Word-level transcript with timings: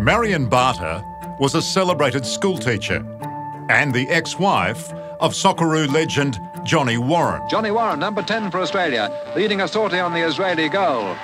Marion 0.00 0.46
Barter 0.46 1.02
was 1.40 1.54
a 1.54 1.62
celebrated 1.62 2.26
schoolteacher 2.26 3.04
and 3.70 3.94
the 3.94 4.06
ex-wife 4.10 4.92
of 5.20 5.32
Socceroo 5.32 5.90
legend 5.90 6.38
Johnny 6.64 6.98
Warren. 6.98 7.42
Johnny 7.48 7.70
Warren, 7.70 7.98
number 7.98 8.22
10 8.22 8.50
for 8.50 8.60
Australia, 8.60 9.10
leading 9.34 9.62
a 9.62 9.68
sortie 9.68 9.98
on 9.98 10.12
the 10.12 10.20
Israeli 10.20 10.68
goal. 10.68 11.16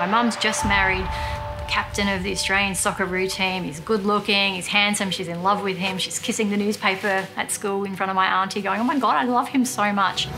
My 0.00 0.06
mum's 0.06 0.34
just 0.36 0.64
married 0.66 1.04
the 1.04 1.64
captain 1.68 2.08
of 2.08 2.24
the 2.24 2.32
Australian 2.32 2.72
Socceroo 2.72 3.30
team. 3.30 3.62
He's 3.62 3.78
good 3.78 4.04
looking, 4.04 4.54
he's 4.54 4.66
handsome, 4.66 5.12
she's 5.12 5.28
in 5.28 5.44
love 5.44 5.62
with 5.62 5.76
him. 5.76 5.96
She's 5.96 6.18
kissing 6.18 6.50
the 6.50 6.56
newspaper 6.56 7.28
at 7.36 7.52
school 7.52 7.84
in 7.84 7.94
front 7.94 8.10
of 8.10 8.16
my 8.16 8.26
auntie, 8.26 8.60
going, 8.60 8.80
Oh 8.80 8.84
my 8.84 8.98
God, 8.98 9.14
I 9.14 9.24
love 9.24 9.48
him 9.48 9.64
so 9.64 9.92
much. 9.92 10.28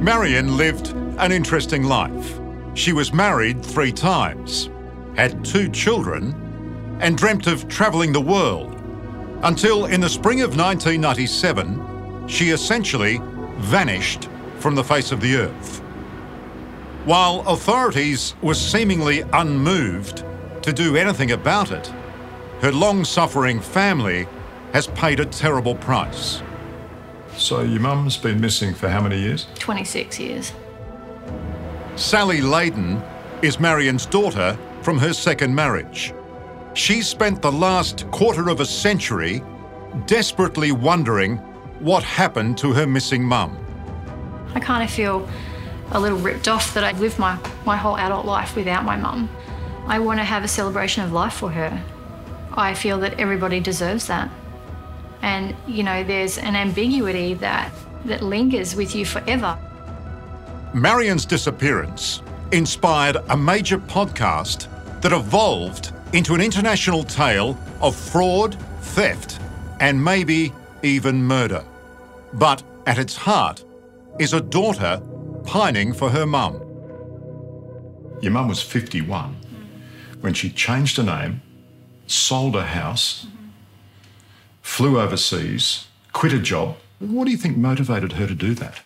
Marion 0.00 0.56
lived 0.56 0.94
an 1.18 1.32
interesting 1.32 1.82
life. 1.82 2.38
She 2.74 2.92
was 2.92 3.12
married 3.12 3.64
three 3.64 3.90
times, 3.90 4.70
had 5.18 5.44
two 5.44 5.68
children, 5.68 6.32
and 7.00 7.18
dreamt 7.18 7.48
of 7.48 7.66
travelling 7.68 8.12
the 8.12 8.20
world 8.20 8.80
until 9.42 9.86
in 9.86 10.00
the 10.00 10.08
spring 10.08 10.42
of 10.42 10.56
1997, 10.56 12.28
she 12.28 12.50
essentially 12.50 13.20
vanished 13.56 14.28
from 14.60 14.76
the 14.76 14.84
face 14.84 15.10
of 15.10 15.20
the 15.20 15.34
earth. 15.34 15.80
While 17.04 17.40
authorities 17.48 18.36
were 18.42 18.54
seemingly 18.54 19.22
unmoved 19.32 20.22
to 20.62 20.72
do 20.72 20.96
anything 20.96 21.32
about 21.32 21.72
it, 21.72 21.92
her 22.60 22.70
long 22.70 23.04
suffering 23.04 23.60
family 23.60 24.28
has 24.72 24.86
paid 24.88 25.18
a 25.18 25.26
terrible 25.26 25.74
price. 25.74 26.42
So 27.36 27.62
your 27.62 27.80
mum's 27.80 28.16
been 28.16 28.40
missing 28.40 28.72
for 28.72 28.88
how 28.88 29.00
many 29.00 29.18
years? 29.18 29.46
26 29.58 30.20
years. 30.20 30.52
Sally 31.96 32.38
Leydon 32.38 33.02
is 33.42 33.58
Marion's 33.58 34.06
daughter 34.06 34.56
from 34.88 34.96
her 34.96 35.12
second 35.12 35.54
marriage. 35.54 36.14
She 36.72 37.02
spent 37.02 37.42
the 37.42 37.52
last 37.52 38.10
quarter 38.10 38.48
of 38.48 38.60
a 38.60 38.64
century 38.64 39.42
desperately 40.06 40.72
wondering 40.72 41.36
what 41.80 42.02
happened 42.02 42.56
to 42.56 42.72
her 42.72 42.86
missing 42.86 43.22
mum. 43.22 43.54
I 44.54 44.60
kind 44.60 44.82
of 44.82 44.88
feel 44.88 45.28
a 45.90 46.00
little 46.00 46.16
ripped 46.16 46.48
off 46.48 46.72
that 46.72 46.84
I've 46.84 47.00
lived 47.00 47.18
my, 47.18 47.38
my 47.66 47.76
whole 47.76 47.98
adult 47.98 48.24
life 48.24 48.56
without 48.56 48.82
my 48.82 48.96
mum. 48.96 49.28
I 49.86 49.98
want 49.98 50.20
to 50.20 50.24
have 50.24 50.42
a 50.42 50.48
celebration 50.48 51.04
of 51.04 51.12
life 51.12 51.34
for 51.34 51.50
her. 51.50 51.84
I 52.54 52.72
feel 52.72 52.98
that 53.00 53.20
everybody 53.20 53.60
deserves 53.60 54.06
that. 54.06 54.30
And, 55.20 55.54
you 55.66 55.82
know, 55.82 56.02
there's 56.02 56.38
an 56.38 56.56
ambiguity 56.56 57.34
that, 57.34 57.70
that 58.06 58.22
lingers 58.22 58.74
with 58.74 58.94
you 58.94 59.04
forever. 59.04 59.58
Marion's 60.72 61.26
disappearance 61.26 62.22
inspired 62.52 63.18
a 63.28 63.36
major 63.36 63.76
podcast 63.76 64.66
that 65.00 65.12
evolved 65.12 65.92
into 66.12 66.34
an 66.34 66.40
international 66.40 67.04
tale 67.04 67.58
of 67.80 67.94
fraud, 67.94 68.56
theft, 68.80 69.38
and 69.80 70.02
maybe 70.02 70.52
even 70.82 71.22
murder. 71.22 71.64
But 72.32 72.62
at 72.86 72.98
its 72.98 73.16
heart 73.16 73.64
is 74.18 74.32
a 74.32 74.40
daughter 74.40 75.00
pining 75.44 75.92
for 75.92 76.10
her 76.10 76.26
mum. 76.26 76.60
Your 78.20 78.32
mum 78.32 78.48
was 78.48 78.62
51 78.62 79.36
when 80.20 80.34
she 80.34 80.50
changed 80.50 80.96
her 80.96 81.02
name, 81.02 81.40
sold 82.06 82.54
her 82.54 82.62
house, 82.62 83.26
flew 84.62 85.00
overseas, 85.00 85.86
quit 86.12 86.32
a 86.32 86.38
job. 86.38 86.76
What 86.98 87.26
do 87.26 87.30
you 87.30 87.36
think 87.36 87.56
motivated 87.56 88.12
her 88.12 88.26
to 88.26 88.34
do 88.34 88.54
that? 88.54 88.82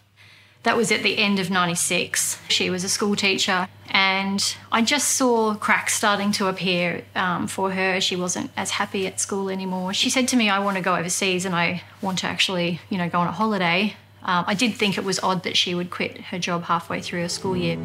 That 0.63 0.77
was 0.77 0.93
at 0.93 1.03
the 1.03 1.19
end 1.19 1.41
of 1.41 1.51
96. 1.51 2.39
She 2.49 2.71
was 2.71 2.85
a 2.85 2.89
school 2.89 3.17
teacher, 3.17 3.67
and 3.89 4.57
I 4.71 4.83
just 4.83 5.09
saw 5.09 5.55
cracks 5.55 5.95
starting 5.95 6.31
to 6.33 6.47
appear 6.47 7.05
um, 7.17 7.49
for 7.49 7.73
her. 7.73 8.01
She 8.01 8.15
wasn't 8.15 8.51
as 8.57 8.71
happy 8.71 9.07
at 9.09 9.19
school 9.19 9.51
anymore. 9.51 9.93
She 9.93 10.09
said 10.09 10.29
to 10.29 10.37
me, 10.37 10.49
I 10.49 10.61
want 10.61 10.77
to 10.77 10.83
go 10.83 10.95
overseas 10.95 11.45
and 11.45 11.55
I 11.55 11.83
want 12.01 12.21
to 12.21 12.29
actually, 12.29 12.81
you 12.91 12.99
know, 12.99 13.09
go 13.09 13.19
on 13.19 13.27
a 13.27 13.33
holiday. 13.33 13.97
Um, 14.23 14.45
I 14.47 14.55
did 14.55 14.75
think 14.75 14.97
it 14.97 15.05
was 15.05 15.19
odd 15.21 15.43
that 15.43 15.57
she 15.57 15.75
would 15.75 15.91
quit 15.91 16.21
her 16.21 16.39
job 16.39 16.63
halfway 16.65 17.01
through 17.01 17.25
a 17.25 17.29
school 17.29 17.57
year. 17.57 17.77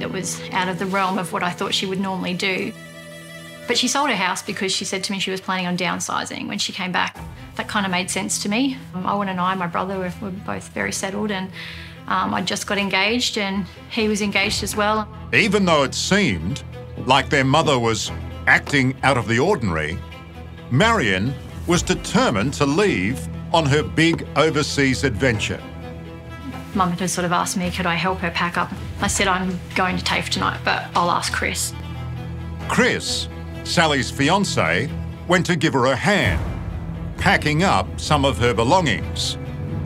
It 0.00 0.12
was 0.12 0.40
out 0.50 0.68
of 0.68 0.78
the 0.78 0.86
realm 0.86 1.18
of 1.18 1.32
what 1.32 1.42
I 1.42 1.50
thought 1.50 1.72
she 1.72 1.86
would 1.86 2.00
normally 2.00 2.34
do. 2.34 2.72
But 3.70 3.78
she 3.78 3.86
sold 3.86 4.10
her 4.10 4.16
house 4.16 4.42
because 4.42 4.72
she 4.72 4.84
said 4.84 5.04
to 5.04 5.12
me 5.12 5.20
she 5.20 5.30
was 5.30 5.40
planning 5.40 5.68
on 5.68 5.76
downsizing 5.76 6.48
when 6.48 6.58
she 6.58 6.72
came 6.72 6.90
back. 6.90 7.16
That 7.54 7.68
kind 7.68 7.86
of 7.86 7.92
made 7.92 8.10
sense 8.10 8.42
to 8.42 8.48
me. 8.48 8.76
Um, 8.94 9.06
Owen 9.06 9.28
and 9.28 9.38
I, 9.38 9.54
my 9.54 9.68
brother, 9.68 9.96
were, 9.96 10.12
were 10.20 10.32
both 10.32 10.66
very 10.70 10.90
settled 10.90 11.30
and 11.30 11.52
um, 12.08 12.34
I 12.34 12.42
just 12.42 12.66
got 12.66 12.78
engaged 12.78 13.38
and 13.38 13.64
he 13.88 14.08
was 14.08 14.22
engaged 14.22 14.64
as 14.64 14.74
well. 14.74 15.08
Even 15.32 15.66
though 15.66 15.84
it 15.84 15.94
seemed 15.94 16.64
like 17.06 17.30
their 17.30 17.44
mother 17.44 17.78
was 17.78 18.10
acting 18.48 18.96
out 19.04 19.16
of 19.16 19.28
the 19.28 19.38
ordinary, 19.38 19.96
Marion 20.72 21.32
was 21.68 21.80
determined 21.80 22.52
to 22.54 22.66
leave 22.66 23.28
on 23.54 23.66
her 23.66 23.84
big 23.84 24.26
overseas 24.34 25.04
adventure. 25.04 25.62
Mum 26.74 26.90
had 26.90 27.08
sort 27.08 27.24
of 27.24 27.30
asked 27.30 27.56
me, 27.56 27.70
could 27.70 27.86
I 27.86 27.94
help 27.94 28.18
her 28.18 28.32
pack 28.32 28.58
up? 28.58 28.72
I 29.00 29.06
said, 29.06 29.28
I'm 29.28 29.60
going 29.76 29.96
to 29.96 30.02
TAFE 30.02 30.28
tonight, 30.28 30.58
but 30.64 30.88
I'll 30.96 31.12
ask 31.12 31.32
Chris. 31.32 31.72
Chris, 32.66 33.28
Sally's 33.64 34.10
fiance, 34.10 34.90
went 35.28 35.46
to 35.46 35.56
give 35.56 35.74
her 35.74 35.86
a 35.86 35.96
hand, 35.96 36.40
packing 37.18 37.62
up 37.62 37.86
some 38.00 38.24
of 38.24 38.38
her 38.38 38.52
belongings. 38.52 39.38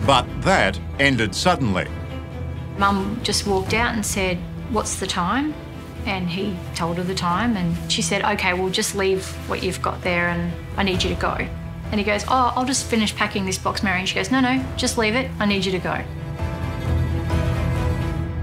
But 0.07 0.27
that 0.43 0.79
ended 0.99 1.35
suddenly. 1.35 1.89
Mum 2.79 3.21
just 3.23 3.47
walked 3.47 3.75
out 3.75 3.95
and 3.95 4.05
said, 4.05 4.39
What's 4.71 4.97
the 4.97 5.07
time? 5.07 5.55
And 6.07 6.29
he 6.29 6.57
told 6.75 6.99
her 6.99 7.03
the 7.03 7.15
time, 7.15 7.57
and 7.57 7.77
she 7.91 8.03
said, 8.03 8.25
Okay, 8.25 8.53
well, 8.53 8.71
just 8.71 8.95
leave 8.95 9.27
what 9.49 9.63
you've 9.63 9.81
got 9.81 10.03
there, 10.03 10.29
and 10.29 10.53
I 10.77 10.83
need 10.83 11.03
you 11.03 11.15
to 11.15 11.21
go. 11.21 11.37
And 11.91 12.01
he 12.01 12.05
goes, 12.05 12.25
Oh, 12.25 12.53
I'll 12.57 12.65
just 12.65 12.87
finish 12.87 13.15
packing 13.15 13.47
this 13.47 13.59
box, 13.59 13.83
Mary. 13.83 14.01
And 14.01 14.09
she 14.09 14.15
goes, 14.15 14.31
No, 14.31 14.41
no, 14.41 14.65
just 14.77 14.99
leave 14.99 15.15
it. 15.15 15.31
I 15.39 15.47
need 15.47 15.65
you 15.65 15.73
to 15.73 15.79
go. 15.79 16.03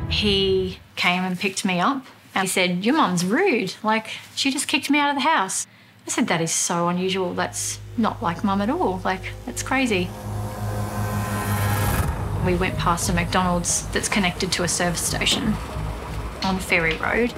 He 0.10 0.80
came 0.96 1.24
and 1.24 1.40
picked 1.40 1.66
me 1.66 1.80
up 1.80 2.06
and 2.34 2.44
he 2.44 2.48
said, 2.48 2.86
Your 2.86 2.96
mum's 2.96 3.26
rude. 3.26 3.76
Like, 3.84 4.08
she 4.36 4.52
just 4.52 4.68
kicked 4.68 4.90
me 4.90 5.00
out 5.00 5.10
of 5.10 5.16
the 5.16 5.22
house. 5.22 5.68
I 6.06 6.10
said, 6.10 6.28
That 6.28 6.42
is 6.42 6.52
so 6.52 6.88
unusual. 6.88 7.34
That's 7.34 7.80
not 7.98 8.22
like 8.22 8.44
mum 8.44 8.62
at 8.62 8.70
all. 8.70 9.02
Like, 9.04 9.34
that's 9.46 9.64
crazy. 9.64 10.10
We 12.46 12.56
went 12.56 12.78
past 12.78 13.10
a 13.10 13.14
McDonald's 13.14 13.88
that's 13.90 14.08
connected 14.10 14.52
to 14.54 14.64
a 14.64 14.68
service 14.68 15.02
station 15.02 15.54
on 16.44 16.58
Ferry 16.58 16.98
Road, 16.98 17.34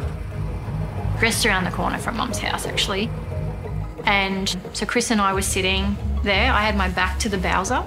just 1.19 1.45
around 1.45 1.65
the 1.65 1.71
corner 1.71 1.97
from 1.97 2.15
mum's 2.15 2.39
house, 2.39 2.65
actually. 2.65 3.09
And 4.05 4.55
so 4.73 4.85
Chris 4.85 5.11
and 5.11 5.19
I 5.19 5.33
were 5.33 5.41
sitting 5.41 5.97
there. 6.23 6.51
I 6.51 6.61
had 6.61 6.77
my 6.77 6.89
back 6.89 7.19
to 7.19 7.29
the 7.29 7.37
Bowser. 7.37 7.83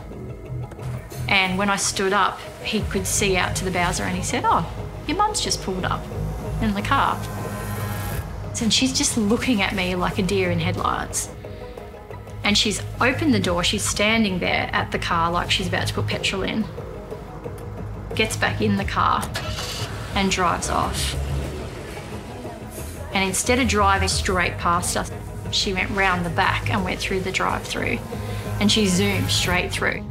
And 1.28 1.56
when 1.58 1.70
I 1.70 1.76
stood 1.76 2.12
up, 2.12 2.38
he 2.62 2.80
could 2.82 3.06
see 3.06 3.36
out 3.36 3.56
to 3.56 3.64
the 3.64 3.70
Bowser 3.70 4.02
and 4.02 4.16
he 4.16 4.22
said, 4.22 4.42
Oh, 4.44 4.68
your 5.06 5.16
mum's 5.16 5.40
just 5.40 5.62
pulled 5.62 5.84
up 5.84 6.04
in 6.60 6.74
the 6.74 6.82
car. 6.82 7.18
And 8.60 8.72
she's 8.72 8.92
just 8.92 9.18
looking 9.18 9.60
at 9.60 9.74
me 9.74 9.94
like 9.94 10.18
a 10.18 10.22
deer 10.22 10.50
in 10.50 10.60
headlights. 10.60 11.28
And 12.42 12.56
she's 12.56 12.82
opened 13.00 13.34
the 13.34 13.40
door, 13.40 13.64
she's 13.64 13.84
standing 13.84 14.38
there 14.38 14.70
at 14.72 14.92
the 14.92 14.98
car 14.98 15.30
like 15.30 15.50
she's 15.50 15.66
about 15.66 15.88
to 15.88 15.94
put 15.94 16.06
petrol 16.06 16.42
in. 16.42 16.64
Gets 18.14 18.36
back 18.36 18.60
in 18.60 18.76
the 18.76 18.84
car 18.84 19.22
and 20.14 20.30
drives 20.30 20.70
off. 20.70 21.14
And 23.12 23.24
instead 23.24 23.58
of 23.58 23.68
driving 23.68 24.08
straight 24.08 24.56
past 24.58 24.96
us, 24.96 25.10
she 25.50 25.72
went 25.72 25.90
round 25.90 26.24
the 26.24 26.30
back 26.30 26.70
and 26.70 26.84
went 26.84 27.00
through 27.00 27.20
the 27.20 27.32
drive 27.32 27.64
through. 27.64 27.98
And 28.60 28.70
she 28.70 28.86
zoomed 28.86 29.30
straight 29.30 29.70
through. 29.70 30.04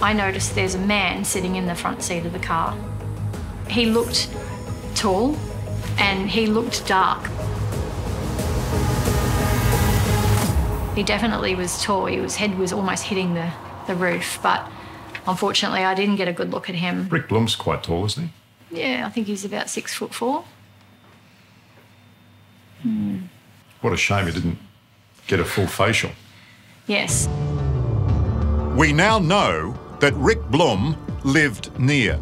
I 0.00 0.12
noticed 0.12 0.54
there's 0.54 0.74
a 0.74 0.78
man 0.78 1.24
sitting 1.24 1.56
in 1.56 1.66
the 1.66 1.74
front 1.74 2.02
seat 2.02 2.26
of 2.26 2.32
the 2.32 2.38
car. 2.38 2.76
He 3.68 3.86
looked 3.86 4.28
tall 4.94 5.36
and 5.98 6.28
he 6.28 6.46
looked 6.46 6.86
dark. 6.86 7.22
He 10.94 11.02
definitely 11.02 11.54
was 11.54 11.82
tall. 11.82 12.06
His 12.06 12.36
head 12.36 12.58
was 12.58 12.72
almost 12.72 13.04
hitting 13.04 13.34
the, 13.34 13.50
the 13.86 13.94
roof, 13.94 14.38
but 14.42 14.70
unfortunately, 15.26 15.84
I 15.84 15.94
didn't 15.94 16.16
get 16.16 16.28
a 16.28 16.32
good 16.32 16.50
look 16.50 16.68
at 16.68 16.74
him. 16.74 17.08
Ric 17.08 17.28
Blum's 17.28 17.56
quite 17.56 17.82
tall, 17.82 18.04
isn't 18.04 18.30
he? 18.70 18.80
Yeah, 18.80 19.06
I 19.06 19.10
think 19.10 19.26
he's 19.26 19.44
about 19.44 19.70
six 19.70 19.94
foot 19.94 20.12
four. 20.12 20.44
Hmm. 22.82 23.20
What 23.80 23.92
a 23.92 23.96
shame 23.96 24.26
he 24.26 24.32
didn't 24.32 24.58
get 25.26 25.40
a 25.40 25.44
full 25.44 25.66
facial. 25.66 26.10
Yes. 26.86 27.28
We 28.76 28.92
now 28.92 29.18
know 29.18 29.78
that 30.00 30.14
Ric 30.14 30.40
Blum 30.50 30.96
lived 31.24 31.78
near. 31.78 32.16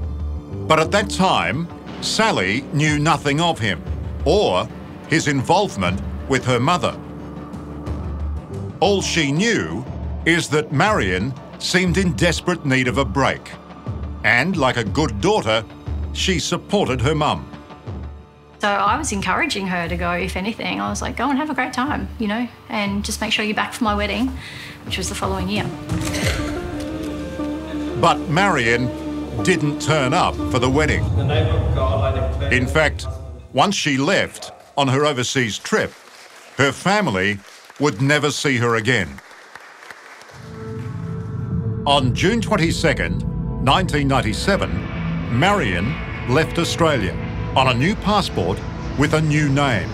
But 0.68 0.78
at 0.78 0.90
that 0.90 1.10
time, 1.10 1.68
Sally 2.00 2.62
knew 2.72 2.98
nothing 2.98 3.40
of 3.40 3.58
him 3.58 3.82
or 4.24 4.68
his 5.08 5.28
involvement 5.28 6.00
with 6.28 6.44
her 6.44 6.60
mother. 6.60 6.98
All 8.80 9.02
she 9.02 9.30
knew 9.32 9.84
is 10.24 10.48
that 10.48 10.72
Marion 10.72 11.34
seemed 11.58 11.98
in 11.98 12.12
desperate 12.14 12.64
need 12.64 12.88
of 12.88 12.98
a 12.98 13.04
break. 13.04 13.50
And 14.24 14.56
like 14.56 14.76
a 14.76 14.84
good 14.84 15.20
daughter, 15.20 15.64
she 16.12 16.38
supported 16.38 17.00
her 17.00 17.14
mum. 17.14 17.46
So 18.60 18.68
I 18.68 18.96
was 18.98 19.12
encouraging 19.12 19.66
her 19.68 19.88
to 19.88 19.96
go, 19.96 20.12
if 20.12 20.36
anything. 20.36 20.80
I 20.80 20.90
was 20.90 21.00
like, 21.00 21.16
go 21.16 21.30
and 21.30 21.38
have 21.38 21.48
a 21.48 21.54
great 21.54 21.72
time, 21.72 22.08
you 22.18 22.28
know, 22.28 22.46
and 22.68 23.04
just 23.04 23.20
make 23.20 23.32
sure 23.32 23.44
you're 23.44 23.54
back 23.54 23.72
for 23.72 23.84
my 23.84 23.94
wedding, 23.94 24.30
which 24.84 24.98
was 24.98 25.08
the 25.08 25.14
following 25.14 25.48
year. 25.48 25.64
But 28.00 28.18
Marion 28.28 28.88
didn't 29.42 29.80
turn 29.80 30.12
up 30.12 30.34
for 30.50 30.58
the 30.58 30.68
wedding. 30.68 31.04
In 31.04 31.16
the 31.16 31.24
name 31.24 31.54
of 31.54 31.74
God, 31.74 32.14
I 32.16 32.30
declare. 32.30 32.52
In 32.52 32.66
fact, 32.66 33.06
once 33.52 33.74
she 33.74 33.96
left 33.96 34.52
on 34.76 34.88
her 34.88 35.04
overseas 35.06 35.58
trip, 35.58 35.92
her 36.56 36.72
family 36.72 37.38
would 37.78 38.02
never 38.02 38.30
see 38.30 38.56
her 38.58 38.76
again. 38.76 39.20
On 41.86 42.14
June 42.14 42.40
22nd, 42.40 43.22
1997, 43.64 45.38
Marion 45.38 45.94
left 46.28 46.58
Australia 46.58 47.14
on 47.56 47.68
a 47.68 47.74
new 47.74 47.94
passport 47.96 48.58
with 48.98 49.14
a 49.14 49.20
new 49.20 49.48
name. 49.48 49.88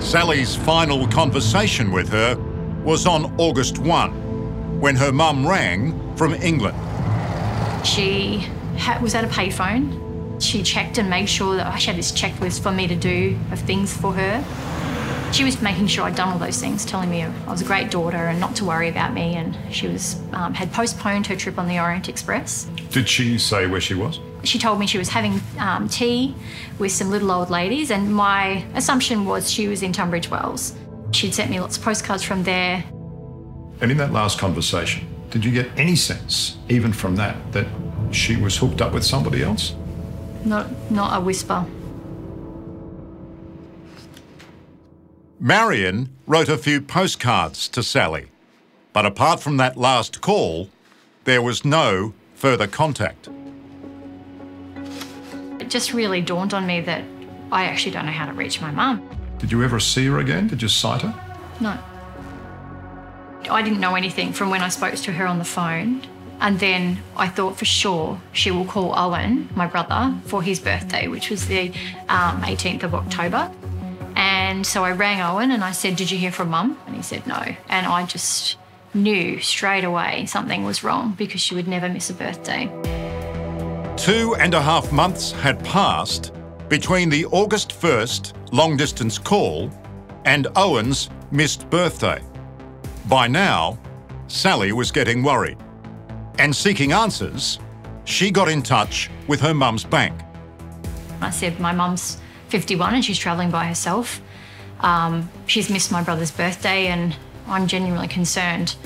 Sally's 0.00 0.54
final 0.54 1.06
conversation 1.08 1.90
with 1.90 2.08
her 2.10 2.36
was 2.84 3.06
on 3.06 3.34
August 3.38 3.78
1, 3.78 4.80
when 4.80 4.96
her 4.96 5.12
mum 5.12 5.46
rang 5.46 5.98
from 6.16 6.34
England. 6.34 6.76
She 7.86 8.38
ha- 8.78 8.98
was 9.02 9.14
at 9.14 9.24
a 9.24 9.28
payphone. 9.28 10.40
She 10.40 10.62
checked 10.62 10.98
and 10.98 11.08
made 11.08 11.28
sure 11.28 11.56
that 11.56 11.78
she 11.78 11.86
had 11.86 11.96
this 11.96 12.12
checklist 12.12 12.62
for 12.62 12.72
me 12.72 12.86
to 12.86 12.96
do 12.96 13.38
of 13.50 13.60
things 13.60 13.96
for 13.96 14.12
her. 14.12 14.44
She 15.32 15.44
was 15.44 15.62
making 15.62 15.86
sure 15.86 16.04
I'd 16.04 16.14
done 16.14 16.28
all 16.28 16.38
those 16.38 16.60
things, 16.60 16.84
telling 16.84 17.08
me 17.08 17.22
I 17.22 17.50
was 17.50 17.62
a 17.62 17.64
great 17.64 17.90
daughter 17.90 18.18
and 18.18 18.38
not 18.38 18.54
to 18.56 18.66
worry 18.66 18.90
about 18.90 19.14
me. 19.14 19.34
And 19.34 19.56
she 19.74 19.88
was 19.88 20.20
um, 20.32 20.52
had 20.52 20.70
postponed 20.72 21.26
her 21.28 21.36
trip 21.36 21.58
on 21.58 21.68
the 21.68 21.78
Orient 21.80 22.08
Express. 22.08 22.64
Did 22.90 23.08
she 23.08 23.38
say 23.38 23.66
where 23.66 23.80
she 23.80 23.94
was? 23.94 24.20
She 24.44 24.58
told 24.58 24.78
me 24.78 24.86
she 24.86 24.98
was 24.98 25.08
having 25.08 25.40
um, 25.58 25.88
tea 25.88 26.34
with 26.78 26.92
some 26.92 27.10
little 27.10 27.30
old 27.30 27.48
ladies, 27.48 27.90
and 27.90 28.14
my 28.14 28.64
assumption 28.74 29.24
was 29.24 29.50
she 29.50 29.68
was 29.68 29.82
in 29.82 29.92
Tunbridge 29.92 30.28
Wells. 30.28 30.74
She'd 31.12 31.32
sent 31.32 31.50
me 31.50 31.60
lots 31.60 31.78
of 31.78 31.84
postcards 31.84 32.22
from 32.22 32.42
there. 32.42 32.84
And 33.80 33.90
in 33.90 33.96
that 33.98 34.12
last 34.12 34.38
conversation, 34.38 35.06
did 35.32 35.46
you 35.46 35.50
get 35.50 35.70
any 35.78 35.96
sense, 35.96 36.58
even 36.68 36.92
from 36.92 37.16
that, 37.16 37.52
that 37.52 37.66
she 38.10 38.36
was 38.36 38.58
hooked 38.58 38.82
up 38.82 38.92
with 38.92 39.02
somebody 39.02 39.42
else? 39.42 39.74
Not, 40.44 40.68
not 40.90 41.16
a 41.16 41.20
whisper. 41.24 41.64
Marion 45.40 46.14
wrote 46.26 46.50
a 46.50 46.58
few 46.58 46.82
postcards 46.82 47.66
to 47.68 47.82
Sally, 47.82 48.26
but 48.92 49.06
apart 49.06 49.40
from 49.40 49.56
that 49.56 49.78
last 49.78 50.20
call, 50.20 50.68
there 51.24 51.40
was 51.40 51.64
no 51.64 52.12
further 52.34 52.66
contact. 52.66 53.30
It 55.58 55.70
just 55.70 55.94
really 55.94 56.20
dawned 56.20 56.52
on 56.52 56.66
me 56.66 56.82
that 56.82 57.04
I 57.50 57.64
actually 57.64 57.92
don't 57.92 58.04
know 58.04 58.12
how 58.12 58.26
to 58.26 58.34
reach 58.34 58.60
my 58.60 58.70
mum. 58.70 59.08
Did 59.38 59.50
you 59.50 59.64
ever 59.64 59.80
see 59.80 60.06
her 60.06 60.18
again? 60.18 60.46
Did 60.46 60.60
you 60.60 60.68
sight 60.68 61.00
her? 61.02 61.14
No. 61.58 61.78
I 63.50 63.62
didn't 63.62 63.80
know 63.80 63.94
anything 63.94 64.32
from 64.32 64.50
when 64.50 64.62
I 64.62 64.68
spoke 64.68 64.94
to 64.94 65.12
her 65.12 65.26
on 65.26 65.38
the 65.38 65.44
phone. 65.44 66.02
And 66.40 66.58
then 66.58 66.98
I 67.16 67.28
thought 67.28 67.56
for 67.56 67.64
sure 67.64 68.20
she 68.32 68.50
will 68.50 68.64
call 68.64 68.98
Owen, 68.98 69.48
my 69.54 69.66
brother, 69.66 70.14
for 70.24 70.42
his 70.42 70.58
birthday, 70.58 71.06
which 71.06 71.30
was 71.30 71.46
the 71.46 71.68
um, 72.08 72.42
18th 72.42 72.82
of 72.82 72.94
October. 72.94 73.50
And 74.16 74.66
so 74.66 74.84
I 74.84 74.92
rang 74.92 75.20
Owen 75.20 75.52
and 75.52 75.62
I 75.62 75.72
said, 75.72 75.96
Did 75.96 76.10
you 76.10 76.18
hear 76.18 76.32
from 76.32 76.50
mum? 76.50 76.78
And 76.86 76.96
he 76.96 77.02
said, 77.02 77.26
No. 77.26 77.42
And 77.68 77.86
I 77.86 78.04
just 78.06 78.56
knew 78.92 79.40
straight 79.40 79.84
away 79.84 80.26
something 80.26 80.64
was 80.64 80.84
wrong 80.84 81.14
because 81.16 81.40
she 81.40 81.54
would 81.54 81.68
never 81.68 81.88
miss 81.88 82.10
a 82.10 82.14
birthday. 82.14 82.66
Two 83.96 84.34
and 84.38 84.54
a 84.54 84.60
half 84.60 84.90
months 84.90 85.30
had 85.30 85.64
passed 85.64 86.32
between 86.68 87.08
the 87.08 87.24
August 87.26 87.70
1st 87.70 88.52
long 88.52 88.76
distance 88.76 89.18
call 89.18 89.70
and 90.24 90.48
Owen's 90.56 91.08
missed 91.30 91.68
birthday. 91.70 92.20
By 93.06 93.26
now, 93.26 93.78
Sally 94.28 94.72
was 94.72 94.90
getting 94.90 95.22
worried. 95.22 95.58
And 96.38 96.54
seeking 96.54 96.92
answers, 96.92 97.58
she 98.04 98.30
got 98.30 98.48
in 98.48 98.62
touch 98.62 99.10
with 99.28 99.40
her 99.40 99.54
mum's 99.54 99.84
bank. 99.84 100.18
I 101.20 101.30
said, 101.30 101.60
My 101.60 101.72
mum's 101.72 102.18
51 102.48 102.94
and 102.94 103.04
she's 103.04 103.18
travelling 103.18 103.50
by 103.50 103.66
herself. 103.66 104.20
Um, 104.80 105.30
she's 105.46 105.70
missed 105.70 105.92
my 105.92 106.02
brother's 106.02 106.30
birthday 106.30 106.88
and 106.88 107.16
I'm 107.46 107.66
genuinely 107.66 108.08
concerned 108.08 108.76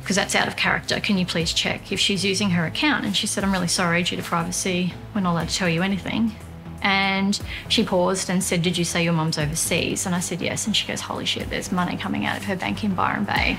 because 0.00 0.16
that's 0.16 0.34
out 0.34 0.48
of 0.48 0.56
character. 0.56 1.00
Can 1.00 1.18
you 1.18 1.26
please 1.26 1.52
check 1.52 1.92
if 1.92 2.00
she's 2.00 2.24
using 2.24 2.50
her 2.50 2.64
account? 2.64 3.04
And 3.04 3.14
she 3.14 3.26
said, 3.26 3.44
I'm 3.44 3.52
really 3.52 3.68
sorry, 3.68 4.02
due 4.02 4.16
to 4.16 4.22
privacy, 4.22 4.94
we're 5.14 5.20
not 5.20 5.32
allowed 5.32 5.48
to 5.50 5.54
tell 5.54 5.68
you 5.68 5.82
anything. 5.82 6.34
And 6.82 7.40
she 7.68 7.84
paused 7.84 8.30
and 8.30 8.42
said, 8.42 8.62
Did 8.62 8.78
you 8.78 8.84
say 8.84 9.04
your 9.04 9.12
mum's 9.12 9.38
overseas? 9.38 10.06
And 10.06 10.14
I 10.14 10.20
said, 10.20 10.40
Yes. 10.40 10.66
And 10.66 10.76
she 10.76 10.86
goes, 10.86 11.00
Holy 11.00 11.24
shit, 11.24 11.50
there's 11.50 11.72
money 11.72 11.96
coming 11.96 12.24
out 12.24 12.36
of 12.36 12.44
her 12.44 12.56
bank 12.56 12.84
in 12.84 12.94
Byron 12.94 13.24
Bay. 13.24 13.58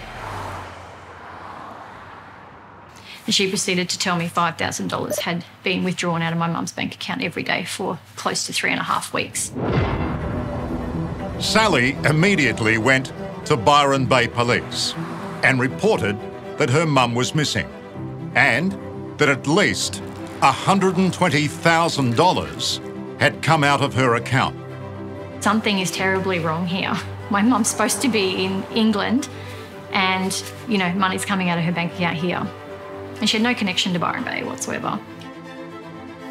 And 3.25 3.35
she 3.35 3.47
proceeded 3.47 3.89
to 3.89 3.99
tell 3.99 4.15
me 4.15 4.27
$5,000 4.27 5.19
had 5.19 5.45
been 5.61 5.83
withdrawn 5.83 6.23
out 6.23 6.33
of 6.33 6.39
my 6.39 6.47
mum's 6.47 6.71
bank 6.71 6.95
account 6.95 7.21
every 7.21 7.43
day 7.43 7.63
for 7.63 7.99
close 8.15 8.47
to 8.47 8.53
three 8.53 8.71
and 8.71 8.79
a 8.79 8.83
half 8.83 9.13
weeks. 9.13 9.51
Sally 11.39 11.95
immediately 12.05 12.79
went 12.79 13.13
to 13.45 13.55
Byron 13.55 14.07
Bay 14.07 14.27
Police 14.27 14.95
and 15.43 15.59
reported 15.59 16.17
that 16.57 16.71
her 16.71 16.87
mum 16.87 17.13
was 17.13 17.35
missing 17.35 17.67
and 18.35 18.75
that 19.19 19.29
at 19.29 19.45
least 19.47 20.01
$120,000 20.41 22.88
had 23.19 23.41
come 23.43 23.63
out 23.63 23.81
of 23.81 23.93
her 23.93 24.15
account. 24.15 24.55
Something 25.43 25.79
is 25.79 25.91
terribly 25.91 26.39
wrong 26.39 26.65
here. 26.65 26.95
My 27.29 27.41
mum's 27.41 27.69
supposed 27.69 28.01
to 28.01 28.09
be 28.09 28.43
in 28.43 28.63
England 28.73 29.29
and, 29.91 30.43
you 30.67 30.77
know, 30.77 30.91
money's 30.93 31.25
coming 31.25 31.49
out 31.49 31.57
of 31.57 31.63
her 31.65 31.71
bank 31.71 31.93
account 31.93 32.17
here. 32.17 32.45
And 33.19 33.29
she 33.29 33.37
had 33.37 33.43
no 33.43 33.53
connection 33.53 33.93
to 33.93 33.99
Byron 33.99 34.23
Bay 34.23 34.43
whatsoever. 34.43 34.99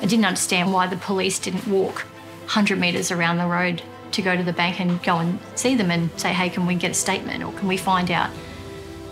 I 0.00 0.06
didn't 0.06 0.24
understand 0.24 0.72
why 0.72 0.86
the 0.86 0.96
police 0.96 1.38
didn't 1.38 1.66
walk 1.66 2.00
100 2.46 2.78
metres 2.78 3.10
around 3.10 3.36
the 3.36 3.46
road 3.46 3.82
to 4.12 4.22
go 4.22 4.36
to 4.36 4.42
the 4.42 4.52
bank 4.52 4.80
and 4.80 5.02
go 5.02 5.18
and 5.18 5.38
see 5.54 5.74
them 5.74 5.90
and 5.90 6.10
say, 6.18 6.32
hey, 6.32 6.48
can 6.48 6.66
we 6.66 6.74
get 6.74 6.90
a 6.90 6.94
statement 6.94 7.44
or 7.44 7.52
can 7.52 7.68
we 7.68 7.76
find 7.76 8.10
out 8.10 8.30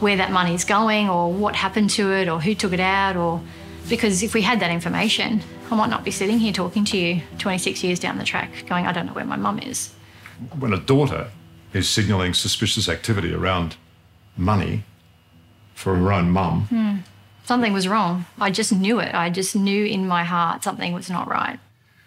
where 0.00 0.16
that 0.16 0.30
money's 0.30 0.64
going 0.64 1.08
or 1.08 1.32
what 1.32 1.54
happened 1.54 1.90
to 1.90 2.12
it 2.12 2.28
or 2.28 2.40
who 2.40 2.54
took 2.54 2.72
it 2.72 2.80
out 2.80 3.16
or 3.16 3.42
because 3.88 4.22
if 4.22 4.34
we 4.34 4.42
had 4.42 4.60
that 4.60 4.70
information, 4.70 5.42
I 5.70 5.74
might 5.74 5.90
not 5.90 6.04
be 6.04 6.10
sitting 6.10 6.38
here 6.38 6.52
talking 6.52 6.84
to 6.86 6.96
you 6.96 7.22
26 7.38 7.82
years 7.82 7.98
down 7.98 8.18
the 8.18 8.24
track 8.24 8.50
going, 8.68 8.86
I 8.86 8.92
don't 8.92 9.06
know 9.06 9.12
where 9.12 9.24
my 9.24 9.36
mum 9.36 9.58
is. 9.58 9.92
When 10.58 10.72
a 10.72 10.78
daughter 10.78 11.30
is 11.72 11.88
signalling 11.88 12.34
suspicious 12.34 12.88
activity 12.88 13.34
around 13.34 13.76
money 14.36 14.84
for 15.74 15.96
her 15.96 16.12
own 16.12 16.30
mum, 16.30 16.66
hmm. 16.68 16.96
Something 17.46 17.72
was 17.72 17.86
wrong. 17.86 18.24
I 18.40 18.50
just 18.50 18.72
knew 18.72 18.98
it. 18.98 19.14
I 19.14 19.30
just 19.30 19.54
knew 19.54 19.84
in 19.84 20.08
my 20.08 20.24
heart 20.24 20.64
something 20.64 20.92
was 20.92 21.08
not 21.08 21.28
right. 21.28 21.60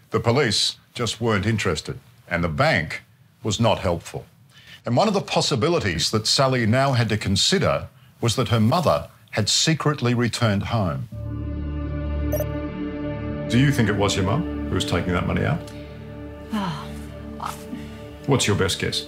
The 0.10 0.19
police 0.19 0.75
just 0.93 1.22
weren't 1.22 1.45
interested, 1.45 1.98
and 2.27 2.43
the 2.43 2.50
bank 2.50 3.03
was 3.41 3.57
not 3.57 3.79
helpful. 3.79 4.25
And 4.86 4.98
one 4.98 5.07
of 5.07 5.13
the 5.13 5.22
possibilities 5.22 6.12
that 6.12 6.27
Sally 6.27 6.65
now 6.65 6.91
had 6.91 7.07
to 7.07 7.17
consider 7.17 7.88
was 8.19 8.36
that 8.36 8.50
her 8.50 8.60
mother 8.60 9.07
had 9.31 9.48
secretly 9.48 10.13
returned 10.13 10.63
home. 10.63 11.07
Do 13.50 13.58
you 13.58 13.72
think 13.72 13.89
it 13.89 13.96
was 13.96 14.15
your 14.15 14.25
mum 14.25 14.68
who 14.70 14.75
was 14.75 14.86
taking 14.86 15.13
that 15.13 15.25
money 15.25 15.44
out? 15.44 15.60
Ah. 16.53 16.86
What's 18.27 18.46
your 18.46 18.56
best 18.56 18.79
guess? 18.79 19.08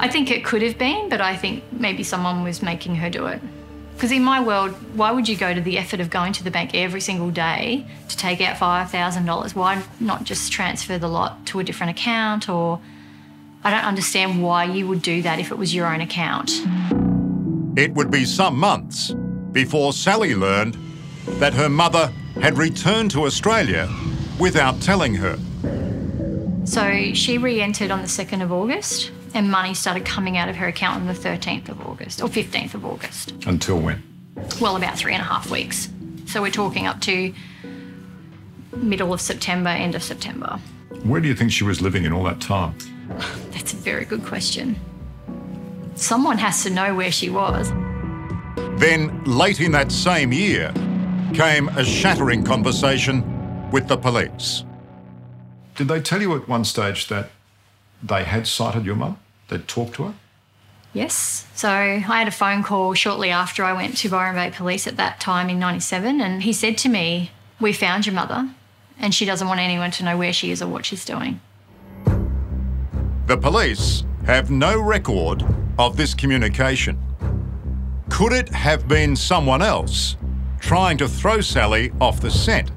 I 0.00 0.08
think 0.08 0.32
it 0.32 0.44
could 0.44 0.62
have 0.62 0.76
been, 0.76 1.08
but 1.08 1.20
I 1.20 1.36
think 1.36 1.62
maybe 1.70 2.02
someone 2.02 2.42
was 2.42 2.60
making 2.60 2.96
her 2.96 3.08
do 3.08 3.26
it. 3.26 3.40
Because 3.94 4.10
in 4.10 4.24
my 4.24 4.42
world, 4.42 4.72
why 4.96 5.12
would 5.12 5.28
you 5.28 5.36
go 5.36 5.54
to 5.54 5.60
the 5.60 5.78
effort 5.78 6.00
of 6.00 6.10
going 6.10 6.32
to 6.32 6.42
the 6.42 6.50
bank 6.50 6.74
every 6.74 7.00
single 7.00 7.30
day 7.30 7.86
to 8.08 8.16
take 8.16 8.40
out 8.40 8.56
$5,000? 8.56 9.54
Why 9.54 9.84
not 10.00 10.24
just 10.24 10.50
transfer 10.50 10.98
the 10.98 11.06
lot 11.06 11.46
to 11.46 11.60
a 11.60 11.64
different 11.64 11.90
account? 11.90 12.48
Or 12.48 12.80
I 13.62 13.70
don't 13.70 13.84
understand 13.84 14.42
why 14.42 14.64
you 14.64 14.88
would 14.88 15.02
do 15.02 15.22
that 15.22 15.38
if 15.38 15.52
it 15.52 15.58
was 15.58 15.72
your 15.72 15.86
own 15.86 16.00
account. 16.00 16.50
It 17.76 17.94
would 17.94 18.10
be 18.10 18.24
some 18.24 18.58
months 18.58 19.14
before 19.52 19.92
Sally 19.92 20.34
learned 20.34 20.76
that 21.26 21.54
her 21.54 21.68
mother 21.68 22.12
had 22.40 22.56
returned 22.58 23.10
to 23.12 23.24
Australia 23.24 23.88
without 24.38 24.80
telling 24.80 25.14
her. 25.14 25.38
So 26.64 27.12
she 27.14 27.38
re 27.38 27.60
entered 27.60 27.90
on 27.90 28.02
the 28.02 28.08
2nd 28.08 28.42
of 28.42 28.52
August, 28.52 29.10
and 29.34 29.50
money 29.50 29.74
started 29.74 30.04
coming 30.04 30.36
out 30.36 30.48
of 30.48 30.56
her 30.56 30.68
account 30.68 31.00
on 31.00 31.06
the 31.06 31.14
13th 31.14 31.68
of 31.68 31.80
August 31.86 32.22
or 32.22 32.28
15th 32.28 32.74
of 32.74 32.84
August. 32.84 33.32
Until 33.46 33.78
when? 33.78 34.02
well, 34.60 34.76
about 34.76 34.96
three 34.96 35.12
and 35.12 35.22
a 35.22 35.24
half 35.24 35.50
weeks. 35.50 35.88
So 36.26 36.40
we're 36.40 36.50
talking 36.50 36.86
up 36.86 37.00
to 37.02 37.34
middle 38.76 39.12
of 39.12 39.20
September, 39.20 39.68
end 39.68 39.94
of 39.94 40.02
September. 40.02 40.58
Where 41.04 41.20
do 41.20 41.28
you 41.28 41.34
think 41.34 41.52
she 41.52 41.64
was 41.64 41.80
living 41.80 42.04
in 42.04 42.12
all 42.12 42.24
that 42.24 42.40
time? 42.40 42.74
That's 43.50 43.72
a 43.72 43.76
very 43.76 44.04
good 44.04 44.24
question. 44.24 44.78
Someone 45.94 46.38
has 46.38 46.62
to 46.62 46.70
know 46.70 46.94
where 46.94 47.12
she 47.12 47.28
was. 47.28 47.70
Then, 48.78 49.22
late 49.24 49.60
in 49.60 49.72
that 49.72 49.92
same 49.92 50.32
year, 50.32 50.72
came 51.34 51.68
a 51.70 51.84
shattering 51.84 52.44
conversation 52.44 53.70
with 53.70 53.88
the 53.88 53.96
police. 53.96 54.64
Did 55.76 55.88
they 55.88 56.00
tell 56.00 56.20
you 56.20 56.36
at 56.36 56.48
one 56.48 56.64
stage 56.64 57.08
that 57.08 57.30
they 58.02 58.24
had 58.24 58.46
sighted 58.46 58.84
your 58.84 58.96
mum? 58.96 59.18
They'd 59.48 59.66
talked 59.66 59.94
to 59.94 60.04
her? 60.04 60.14
Yes. 60.92 61.46
So 61.54 61.70
I 61.70 61.98
had 61.98 62.28
a 62.28 62.32
phone 62.32 62.62
call 62.62 62.92
shortly 62.94 63.30
after 63.30 63.64
I 63.64 63.72
went 63.72 63.96
to 63.98 64.10
Byron 64.10 64.34
Bay 64.34 64.54
Police 64.54 64.86
at 64.86 64.98
that 64.98 65.20
time 65.20 65.48
in 65.48 65.58
97, 65.58 66.20
and 66.20 66.42
he 66.42 66.52
said 66.52 66.76
to 66.78 66.88
me, 66.88 67.30
We 67.60 67.72
found 67.72 68.04
your 68.04 68.14
mother, 68.14 68.50
and 68.98 69.14
she 69.14 69.24
doesn't 69.24 69.48
want 69.48 69.60
anyone 69.60 69.90
to 69.92 70.04
know 70.04 70.18
where 70.18 70.32
she 70.32 70.50
is 70.50 70.60
or 70.60 70.68
what 70.68 70.84
she's 70.84 71.04
doing. 71.04 71.40
The 73.26 73.38
police 73.38 74.04
have 74.26 74.50
no 74.50 74.78
record 74.78 75.42
of 75.78 75.96
this 75.96 76.12
communication. 76.12 76.98
Could 78.10 78.32
it 78.32 78.50
have 78.50 78.86
been 78.86 79.16
someone 79.16 79.62
else 79.62 80.16
trying 80.62 80.96
to 80.96 81.08
throw 81.08 81.40
Sally 81.40 81.90
off 82.00 82.20
the 82.20 82.30
scent? 82.30 82.70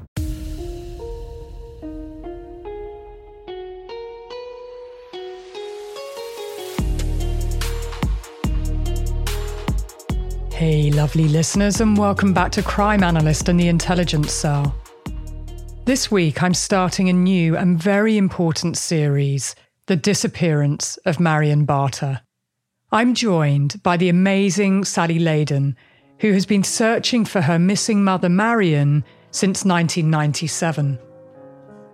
Hey, 10.52 10.90
lovely 10.90 11.28
listeners, 11.28 11.80
and 11.80 11.96
welcome 11.96 12.34
back 12.34 12.50
to 12.52 12.62
Crime 12.62 13.04
Analyst 13.04 13.48
and 13.48 13.60
the 13.60 13.68
Intelligence 13.68 14.32
Cell. 14.32 14.74
This 15.84 16.10
week, 16.10 16.42
I'm 16.42 16.54
starting 16.54 17.08
a 17.08 17.12
new 17.12 17.56
and 17.56 17.80
very 17.80 18.16
important 18.18 18.76
series 18.76 19.54
The 19.86 19.96
Disappearance 19.96 20.96
of 21.06 21.20
Marion 21.20 21.64
Barter. 21.64 22.22
I'm 22.90 23.14
joined 23.14 23.80
by 23.84 23.96
the 23.96 24.08
amazing 24.08 24.84
Sally 24.84 25.20
Leydon, 25.20 25.76
who 26.20 26.32
has 26.32 26.46
been 26.46 26.64
searching 26.64 27.24
for 27.24 27.40
her 27.40 27.58
missing 27.58 28.02
mother, 28.02 28.28
Marion, 28.28 29.04
since 29.30 29.64
1997. 29.64 30.98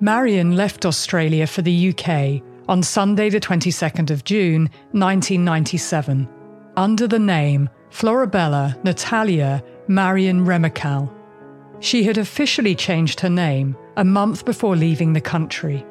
Marion 0.00 0.56
left 0.56 0.86
Australia 0.86 1.46
for 1.46 1.62
the 1.62 1.90
UK 1.90 2.42
on 2.68 2.82
Sunday, 2.82 3.28
the 3.28 3.40
22nd 3.40 4.10
of 4.10 4.24
June, 4.24 4.62
1997, 4.92 6.28
under 6.76 7.06
the 7.06 7.18
name 7.18 7.68
Florabella 7.90 8.82
Natalia 8.84 9.62
Marion 9.88 10.44
Remakel. 10.44 11.12
She 11.80 12.04
had 12.04 12.18
officially 12.18 12.74
changed 12.74 13.20
her 13.20 13.28
name 13.28 13.76
a 13.96 14.04
month 14.04 14.44
before 14.44 14.76
leaving 14.76 15.12
the 15.12 15.20
country. 15.20 15.84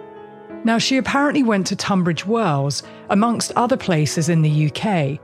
Now, 0.63 0.77
she 0.77 0.97
apparently 0.97 1.43
went 1.43 1.67
to 1.67 1.75
Tunbridge 1.75 2.25
Wells, 2.25 2.83
amongst 3.09 3.51
other 3.55 3.77
places 3.77 4.29
in 4.29 4.41
the 4.41 4.67
UK. 4.67 5.19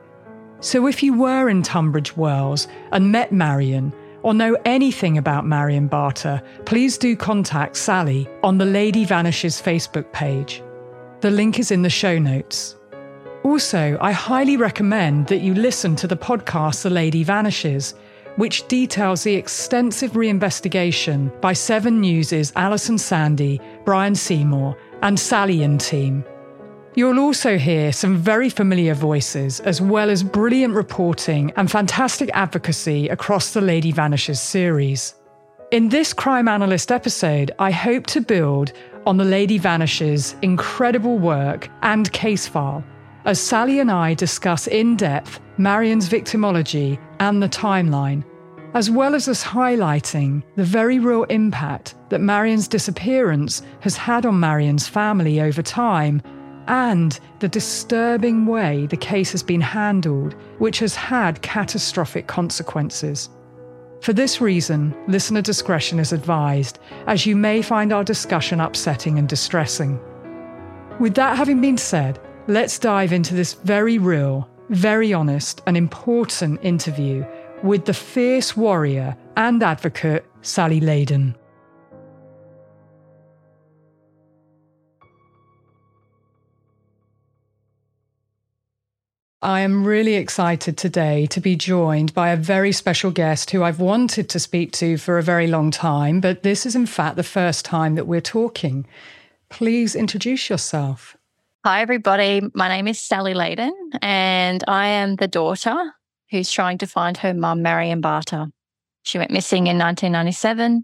So, 0.60 0.88
if 0.88 1.04
you 1.04 1.18
were 1.18 1.50
in 1.50 1.62
Tunbridge 1.62 2.18
Wells 2.18 2.68
and 2.92 3.12
met 3.12 3.32
Marion, 3.32 3.94
or 4.24 4.34
know 4.34 4.58
anything 4.66 5.18
about 5.18 5.46
Marion 5.46 5.88
Barter, 5.88 6.42
please 6.66 6.98
do 6.98 7.16
contact 7.16 7.78
Sally 7.78 8.28
on 8.44 8.58
the 8.58 8.66
Lady 8.66 9.06
Vanishes 9.06 9.62
Facebook 9.62 10.12
page. 10.12 10.64
The 11.22 11.32
link 11.32 11.60
is 11.60 11.72
in 11.72 11.82
the 11.82 11.90
show 11.90 12.18
notes. 12.20 12.76
Also, 13.44 13.98
I 14.02 14.12
highly 14.12 14.58
recommend 14.58 15.28
that 15.28 15.42
you 15.42 15.54
listen 15.54 15.96
to 15.98 16.08
the 16.08 16.18
podcast 16.18 16.82
The 16.82 16.90
Lady 16.90 17.24
Vanishes, 17.24 17.94
which 18.36 18.68
details 18.68 19.24
the 19.24 19.36
extensive 19.36 20.12
reinvestigation 20.12 21.40
by 21.40 21.54
Seven 21.54 22.02
News' 22.02 22.52
Alison 22.56 22.98
Sandy, 22.98 23.62
Brian 23.86 24.16
Seymour, 24.16 24.78
and 25.02 25.20
Sally 25.20 25.64
and 25.64 25.80
team. 25.80 26.26
You'll 26.98 27.20
also 27.20 27.60
hear 27.60 27.94
some 27.94 28.18
very 28.18 28.50
familiar 28.50 28.96
voices, 28.96 29.60
as 29.60 29.80
well 29.80 30.10
as 30.10 30.24
brilliant 30.24 30.74
reporting 30.74 31.54
and 31.56 31.70
fantastic 31.70 32.32
advocacy 32.34 33.08
across 33.10 33.54
the 33.54 33.62
Lady 33.62 33.92
Vanishes 33.92 34.42
series. 34.42 35.14
In 35.70 35.90
this 35.90 36.12
Crime 36.12 36.48
Analyst 36.48 36.92
episode, 36.92 37.52
I 37.60 37.70
hope 37.70 38.08
to 38.08 38.20
build 38.20 38.74
on 39.06 39.18
the 39.18 39.24
Lady 39.24 39.60
Vanishes' 39.60 40.36
incredible 40.42 41.20
work 41.20 41.70
and 41.84 42.12
case 42.14 42.48
file 42.48 42.84
as 43.26 43.40
Sally 43.40 43.80
and 43.80 43.92
I 43.92 44.16
discuss 44.16 44.66
in 44.66 44.96
depth 44.96 45.40
Marion's 45.60 46.10
victimology 46.10 46.98
and 47.20 47.44
the 47.44 47.50
timeline, 47.50 48.24
as 48.74 48.90
well 48.90 49.14
as 49.14 49.28
us 49.28 49.44
highlighting 49.44 50.42
the 50.56 50.64
very 50.64 50.98
real 50.98 51.26
impact 51.26 51.94
that 52.10 52.22
Marion's 52.22 52.68
disappearance 52.68 53.62
has 53.82 53.96
had 53.96 54.26
on 54.26 54.40
Marion's 54.40 54.88
family 54.88 55.40
over 55.40 55.62
time 55.62 56.24
and 56.68 57.20
the 57.40 57.48
disturbing 57.48 58.46
way 58.46 58.86
the 58.88 58.98
case 58.98 59.32
has 59.32 59.44
been 59.44 59.62
handled, 59.62 60.34
which 60.60 60.80
has 60.80 60.96
had 60.96 61.42
catastrophic 61.42 62.28
consequences. 62.28 63.30
For 64.02 64.14
this 64.14 64.40
reason, 64.42 64.96
listener 65.08 65.42
discretion 65.42 66.00
is 66.00 66.14
advised, 66.14 66.80
as 67.08 67.26
you 67.26 67.36
may 67.36 67.62
find 67.62 67.92
our 67.92 68.04
discussion 68.04 68.60
upsetting 68.60 69.18
and 69.18 69.28
distressing. 69.28 70.00
With 71.00 71.16
that 71.16 71.38
having 71.38 71.62
been 71.62 71.78
said, 71.78 72.20
Let's 72.50 72.80
dive 72.80 73.12
into 73.12 73.36
this 73.36 73.56
very 73.56 73.98
real, 73.98 74.50
very 74.70 75.14
honest, 75.14 75.62
and 75.68 75.76
important 75.76 76.64
interview 76.64 77.26
with 77.62 77.84
the 77.84 77.94
fierce 77.94 78.56
warrior 78.56 79.18
and 79.36 79.62
advocate 79.62 80.24
Sally 80.44 80.80
Leydon. 80.80 81.36
I 89.42 89.60
am 89.60 89.86
really 89.86 90.16
excited 90.16 90.80
today 90.80 91.28
to 91.28 91.40
be 91.40 91.56
joined 91.56 92.12
by 92.16 92.30
a 92.30 92.36
very 92.36 92.72
special 92.72 93.12
guest 93.12 93.52
who 93.52 93.62
I've 93.62 93.80
wanted 93.80 94.30
to 94.30 94.40
speak 94.40 94.72
to 94.74 94.98
for 94.98 95.20
a 95.20 95.24
very 95.24 95.46
long 95.46 95.70
time, 95.70 96.20
but 96.20 96.42
this 96.42 96.66
is 96.66 96.76
in 96.76 96.88
fact 96.88 97.18
the 97.18 97.24
first 97.24 97.64
time 97.64 97.94
that 97.96 98.08
we're 98.08 98.20
talking. 98.20 98.88
Please 99.50 99.96
introduce 99.96 100.50
yourself. 100.50 101.16
Hi, 101.64 101.82
everybody. 101.82 102.42
My 102.56 102.68
name 102.68 102.88
is 102.88 103.00
Sally 103.00 103.36
Leydon, 103.36 103.74
and 104.02 104.64
I 104.68 104.88
am 104.88 105.18
the 105.18 105.28
daughter 105.28 105.94
who's 106.32 106.52
trying 106.52 106.80
to 106.80 106.88
find 106.88 107.16
her 107.18 107.36
mum, 107.36 107.62
Marion 107.62 108.02
Barter. 108.02 108.48
She 109.04 109.20
went 109.20 109.30
missing 109.30 109.68
in 109.68 109.78
1997 109.78 110.84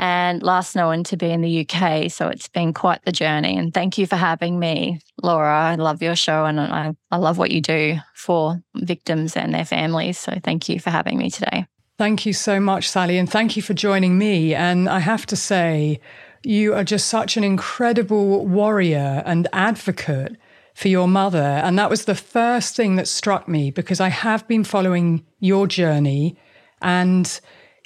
and 0.00 0.42
last 0.42 0.74
known 0.74 1.04
to 1.04 1.16
be 1.18 1.30
in 1.30 1.42
the 1.42 1.60
UK. 1.60 2.10
So 2.10 2.28
it's 2.28 2.48
been 2.48 2.72
quite 2.72 3.04
the 3.04 3.12
journey. 3.12 3.58
And 3.58 3.72
thank 3.72 3.98
you 3.98 4.06
for 4.06 4.16
having 4.16 4.58
me, 4.58 4.98
Laura. 5.22 5.54
I 5.54 5.74
love 5.74 6.00
your 6.00 6.16
show 6.16 6.46
and 6.46 6.58
I, 6.58 6.94
I 7.10 7.16
love 7.18 7.36
what 7.36 7.50
you 7.50 7.60
do 7.60 7.98
for 8.14 8.62
victims 8.74 9.36
and 9.36 9.52
their 9.52 9.66
families. 9.66 10.18
So 10.18 10.38
thank 10.42 10.70
you 10.70 10.80
for 10.80 10.88
having 10.88 11.18
me 11.18 11.28
today. 11.28 11.66
Thank 11.98 12.24
you 12.24 12.32
so 12.32 12.58
much, 12.58 12.88
Sally. 12.88 13.18
And 13.18 13.28
thank 13.28 13.56
you 13.56 13.62
for 13.62 13.74
joining 13.74 14.16
me. 14.16 14.54
And 14.54 14.88
I 14.88 15.00
have 15.00 15.26
to 15.26 15.36
say, 15.36 16.00
you 16.42 16.72
are 16.72 16.84
just 16.84 17.08
such 17.08 17.36
an 17.36 17.44
incredible 17.44 18.46
warrior 18.46 19.22
and 19.26 19.48
advocate 19.52 20.38
for 20.72 20.88
your 20.88 21.08
mother. 21.08 21.38
And 21.38 21.78
that 21.78 21.90
was 21.90 22.06
the 22.06 22.14
first 22.14 22.74
thing 22.74 22.96
that 22.96 23.06
struck 23.06 23.46
me 23.46 23.70
because 23.70 24.00
I 24.00 24.08
have 24.08 24.48
been 24.48 24.64
following 24.64 25.26
your 25.40 25.66
journey 25.66 26.38
and 26.80 27.38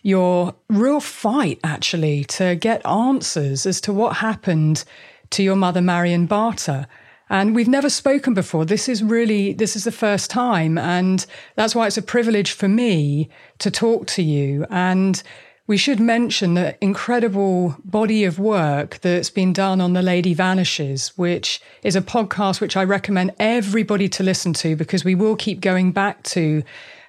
your 0.05 0.55
real 0.69 1.01
fight, 1.01 1.59
actually, 1.65 2.25
to 2.25 2.55
get 2.55 2.87
answers 2.87 3.67
as 3.67 3.81
to 3.81 3.93
what 3.93 4.19
happened 4.19 4.85
to 5.31 5.43
your 5.43 5.57
mother, 5.57 5.81
Marion 5.81 6.27
Barter. 6.27 6.87
And 7.31 7.55
we've 7.55 7.67
never 7.67 7.89
spoken 7.89 8.35
before. 8.35 8.67
This 8.67 8.87
is 8.87 9.03
really, 9.03 9.55
this 9.55 9.75
is 9.75 9.85
the 9.85 9.91
first 9.91 10.31
time. 10.31 10.77
And 10.77 11.25
that's 11.57 11.75
why 11.75 11.87
it's 11.87 11.97
a 11.97 12.03
privilege 12.03 12.53
for 12.53 12.69
me 12.69 13.31
to 13.59 13.71
talk 13.71 14.07
to 14.09 14.23
you. 14.23 14.67
And 14.69 15.23
we 15.67 15.79
should 15.79 15.99
mention 15.99 16.53
the 16.53 16.77
incredible 16.85 17.75
body 17.83 18.25
of 18.25 18.39
work 18.39 18.99
that's 19.01 19.31
been 19.31 19.55
done 19.55 19.81
on 19.81 19.95
The 19.95 20.03
Lady 20.03 20.35
Vanishes, 20.35 21.17
which 21.17 21.63
is 21.83 21.97
a 21.97 22.03
podcast 22.03 22.61
which 22.61 22.77
I 22.77 22.85
recommend 22.85 23.33
everybody 23.39 24.11
to 24.11 24.23
listen 24.23 24.53
to 24.55 24.77
because 24.77 25.03
we 25.03 25.15
will 25.15 25.37
keep 25.37 25.63
going 25.63 25.93
back 25.93 26.23
to 26.25 26.63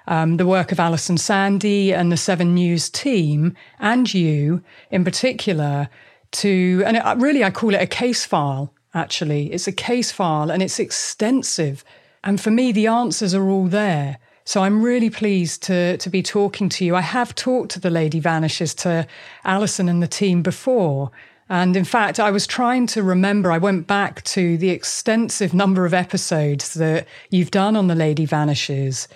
um, 0.07 0.37
the 0.37 0.45
work 0.45 0.71
of 0.71 0.79
Alison 0.79 1.17
Sandy 1.17 1.93
and 1.93 2.11
the 2.11 2.17
Seven 2.17 2.53
News 2.53 2.89
team, 2.89 3.55
and 3.79 4.13
you 4.13 4.63
in 4.91 5.03
particular, 5.03 5.89
to, 6.31 6.83
and 6.85 6.97
it, 6.97 7.03
really 7.17 7.43
I 7.43 7.51
call 7.51 7.73
it 7.73 7.81
a 7.81 7.87
case 7.87 8.25
file, 8.25 8.73
actually. 8.93 9.51
It's 9.51 9.67
a 9.67 9.71
case 9.71 10.11
file 10.11 10.51
and 10.51 10.61
it's 10.61 10.79
extensive. 10.79 11.83
And 12.23 12.41
for 12.41 12.51
me, 12.51 12.71
the 12.71 12.87
answers 12.87 13.33
are 13.33 13.49
all 13.49 13.67
there. 13.67 14.17
So 14.45 14.61
I'm 14.61 14.83
really 14.83 15.09
pleased 15.09 15.63
to, 15.63 15.97
to 15.97 16.09
be 16.09 16.21
talking 16.21 16.69
to 16.69 16.85
you. 16.85 16.95
I 16.95 17.01
have 17.01 17.33
talked 17.33 17.71
to 17.71 17.79
the 17.79 17.89
Lady 17.89 18.19
Vanishes, 18.19 18.75
to 18.75 19.07
Alison 19.43 19.89
and 19.89 20.03
the 20.03 20.07
team 20.07 20.43
before. 20.43 21.11
And 21.49 21.75
in 21.75 21.85
fact, 21.85 22.19
I 22.19 22.31
was 22.31 22.47
trying 22.47 22.87
to 22.87 23.03
remember, 23.03 23.51
I 23.51 23.57
went 23.57 23.87
back 23.87 24.23
to 24.23 24.57
the 24.57 24.69
extensive 24.69 25.53
number 25.53 25.85
of 25.85 25.93
episodes 25.93 26.73
that 26.75 27.07
you've 27.29 27.51
done 27.51 27.75
on 27.75 27.87
the 27.87 27.95
Lady 27.95 28.25
Vanishes. 28.25 29.07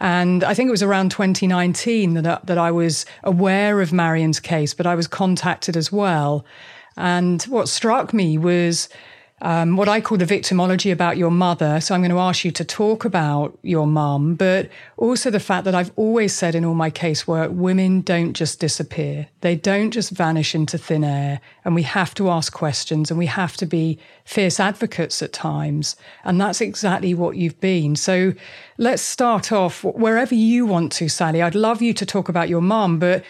And 0.00 0.44
I 0.44 0.54
think 0.54 0.68
it 0.68 0.72
was 0.72 0.82
around 0.82 1.10
2019 1.10 2.14
that, 2.14 2.26
uh, 2.26 2.38
that 2.44 2.58
I 2.58 2.70
was 2.70 3.06
aware 3.24 3.80
of 3.80 3.92
Marion's 3.92 4.40
case, 4.40 4.74
but 4.74 4.86
I 4.86 4.94
was 4.94 5.06
contacted 5.06 5.76
as 5.76 5.90
well. 5.90 6.44
And 6.96 7.42
what 7.44 7.68
struck 7.68 8.12
me 8.12 8.38
was 8.38 8.88
um, 9.42 9.76
what 9.76 9.88
I 9.88 10.00
call 10.00 10.16
the 10.16 10.24
victimology 10.24 10.90
about 10.90 11.18
your 11.18 11.30
mother. 11.30 11.78
So 11.80 11.94
I'm 11.94 12.00
going 12.00 12.10
to 12.10 12.18
ask 12.18 12.42
you 12.42 12.50
to 12.52 12.64
talk 12.64 13.04
about 13.04 13.58
your 13.62 13.86
mum, 13.86 14.34
but 14.34 14.70
also 14.96 15.30
the 15.30 15.40
fact 15.40 15.64
that 15.64 15.74
I've 15.74 15.92
always 15.96 16.32
said 16.32 16.54
in 16.54 16.64
all 16.64 16.74
my 16.74 16.90
casework, 16.90 17.50
women 17.50 18.00
don't 18.00 18.32
just 18.32 18.60
disappear. 18.60 19.28
They 19.42 19.54
don't 19.54 19.90
just 19.90 20.10
vanish 20.10 20.54
into 20.54 20.78
thin 20.78 21.04
air. 21.04 21.40
And 21.66 21.74
we 21.74 21.82
have 21.82 22.14
to 22.14 22.30
ask 22.30 22.52
questions 22.52 23.10
and 23.10 23.18
we 23.18 23.26
have 23.26 23.58
to 23.58 23.66
be 23.66 23.98
fierce 24.24 24.58
advocates 24.58 25.20
at 25.20 25.34
times. 25.34 25.96
And 26.24 26.40
that's 26.40 26.62
exactly 26.62 27.12
what 27.12 27.36
you've 27.36 27.60
been. 27.60 27.94
So 27.94 28.32
let's 28.78 29.02
start 29.02 29.52
off 29.52 29.84
wherever 29.84 30.34
you 30.34 30.64
want 30.64 30.92
to, 30.92 31.10
Sally. 31.10 31.42
I'd 31.42 31.54
love 31.54 31.82
you 31.82 31.92
to 31.92 32.06
talk 32.06 32.30
about 32.30 32.48
your 32.48 32.62
mum, 32.62 32.98
but 32.98 33.22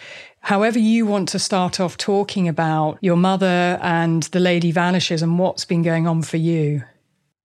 however 0.47 0.79
you 0.79 1.05
want 1.05 1.27
to 1.27 1.37
start 1.37 1.77
off 1.77 1.97
talking 1.97 2.47
about 2.47 2.97
your 3.01 3.17
mother 3.17 3.77
and 3.81 4.23
the 4.31 4.39
lady 4.39 4.71
vanishes 4.71 5.21
and 5.21 5.37
what's 5.37 5.65
been 5.65 5.83
going 5.83 6.07
on 6.07 6.21
for 6.21 6.37
you. 6.37 6.81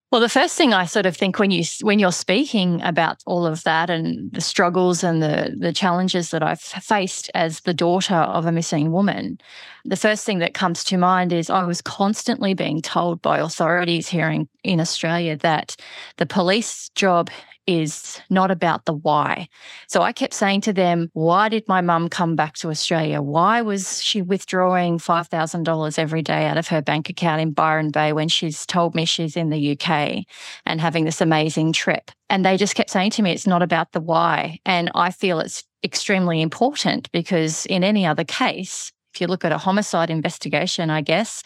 Well, 0.09 0.21
the 0.21 0.29
first 0.29 0.55
thing 0.55 0.73
I 0.73 0.85
sort 0.85 1.05
of 1.05 1.17
think 1.17 1.37
when 1.37 1.51
you 1.51 1.65
when 1.81 1.99
you're 1.99 2.13
speaking 2.13 2.81
about 2.81 3.21
all 3.25 3.45
of 3.45 3.63
that 3.63 3.89
and 3.89 4.31
the 4.31 4.39
struggles 4.39 5.03
and 5.03 5.21
the 5.21 5.53
the 5.57 5.73
challenges 5.73 6.29
that 6.29 6.41
I've 6.41 6.61
faced 6.61 7.29
as 7.33 7.61
the 7.61 7.73
daughter 7.73 8.15
of 8.15 8.45
a 8.45 8.53
missing 8.53 8.93
woman, 8.93 9.37
the 9.85 9.97
first 9.97 10.25
thing 10.25 10.39
that 10.39 10.53
comes 10.53 10.83
to 10.85 10.97
mind 10.97 11.33
is 11.33 11.49
I 11.49 11.63
was 11.63 11.81
constantly 11.81 12.53
being 12.53 12.81
told 12.81 13.21
by 13.21 13.39
authorities 13.39 14.07
here 14.07 14.29
in, 14.29 14.47
in 14.63 14.79
Australia 14.79 15.37
that 15.37 15.75
the 16.17 16.25
police 16.25 16.89
job 16.95 17.29
is 17.65 18.19
not 18.29 18.51
about 18.51 18.85
the 18.85 18.93
why. 18.93 19.47
So 19.87 20.01
I 20.01 20.11
kept 20.11 20.33
saying 20.33 20.61
to 20.61 20.73
them, 20.73 21.09
why 21.13 21.49
did 21.49 21.67
my 21.67 21.81
mum 21.81 22.09
come 22.09 22.35
back 22.35 22.55
to 22.55 22.69
Australia? 22.69 23.21
Why 23.21 23.61
was 23.61 24.01
she 24.01 24.21
withdrawing 24.21 24.99
$5,000 24.99 25.99
every 25.99 26.21
day 26.21 26.45
out 26.45 26.57
of 26.57 26.67
her 26.67 26.81
bank 26.81 27.09
account 27.09 27.41
in 27.41 27.51
Byron 27.51 27.89
Bay 27.91 28.11
when 28.11 28.27
she's 28.27 28.65
told 28.65 28.95
me 28.95 29.05
she's 29.05 29.37
in 29.37 29.49
the 29.49 29.71
UK 29.71 30.25
and 30.65 30.81
having 30.81 31.05
this 31.05 31.21
amazing 31.21 31.73
trip? 31.73 32.11
And 32.29 32.45
they 32.45 32.57
just 32.57 32.75
kept 32.75 32.89
saying 32.89 33.11
to 33.11 33.21
me, 33.21 33.31
it's 33.31 33.47
not 33.47 33.61
about 33.61 33.91
the 33.93 34.01
why. 34.01 34.59
And 34.65 34.91
I 34.95 35.11
feel 35.11 35.39
it's 35.39 35.63
extremely 35.83 36.41
important 36.41 37.11
because 37.11 37.65
in 37.67 37.83
any 37.83 38.05
other 38.05 38.23
case, 38.23 38.91
if 39.13 39.21
you 39.21 39.27
look 39.27 39.45
at 39.45 39.51
a 39.51 39.57
homicide 39.57 40.09
investigation, 40.09 40.89
I 40.89 41.01
guess, 41.01 41.43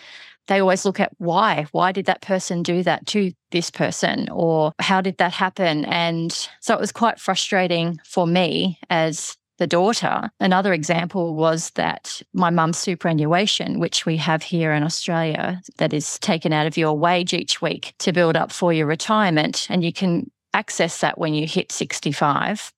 they 0.48 0.62
always 0.62 0.86
look 0.86 1.00
at 1.00 1.12
why. 1.18 1.68
Why 1.72 1.92
did 1.92 2.06
that 2.06 2.22
person 2.22 2.64
do 2.64 2.82
that 2.84 3.06
to 3.08 3.34
this 3.52 3.70
person? 3.70 4.30
Or 4.32 4.72
how 4.80 5.02
did 5.02 5.18
that 5.18 5.34
happen? 5.34 5.84
And 5.86 6.32
so 6.62 6.74
it 6.74 6.80
was 6.80 6.92
quite 6.92 7.20
frustrating 7.20 8.00
for 8.06 8.26
me 8.26 8.80
as 8.90 9.36
the 9.58 9.68
daughter. 9.68 10.30
Another 10.40 10.72
example 10.72 11.36
was 11.36 11.72
that 11.72 12.22
my 12.34 12.50
mum's 12.50 12.78
superannuation, 12.78 13.80
which 13.80 14.06
we 14.06 14.16
have 14.18 14.44
here 14.44 14.72
in 14.72 14.84
Australia, 14.84 15.62
that 15.78 15.94
is 15.94 16.20
taken 16.20 16.54
out 16.54 16.68
of 16.68 16.78
your 16.78 16.98
wage 16.98 17.34
each 17.34 17.62
week 17.62 17.94
to 18.00 18.14
build 18.14 18.38
up 18.38 18.52
for 18.52 18.72
your 18.72 18.86
retirement. 18.86 19.68
And 19.70 19.84
you 19.84 19.92
can 19.92 20.32
access 20.54 21.02
that 21.02 21.18
when 21.18 21.34
you 21.34 21.48
hit 21.48 21.72
65. 21.72 22.72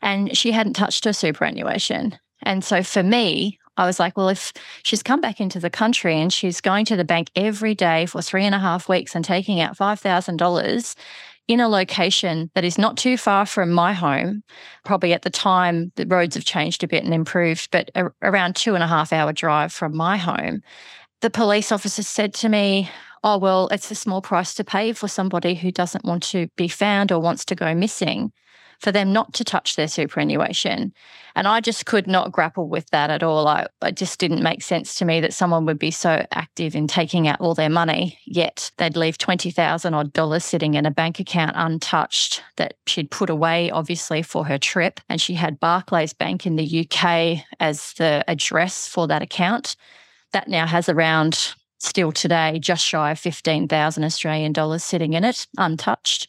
And 0.00 0.36
she 0.36 0.52
hadn't 0.52 0.74
touched 0.74 1.04
her 1.04 1.12
superannuation. 1.12 2.18
And 2.42 2.64
so 2.64 2.82
for 2.82 3.02
me, 3.02 3.58
I 3.76 3.86
was 3.86 3.98
like, 3.98 4.16
well, 4.16 4.28
if 4.28 4.52
she's 4.82 5.02
come 5.02 5.20
back 5.20 5.40
into 5.40 5.58
the 5.58 5.70
country 5.70 6.20
and 6.20 6.32
she's 6.32 6.60
going 6.60 6.84
to 6.86 6.96
the 6.96 7.04
bank 7.04 7.30
every 7.34 7.74
day 7.74 8.06
for 8.06 8.20
three 8.20 8.44
and 8.44 8.54
a 8.54 8.58
half 8.58 8.88
weeks 8.88 9.14
and 9.14 9.24
taking 9.24 9.60
out 9.60 9.76
$5,000 9.76 10.94
in 11.48 11.60
a 11.60 11.68
location 11.68 12.50
that 12.54 12.64
is 12.64 12.78
not 12.78 12.96
too 12.96 13.16
far 13.16 13.46
from 13.46 13.70
my 13.70 13.92
home, 13.92 14.42
probably 14.84 15.12
at 15.12 15.22
the 15.22 15.30
time 15.30 15.90
the 15.96 16.06
roads 16.06 16.34
have 16.34 16.44
changed 16.44 16.84
a 16.84 16.88
bit 16.88 17.04
and 17.04 17.14
improved, 17.14 17.68
but 17.70 17.90
a, 17.94 18.10
around 18.22 18.56
two 18.56 18.74
and 18.74 18.84
a 18.84 18.86
half 18.86 19.12
hour 19.12 19.32
drive 19.32 19.72
from 19.72 19.96
my 19.96 20.16
home, 20.16 20.62
the 21.20 21.30
police 21.30 21.72
officer 21.72 22.02
said 22.02 22.34
to 22.34 22.48
me, 22.48 22.90
Oh, 23.24 23.38
well, 23.38 23.68
it's 23.68 23.90
a 23.90 23.94
small 23.94 24.20
price 24.20 24.52
to 24.54 24.64
pay 24.64 24.92
for 24.92 25.06
somebody 25.06 25.54
who 25.54 25.70
doesn't 25.70 26.04
want 26.04 26.24
to 26.24 26.48
be 26.56 26.66
found 26.66 27.12
or 27.12 27.20
wants 27.20 27.44
to 27.44 27.54
go 27.54 27.72
missing 27.72 28.32
for 28.82 28.90
them 28.90 29.12
not 29.12 29.32
to 29.34 29.44
touch 29.44 29.76
their 29.76 29.86
superannuation. 29.86 30.92
And 31.36 31.46
I 31.46 31.60
just 31.60 31.86
could 31.86 32.08
not 32.08 32.32
grapple 32.32 32.68
with 32.68 32.90
that 32.90 33.10
at 33.10 33.22
all. 33.22 33.46
I, 33.46 33.68
it 33.80 33.94
just 33.94 34.18
didn't 34.18 34.42
make 34.42 34.60
sense 34.60 34.96
to 34.96 35.04
me 35.04 35.20
that 35.20 35.32
someone 35.32 35.64
would 35.66 35.78
be 35.78 35.92
so 35.92 36.26
active 36.32 36.74
in 36.74 36.88
taking 36.88 37.28
out 37.28 37.40
all 37.40 37.54
their 37.54 37.70
money, 37.70 38.18
yet 38.26 38.72
they'd 38.78 38.96
leave 38.96 39.18
20,000 39.18 39.94
odd 39.94 40.12
dollars 40.12 40.44
sitting 40.44 40.74
in 40.74 40.84
a 40.84 40.90
bank 40.90 41.20
account 41.20 41.52
untouched 41.54 42.42
that 42.56 42.74
she'd 42.86 43.10
put 43.10 43.30
away, 43.30 43.70
obviously, 43.70 44.20
for 44.20 44.44
her 44.44 44.58
trip. 44.58 45.00
And 45.08 45.20
she 45.20 45.34
had 45.34 45.60
Barclays 45.60 46.12
Bank 46.12 46.44
in 46.44 46.56
the 46.56 46.86
UK 46.86 47.44
as 47.60 47.92
the 47.94 48.24
address 48.26 48.88
for 48.88 49.06
that 49.06 49.22
account. 49.22 49.76
That 50.32 50.48
now 50.48 50.66
has 50.66 50.88
around 50.88 51.54
still 51.78 52.10
today 52.10 52.58
just 52.58 52.84
shy 52.84 53.12
of 53.12 53.18
15,000 53.18 54.02
Australian 54.04 54.52
dollars 54.52 54.82
sitting 54.82 55.12
in 55.12 55.24
it, 55.24 55.46
untouched 55.56 56.26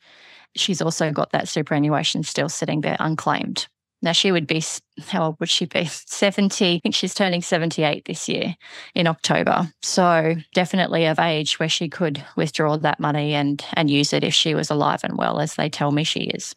she's 0.55 0.81
also 0.81 1.11
got 1.11 1.31
that 1.31 1.47
superannuation 1.47 2.23
still 2.23 2.49
sitting 2.49 2.81
there 2.81 2.97
unclaimed. 2.99 3.67
Now, 4.03 4.11
she 4.11 4.33
would 4.33 4.47
be, 4.47 4.61
how 5.07 5.27
old 5.27 5.39
would 5.39 5.49
she 5.49 5.65
be? 5.65 5.85
70. 5.89 6.75
I 6.75 6.79
think 6.79 6.93
she's 6.93 7.13
turning 7.13 7.41
78 7.41 8.03
this 8.03 8.27
year 8.27 8.55
in 8.93 9.07
October. 9.07 9.71
So, 9.81 10.35
definitely 10.53 11.05
of 11.05 11.19
age 11.19 11.57
where 11.57 11.69
she 11.69 11.87
could 11.87 12.23
withdraw 12.35 12.77
that 12.77 12.99
money 12.99 13.33
and, 13.33 13.63
and 13.73 13.89
use 13.89 14.11
it 14.11 14.25
if 14.25 14.33
she 14.33 14.55
was 14.55 14.69
alive 14.69 14.99
and 15.03 15.17
well, 15.17 15.39
as 15.39 15.55
they 15.55 15.69
tell 15.69 15.91
me 15.91 16.03
she 16.03 16.25
is. 16.25 16.53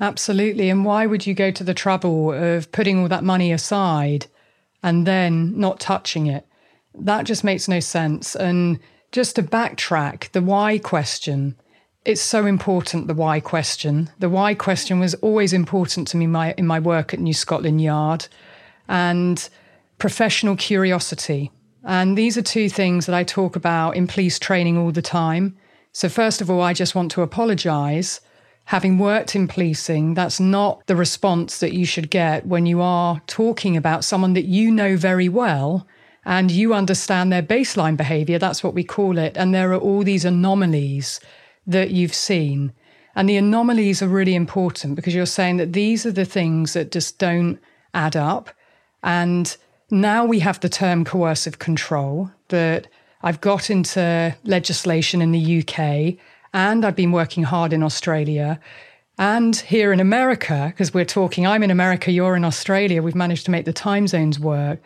Absolutely. 0.00 0.70
And 0.70 0.86
why 0.86 1.06
would 1.06 1.26
you 1.26 1.34
go 1.34 1.50
to 1.50 1.64
the 1.64 1.74
trouble 1.74 2.32
of 2.32 2.72
putting 2.72 2.98
all 2.98 3.08
that 3.08 3.24
money 3.24 3.52
aside 3.52 4.26
and 4.82 5.06
then 5.06 5.58
not 5.58 5.80
touching 5.80 6.26
it? 6.26 6.46
That 6.94 7.24
just 7.24 7.44
makes 7.44 7.68
no 7.68 7.80
sense. 7.80 8.34
And 8.34 8.78
just 9.12 9.36
to 9.36 9.42
backtrack, 9.42 10.32
the 10.32 10.42
why 10.42 10.78
question 10.78 11.56
it's 12.06 12.22
so 12.22 12.46
important 12.46 13.08
the 13.08 13.14
why 13.14 13.40
question. 13.40 14.08
The 14.20 14.28
why 14.28 14.54
question 14.54 15.00
was 15.00 15.14
always 15.16 15.52
important 15.52 16.06
to 16.08 16.16
me 16.16 16.28
my, 16.28 16.54
in 16.56 16.64
my 16.64 16.78
work 16.78 17.12
at 17.12 17.18
New 17.18 17.34
Scotland 17.34 17.80
Yard 17.80 18.28
and 18.88 19.48
professional 19.98 20.54
curiosity. 20.56 21.50
And 21.82 22.16
these 22.16 22.38
are 22.38 22.42
two 22.42 22.68
things 22.68 23.06
that 23.06 23.14
I 23.14 23.24
talk 23.24 23.56
about 23.56 23.96
in 23.96 24.06
police 24.06 24.38
training 24.38 24.78
all 24.78 24.92
the 24.92 25.02
time. 25.02 25.56
So, 25.92 26.08
first 26.08 26.40
of 26.40 26.48
all, 26.48 26.60
I 26.62 26.72
just 26.72 26.94
want 26.94 27.10
to 27.12 27.22
apologize. 27.22 28.20
Having 28.66 28.98
worked 28.98 29.34
in 29.34 29.48
policing, 29.48 30.14
that's 30.14 30.40
not 30.40 30.84
the 30.86 30.96
response 30.96 31.58
that 31.58 31.72
you 31.72 31.86
should 31.86 32.10
get 32.10 32.46
when 32.46 32.66
you 32.66 32.80
are 32.80 33.20
talking 33.26 33.76
about 33.76 34.04
someone 34.04 34.34
that 34.34 34.44
you 34.44 34.70
know 34.70 34.96
very 34.96 35.28
well 35.28 35.86
and 36.24 36.50
you 36.50 36.74
understand 36.74 37.32
their 37.32 37.42
baseline 37.42 37.96
behavior. 37.96 38.38
That's 38.38 38.64
what 38.64 38.74
we 38.74 38.82
call 38.82 39.18
it. 39.18 39.36
And 39.36 39.54
there 39.54 39.72
are 39.72 39.78
all 39.78 40.02
these 40.02 40.24
anomalies 40.24 41.20
that 41.66 41.90
you've 41.90 42.14
seen. 42.14 42.72
And 43.14 43.28
the 43.28 43.36
anomalies 43.36 44.02
are 44.02 44.08
really 44.08 44.34
important 44.34 44.96
because 44.96 45.14
you're 45.14 45.26
saying 45.26 45.56
that 45.56 45.72
these 45.72 46.04
are 46.04 46.12
the 46.12 46.24
things 46.24 46.74
that 46.74 46.92
just 46.92 47.18
don't 47.18 47.58
add 47.94 48.16
up. 48.16 48.50
And 49.02 49.56
now 49.90 50.24
we 50.24 50.40
have 50.40 50.60
the 50.60 50.68
term 50.68 51.04
coercive 51.04 51.58
control 51.58 52.30
that 52.48 52.88
I've 53.22 53.40
got 53.40 53.70
into 53.70 54.36
legislation 54.44 55.22
in 55.22 55.32
the 55.32 55.60
UK 55.60 56.18
and 56.52 56.84
I've 56.84 56.96
been 56.96 57.12
working 57.12 57.44
hard 57.44 57.72
in 57.72 57.82
Australia 57.82 58.60
and 59.18 59.56
here 59.56 59.92
in 59.92 60.00
America, 60.00 60.66
because 60.66 60.92
we're 60.92 61.06
talking, 61.06 61.46
I'm 61.46 61.62
in 61.62 61.70
America, 61.70 62.12
you're 62.12 62.36
in 62.36 62.44
Australia, 62.44 63.02
we've 63.02 63.14
managed 63.14 63.46
to 63.46 63.50
make 63.50 63.64
the 63.64 63.72
time 63.72 64.06
zones 64.06 64.38
work. 64.38 64.80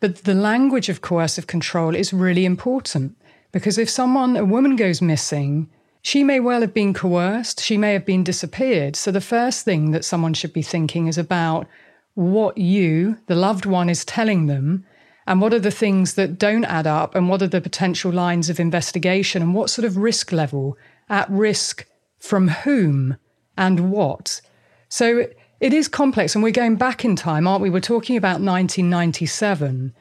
But 0.00 0.24
the 0.24 0.34
language 0.34 0.88
of 0.88 1.00
coercive 1.00 1.46
control 1.46 1.94
is 1.94 2.12
really 2.12 2.44
important 2.44 3.16
because 3.52 3.78
if 3.78 3.88
someone, 3.88 4.36
a 4.36 4.44
woman 4.44 4.76
goes 4.76 5.00
missing, 5.00 5.68
she 6.02 6.24
may 6.24 6.40
well 6.40 6.62
have 6.62 6.72
been 6.72 6.94
coerced, 6.94 7.60
she 7.60 7.76
may 7.76 7.92
have 7.92 8.06
been 8.06 8.24
disappeared. 8.24 8.96
So, 8.96 9.10
the 9.10 9.20
first 9.20 9.64
thing 9.64 9.90
that 9.90 10.04
someone 10.04 10.34
should 10.34 10.52
be 10.52 10.62
thinking 10.62 11.06
is 11.06 11.18
about 11.18 11.66
what 12.14 12.58
you, 12.58 13.18
the 13.26 13.34
loved 13.34 13.66
one, 13.66 13.88
is 13.88 14.04
telling 14.04 14.46
them, 14.46 14.86
and 15.26 15.40
what 15.40 15.52
are 15.52 15.60
the 15.60 15.70
things 15.70 16.14
that 16.14 16.38
don't 16.38 16.64
add 16.64 16.86
up, 16.86 17.14
and 17.14 17.28
what 17.28 17.42
are 17.42 17.48
the 17.48 17.60
potential 17.60 18.10
lines 18.10 18.48
of 18.48 18.58
investigation, 18.58 19.42
and 19.42 19.54
what 19.54 19.70
sort 19.70 19.84
of 19.84 19.98
risk 19.98 20.32
level, 20.32 20.76
at 21.08 21.28
risk 21.30 21.86
from 22.18 22.48
whom, 22.48 23.16
and 23.56 23.90
what. 23.90 24.40
So, 24.88 25.26
it 25.60 25.74
is 25.74 25.86
complex, 25.86 26.34
and 26.34 26.42
we're 26.42 26.50
going 26.50 26.76
back 26.76 27.04
in 27.04 27.14
time, 27.14 27.46
aren't 27.46 27.62
we? 27.62 27.68
We're 27.68 27.80
talking 27.80 28.16
about 28.16 28.40
1997. 28.40 29.92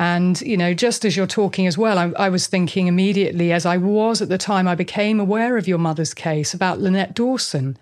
And, 0.00 0.40
you 0.40 0.56
know, 0.56 0.72
just 0.72 1.04
as 1.04 1.14
you're 1.14 1.26
talking 1.26 1.66
as 1.66 1.76
well, 1.76 1.98
I, 1.98 2.04
I, 2.16 2.30
was 2.30 2.46
thinking 2.46 2.86
immediately, 2.86 3.52
as 3.52 3.66
I 3.66 3.76
was 3.76 4.22
at 4.22 4.30
the 4.30 4.38
time 4.38 4.66
I 4.66 4.74
became 4.74 5.20
aware 5.20 5.58
of 5.58 5.68
your 5.68 5.76
mother's 5.76 6.14
case 6.14 6.54
about 6.54 6.80
Lynette 6.80 7.12
Dawson, 7.12 7.76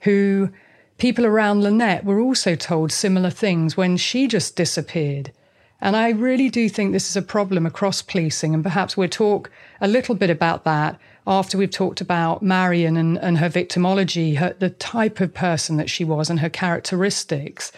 who 0.00 0.48
people 0.96 1.26
around 1.26 1.62
Lynette 1.62 2.02
were 2.02 2.18
also 2.18 2.54
told 2.54 2.92
similar 2.92 3.28
things 3.28 3.76
when 3.76 3.98
she 3.98 4.26
just 4.26 4.56
disappeared. 4.56 5.32
And 5.82 5.96
I 5.96 6.08
really 6.08 6.48
do 6.48 6.66
think 6.70 6.92
this 6.92 7.10
is 7.10 7.16
a 7.16 7.20
problem 7.20 7.66
across 7.66 8.00
policing. 8.00 8.54
And 8.54 8.62
perhaps 8.62 8.96
we'll 8.96 9.10
talk 9.10 9.50
a 9.82 9.88
little 9.88 10.14
bit 10.14 10.30
about 10.30 10.64
that 10.64 10.98
after 11.26 11.58
we've 11.58 11.70
talked 11.70 12.00
about 12.00 12.42
Marion 12.42 12.96
and, 12.96 13.18
and 13.18 13.36
her 13.36 13.50
victimology, 13.50 14.36
her, 14.36 14.56
the 14.58 14.70
type 14.70 15.20
of 15.20 15.34
person 15.34 15.76
that 15.76 15.90
she 15.90 16.04
was 16.04 16.30
and 16.30 16.40
her 16.40 16.48
characteristics. 16.48 17.70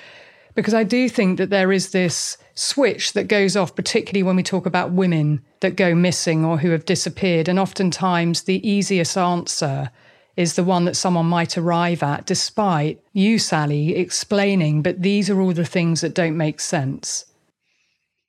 because 0.55 0.73
I 0.73 0.85
do 0.85 1.09
think 1.09 1.39
that 1.39 1.51
there 1.51 1.73
is 1.73 1.91
this 1.91 2.39
switch 2.55 3.13
that 3.13 3.29
goes 3.29 3.57
off, 3.57 3.75
particularly 3.75 4.23
when 4.23 4.37
we 4.37 4.43
talk 4.43 4.67
about 4.67 4.93
women 4.93 5.43
that 5.61 5.77
go 5.77 5.95
missing 5.95 6.45
or 6.45 6.59
who 6.59 6.71
have 6.71 6.85
disappeared. 6.85 7.49
And 7.49 7.59
oftentimes 7.59 8.43
the 8.43 8.67
easiest 8.69 9.17
answer 9.17 9.91
is 10.37 10.57
the 10.57 10.65
one 10.65 10.85
that 10.87 10.97
someone 10.97 11.27
might 11.27 11.59
arrive 11.59 12.03
at, 12.03 12.27
despite 12.27 13.03
you, 13.13 13.39
Sally, 13.39 13.97
explaining, 13.97 14.83
but 14.83 15.03
these 15.03 15.29
are 15.29 15.41
all 15.41 15.53
the 15.53 15.65
things 15.65 16.01
that 16.01 16.15
don't 16.15 16.37
make 16.37 16.61
sense. 16.61 17.27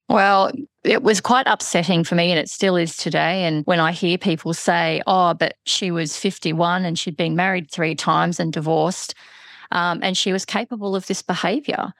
Well, 0.10 0.52
it 0.84 1.02
was 1.02 1.22
quite 1.22 1.48
upsetting 1.48 2.04
for 2.04 2.16
me, 2.16 2.30
and 2.30 2.40
it 2.40 2.50
still 2.50 2.76
is 2.76 2.98
today. 2.98 3.46
And 3.46 3.66
when 3.66 3.80
I 3.80 3.94
hear 3.94 4.18
people 4.18 4.54
say, 4.54 5.02
oh, 5.08 5.34
but 5.34 5.56
she 5.66 5.92
was 5.92 6.18
51 6.18 6.84
and 6.84 7.00
she'd 7.00 7.16
been 7.16 7.36
married 7.36 7.72
three 7.72 7.96
times 7.96 8.40
and 8.40 8.52
divorced, 8.52 9.16
um, 9.72 10.00
and 10.04 10.18
she 10.18 10.34
was 10.34 10.46
capable 10.46 10.96
of 10.96 11.08
this 11.08 11.22
behavior. 11.22 11.94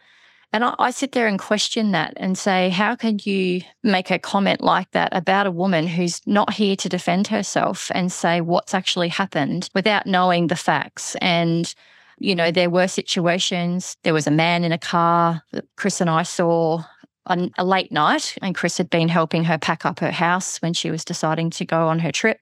And 0.54 0.64
I, 0.64 0.76
I, 0.78 0.92
sit 0.92 1.14
there 1.14 1.28
and 1.28 1.40
question 1.40 1.92
that 1.92 2.14
and 2.18 2.38
say, 2.38 2.70
how 2.70 2.96
can 2.96 3.18
you 3.24 3.62
make 3.82 4.12
a 4.12 4.20
comment 4.20 4.62
like 4.62 4.92
that 4.92 5.10
about 5.12 5.48
a 5.48 5.52
woman 5.52 5.88
who's 5.88 6.22
not 6.28 6.54
here 6.54 6.76
to 6.76 6.88
defend 6.88 7.28
herself 7.28 7.92
and 7.96 8.12
say 8.12 8.40
what's 8.40 8.76
actually 8.76 9.10
happened 9.10 9.70
without 9.74 10.06
knowing 10.06 10.48
the 10.48 10.56
facts? 10.56 11.16
And, 11.22 11.74
you 12.20 12.36
know, 12.36 12.52
there 12.52 12.70
were 12.70 12.88
situations, 12.88 13.98
there 14.04 14.14
was 14.14 14.28
a 14.28 14.32
man 14.32 14.64
in 14.64 14.72
a 14.72 14.78
car 14.78 15.42
that 15.54 15.66
Chris 15.76 16.00
and 16.00 16.10
I 16.10 16.22
saw 16.22 16.84
on 17.26 17.52
a 17.58 17.66
late 17.66 17.92
night, 17.92 18.38
and 18.42 18.54
Chris 18.54 18.78
had 18.78 18.90
been 18.90 19.10
helping 19.10 19.46
her 19.46 19.58
pack 19.58 19.86
up 19.86 20.00
her 20.02 20.12
house 20.12 20.62
when 20.62 20.74
she 20.74 20.92
was 20.92 21.06
deciding 21.06 21.50
to 21.50 21.66
go 21.66 21.88
on 21.88 22.00
her 22.00 22.12
trip. 22.12 22.38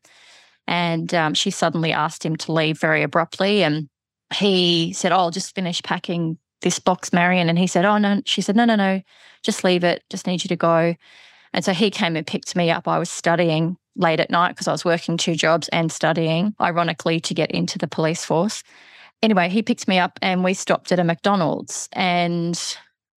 And 0.68 1.14
um, 1.14 1.34
she 1.34 1.50
suddenly 1.50 1.94
asked 1.94 2.26
him 2.26 2.36
to 2.38 2.52
leave 2.52 2.80
very 2.80 3.04
abruptly. 3.04 3.64
And 3.64 3.90
he 4.34 4.92
said, 4.94 5.12
Oh, 5.12 5.18
I'll 5.18 5.32
just 5.32 5.56
finish 5.56 5.82
packing 5.84 6.38
this 6.62 6.80
box, 6.80 7.12
Marion. 7.14 7.50
And 7.50 7.58
he 7.58 7.68
said, 7.68 7.86
Oh, 7.86 7.98
no. 7.98 8.22
She 8.26 8.42
said, 8.42 8.56
No, 8.56 8.66
no, 8.66 8.76
no, 8.76 9.02
just 9.44 9.64
leave 9.64 9.84
it. 9.84 10.04
Just 10.10 10.28
need 10.28 10.44
you 10.44 10.48
to 10.50 10.56
go. 10.56 10.96
And 11.54 11.66
so 11.66 11.74
he 11.74 11.92
came 11.92 12.16
and 12.16 12.26
picked 12.26 12.56
me 12.56 12.72
up. 12.72 12.88
I 12.88 12.98
was 12.98 13.10
studying 13.10 13.78
late 13.96 14.20
at 14.20 14.30
night 14.30 14.50
because 14.50 14.68
I 14.68 14.72
was 14.72 14.86
working 14.86 15.18
two 15.18 15.36
jobs 15.36 15.68
and 15.70 15.92
studying, 15.92 16.56
ironically, 16.62 17.20
to 17.20 17.34
get 17.34 17.52
into 17.52 17.78
the 17.78 17.88
police 17.88 18.24
force. 18.24 18.64
Anyway, 19.22 19.50
he 19.50 19.62
picked 19.62 19.88
me 19.88 20.00
up 20.00 20.18
and 20.22 20.44
we 20.44 20.54
stopped 20.54 20.92
at 20.92 21.00
a 21.00 21.04
McDonald's. 21.04 21.90
And 21.92 22.60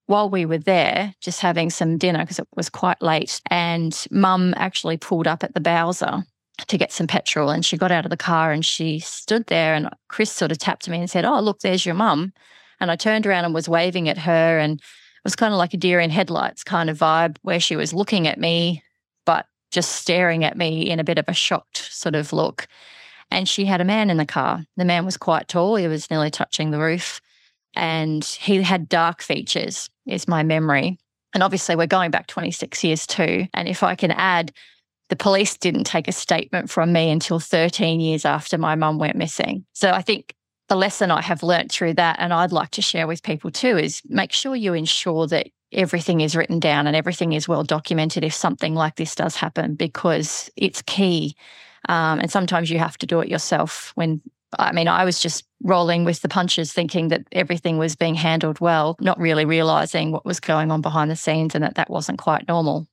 while 0.06 0.28
we 0.28 0.44
were 0.44 0.58
there, 0.58 1.14
just 1.20 1.40
having 1.40 1.70
some 1.70 1.96
dinner 1.96 2.20
because 2.20 2.38
it 2.38 2.48
was 2.56 2.68
quite 2.68 3.00
late, 3.00 3.40
and 3.50 4.06
mum 4.10 4.52
actually 4.56 4.96
pulled 4.96 5.26
up 5.26 5.42
at 5.42 5.54
the 5.54 5.60
Bowser 5.60 6.24
to 6.66 6.78
get 6.78 6.92
some 6.92 7.06
petrol. 7.06 7.50
And 7.50 7.64
she 7.64 7.76
got 7.76 7.90
out 7.90 8.04
of 8.04 8.10
the 8.10 8.16
car 8.16 8.52
and 8.52 8.64
she 8.64 8.98
stood 8.98 9.46
there. 9.46 9.74
And 9.74 9.88
Chris 10.08 10.30
sort 10.30 10.52
of 10.52 10.58
tapped 10.58 10.88
me 10.88 10.98
and 10.98 11.10
said, 11.10 11.24
Oh, 11.24 11.40
look, 11.40 11.60
there's 11.60 11.86
your 11.86 11.94
mum. 11.94 12.32
And 12.80 12.90
I 12.90 12.96
turned 12.96 13.26
around 13.26 13.44
and 13.44 13.54
was 13.54 13.68
waving 13.68 14.08
at 14.08 14.18
her. 14.18 14.58
And 14.58 14.78
it 14.78 15.24
was 15.24 15.36
kind 15.36 15.52
of 15.52 15.58
like 15.58 15.74
a 15.74 15.78
deer 15.78 16.00
in 16.00 16.10
headlights 16.10 16.64
kind 16.64 16.90
of 16.90 16.98
vibe 16.98 17.36
where 17.42 17.60
she 17.60 17.76
was 17.76 17.92
looking 17.92 18.26
at 18.26 18.38
me, 18.38 18.82
but 19.24 19.46
just 19.70 19.92
staring 19.92 20.44
at 20.44 20.56
me 20.56 20.88
in 20.88 21.00
a 21.00 21.04
bit 21.04 21.18
of 21.18 21.24
a 21.28 21.34
shocked 21.34 21.78
sort 21.92 22.14
of 22.14 22.32
look. 22.32 22.66
And 23.30 23.48
she 23.48 23.64
had 23.64 23.80
a 23.80 23.84
man 23.84 24.10
in 24.10 24.16
the 24.16 24.26
car. 24.26 24.64
The 24.76 24.84
man 24.84 25.04
was 25.04 25.16
quite 25.16 25.48
tall, 25.48 25.76
he 25.76 25.88
was 25.88 26.10
nearly 26.10 26.30
touching 26.30 26.70
the 26.70 26.78
roof. 26.78 27.20
And 27.76 28.24
he 28.24 28.62
had 28.62 28.88
dark 28.88 29.20
features, 29.20 29.90
is 30.06 30.28
my 30.28 30.44
memory. 30.44 30.98
And 31.32 31.42
obviously, 31.42 31.74
we're 31.74 31.88
going 31.88 32.12
back 32.12 32.28
26 32.28 32.84
years 32.84 33.06
too. 33.06 33.48
And 33.52 33.66
if 33.66 33.82
I 33.82 33.96
can 33.96 34.12
add, 34.12 34.52
the 35.08 35.16
police 35.16 35.56
didn't 35.56 35.84
take 35.84 36.06
a 36.08 36.12
statement 36.12 36.70
from 36.70 36.92
me 36.92 37.10
until 37.10 37.40
13 37.40 38.00
years 38.00 38.24
after 38.24 38.56
my 38.56 38.74
mum 38.74 38.98
went 38.98 39.16
missing. 39.16 39.64
So 39.72 39.90
I 39.90 40.02
think 40.02 40.34
the 40.68 40.76
lesson 40.76 41.10
I 41.10 41.22
have 41.22 41.42
learnt 41.42 41.70
through 41.70 41.94
that, 41.94 42.16
and 42.18 42.32
I'd 42.32 42.52
like 42.52 42.70
to 42.72 42.82
share 42.82 43.06
with 43.06 43.22
people 43.22 43.50
too, 43.50 43.76
is 43.76 44.00
make 44.06 44.32
sure 44.32 44.56
you 44.56 44.74
ensure 44.74 45.26
that 45.28 45.48
everything 45.72 46.20
is 46.20 46.36
written 46.36 46.60
down 46.60 46.86
and 46.86 46.96
everything 46.96 47.32
is 47.32 47.48
well 47.48 47.64
documented 47.64 48.24
if 48.24 48.32
something 48.32 48.74
like 48.74 48.96
this 48.96 49.14
does 49.14 49.36
happen, 49.36 49.74
because 49.74 50.50
it's 50.56 50.82
key. 50.82 51.36
Um, 51.88 52.20
and 52.20 52.30
sometimes 52.30 52.70
you 52.70 52.78
have 52.78 52.96
to 52.98 53.06
do 53.06 53.20
it 53.20 53.28
yourself 53.28 53.92
when 53.94 54.22
I 54.58 54.72
mean, 54.72 54.88
I 54.88 55.04
was 55.04 55.20
just 55.20 55.44
rolling 55.62 56.04
with 56.04 56.22
the 56.22 56.28
punches, 56.28 56.72
thinking 56.72 57.08
that 57.08 57.26
everything 57.32 57.78
was 57.78 57.96
being 57.96 58.14
handled 58.14 58.60
well, 58.60 58.96
not 59.00 59.18
really 59.18 59.44
realizing 59.44 60.12
what 60.12 60.24
was 60.24 60.40
going 60.40 60.70
on 60.70 60.80
behind 60.80 61.10
the 61.10 61.16
scenes 61.16 61.54
and 61.54 61.64
that 61.64 61.74
that 61.74 61.90
wasn't 61.90 62.18
quite 62.18 62.46
normal. 62.48 62.86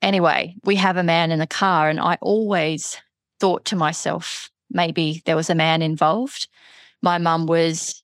Anyway, 0.00 0.56
we 0.64 0.76
have 0.76 0.96
a 0.96 1.02
man 1.02 1.30
in 1.30 1.38
the 1.38 1.46
car, 1.46 1.88
and 1.88 2.00
I 2.00 2.18
always 2.20 3.00
thought 3.40 3.64
to 3.66 3.76
myself, 3.76 4.50
maybe 4.70 5.22
there 5.26 5.36
was 5.36 5.50
a 5.50 5.54
man 5.54 5.82
involved. 5.82 6.48
My 7.02 7.18
mum 7.18 7.46
was 7.46 8.02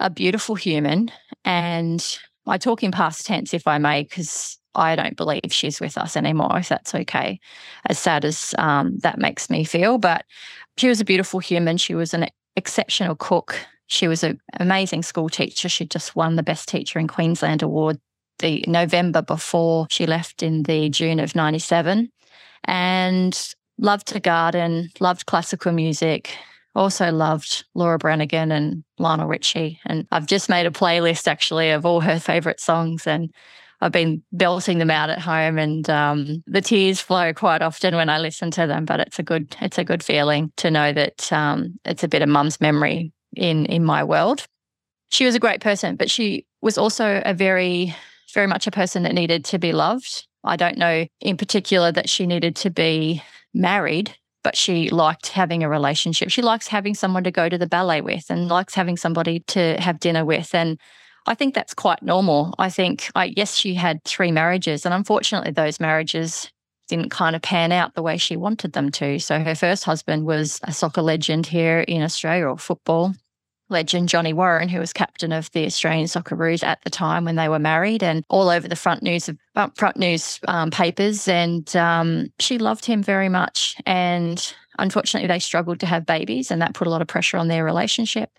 a 0.00 0.10
beautiful 0.10 0.54
human, 0.54 1.10
and 1.44 2.18
I 2.46 2.58
talk 2.58 2.82
in 2.82 2.90
past 2.90 3.26
tense, 3.26 3.52
if 3.52 3.66
I 3.66 3.78
may, 3.78 4.04
because 4.04 4.58
I 4.74 4.96
don't 4.96 5.16
believe 5.16 5.50
she's 5.50 5.80
with 5.80 5.98
us 5.98 6.16
anymore, 6.16 6.58
if 6.58 6.68
that's 6.68 6.94
okay, 6.94 7.40
as 7.86 7.98
sad 7.98 8.24
as 8.24 8.54
um, 8.58 8.98
that 8.98 9.18
makes 9.18 9.50
me 9.50 9.64
feel. 9.64 9.98
But 9.98 10.24
she 10.76 10.88
was 10.88 11.00
a 11.00 11.04
beautiful 11.04 11.40
human. 11.40 11.76
She 11.76 11.94
was 11.94 12.14
an 12.14 12.28
exceptional 12.56 13.16
cook. 13.16 13.58
She 13.88 14.08
was 14.08 14.22
an 14.22 14.40
amazing 14.60 15.02
school 15.02 15.28
teacher. 15.28 15.68
She 15.68 15.86
just 15.86 16.14
won 16.14 16.36
the 16.36 16.42
Best 16.42 16.68
Teacher 16.68 16.98
in 16.98 17.08
Queensland 17.08 17.62
award 17.62 17.98
the 18.38 18.64
November 18.68 19.20
before 19.22 19.86
she 19.90 20.06
left 20.06 20.42
in 20.42 20.62
the 20.62 20.88
June 20.90 21.18
of 21.18 21.34
97 21.34 22.10
and 22.64 23.54
loved 23.78 24.06
to 24.08 24.20
garden, 24.20 24.90
loved 25.00 25.26
classical 25.26 25.72
music, 25.72 26.36
also 26.74 27.10
loved 27.10 27.64
Laura 27.74 27.98
Branigan 27.98 28.52
and 28.52 28.84
Lionel 28.98 29.26
Richie. 29.26 29.80
And 29.86 30.06
I've 30.12 30.26
just 30.26 30.48
made 30.48 30.66
a 30.66 30.70
playlist 30.70 31.26
actually 31.26 31.70
of 31.70 31.84
all 31.84 32.00
her 32.00 32.18
favorite 32.20 32.60
songs 32.60 33.06
and 33.06 33.32
I've 33.80 33.92
been 33.92 34.22
belting 34.32 34.78
them 34.78 34.90
out 34.90 35.10
at 35.10 35.20
home 35.20 35.58
and 35.58 35.88
um, 35.88 36.42
the 36.46 36.60
tears 36.60 37.00
flow 37.00 37.32
quite 37.32 37.62
often 37.62 37.94
when 37.94 38.08
I 38.08 38.18
listen 38.18 38.50
to 38.52 38.66
them, 38.66 38.84
but 38.84 39.00
it's 39.00 39.18
a 39.18 39.22
good 39.22 39.54
it's 39.60 39.78
a 39.78 39.84
good 39.84 40.02
feeling 40.02 40.52
to 40.56 40.70
know 40.70 40.92
that 40.92 41.32
um, 41.32 41.78
it's 41.84 42.02
a 42.02 42.08
bit 42.08 42.22
of 42.22 42.28
mum's 42.28 42.60
memory 42.60 43.12
in 43.36 43.66
in 43.66 43.84
my 43.84 44.02
world. 44.02 44.46
She 45.10 45.24
was 45.24 45.36
a 45.36 45.40
great 45.40 45.60
person, 45.60 45.96
but 45.96 46.10
she 46.10 46.46
was 46.60 46.76
also 46.76 47.22
a 47.24 47.34
very 47.34 47.94
very 48.34 48.48
much 48.48 48.66
a 48.66 48.72
person 48.72 49.04
that 49.04 49.14
needed 49.14 49.44
to 49.46 49.58
be 49.58 49.72
loved. 49.72 50.26
I 50.42 50.56
don't 50.56 50.76
know 50.76 51.06
in 51.20 51.36
particular 51.36 51.92
that 51.92 52.08
she 52.08 52.26
needed 52.26 52.56
to 52.56 52.70
be 52.70 53.22
married, 53.54 54.16
but 54.48 54.56
she 54.56 54.88
liked 54.88 55.28
having 55.28 55.62
a 55.62 55.68
relationship. 55.68 56.30
She 56.30 56.40
likes 56.40 56.68
having 56.68 56.94
someone 56.94 57.22
to 57.24 57.30
go 57.30 57.50
to 57.50 57.58
the 57.58 57.66
ballet 57.66 58.00
with 58.00 58.30
and 58.30 58.48
likes 58.48 58.74
having 58.74 58.96
somebody 58.96 59.40
to 59.40 59.76
have 59.78 60.00
dinner 60.00 60.24
with. 60.24 60.54
And 60.54 60.78
I 61.26 61.34
think 61.34 61.54
that's 61.54 61.74
quite 61.74 62.02
normal. 62.02 62.54
I 62.58 62.70
think, 62.70 63.10
I, 63.14 63.34
yes, 63.36 63.54
she 63.54 63.74
had 63.74 64.02
three 64.04 64.32
marriages, 64.32 64.86
and 64.86 64.94
unfortunately, 64.94 65.50
those 65.50 65.80
marriages 65.80 66.50
didn't 66.88 67.10
kind 67.10 67.36
of 67.36 67.42
pan 67.42 67.72
out 67.72 67.94
the 67.94 68.00
way 68.00 68.16
she 68.16 68.38
wanted 68.38 68.72
them 68.72 68.90
to. 68.92 69.18
So 69.18 69.38
her 69.38 69.54
first 69.54 69.84
husband 69.84 70.24
was 70.24 70.60
a 70.62 70.72
soccer 70.72 71.02
legend 71.02 71.44
here 71.44 71.80
in 71.80 72.00
Australia 72.00 72.46
or 72.46 72.56
football 72.56 73.12
legend 73.68 74.08
Johnny 74.08 74.32
Warren, 74.32 74.68
who 74.68 74.80
was 74.80 74.92
captain 74.92 75.32
of 75.32 75.50
the 75.52 75.66
Australian 75.66 76.06
Socceroos 76.06 76.62
at 76.62 76.82
the 76.82 76.90
time 76.90 77.24
when 77.24 77.36
they 77.36 77.48
were 77.48 77.58
married, 77.58 78.02
and 78.02 78.24
all 78.28 78.48
over 78.48 78.68
the 78.68 78.76
front 78.76 79.02
news 79.02 79.28
of 79.28 79.38
front 79.74 79.96
news 79.96 80.40
um, 80.48 80.70
papers. 80.70 81.28
And 81.28 81.74
um, 81.76 82.28
she 82.38 82.58
loved 82.58 82.84
him 82.84 83.02
very 83.02 83.28
much, 83.28 83.76
and 83.86 84.54
unfortunately, 84.78 85.26
they 85.26 85.38
struggled 85.38 85.80
to 85.80 85.86
have 85.86 86.06
babies, 86.06 86.50
and 86.50 86.62
that 86.62 86.74
put 86.74 86.86
a 86.86 86.90
lot 86.90 87.02
of 87.02 87.08
pressure 87.08 87.36
on 87.36 87.48
their 87.48 87.64
relationship. 87.64 88.30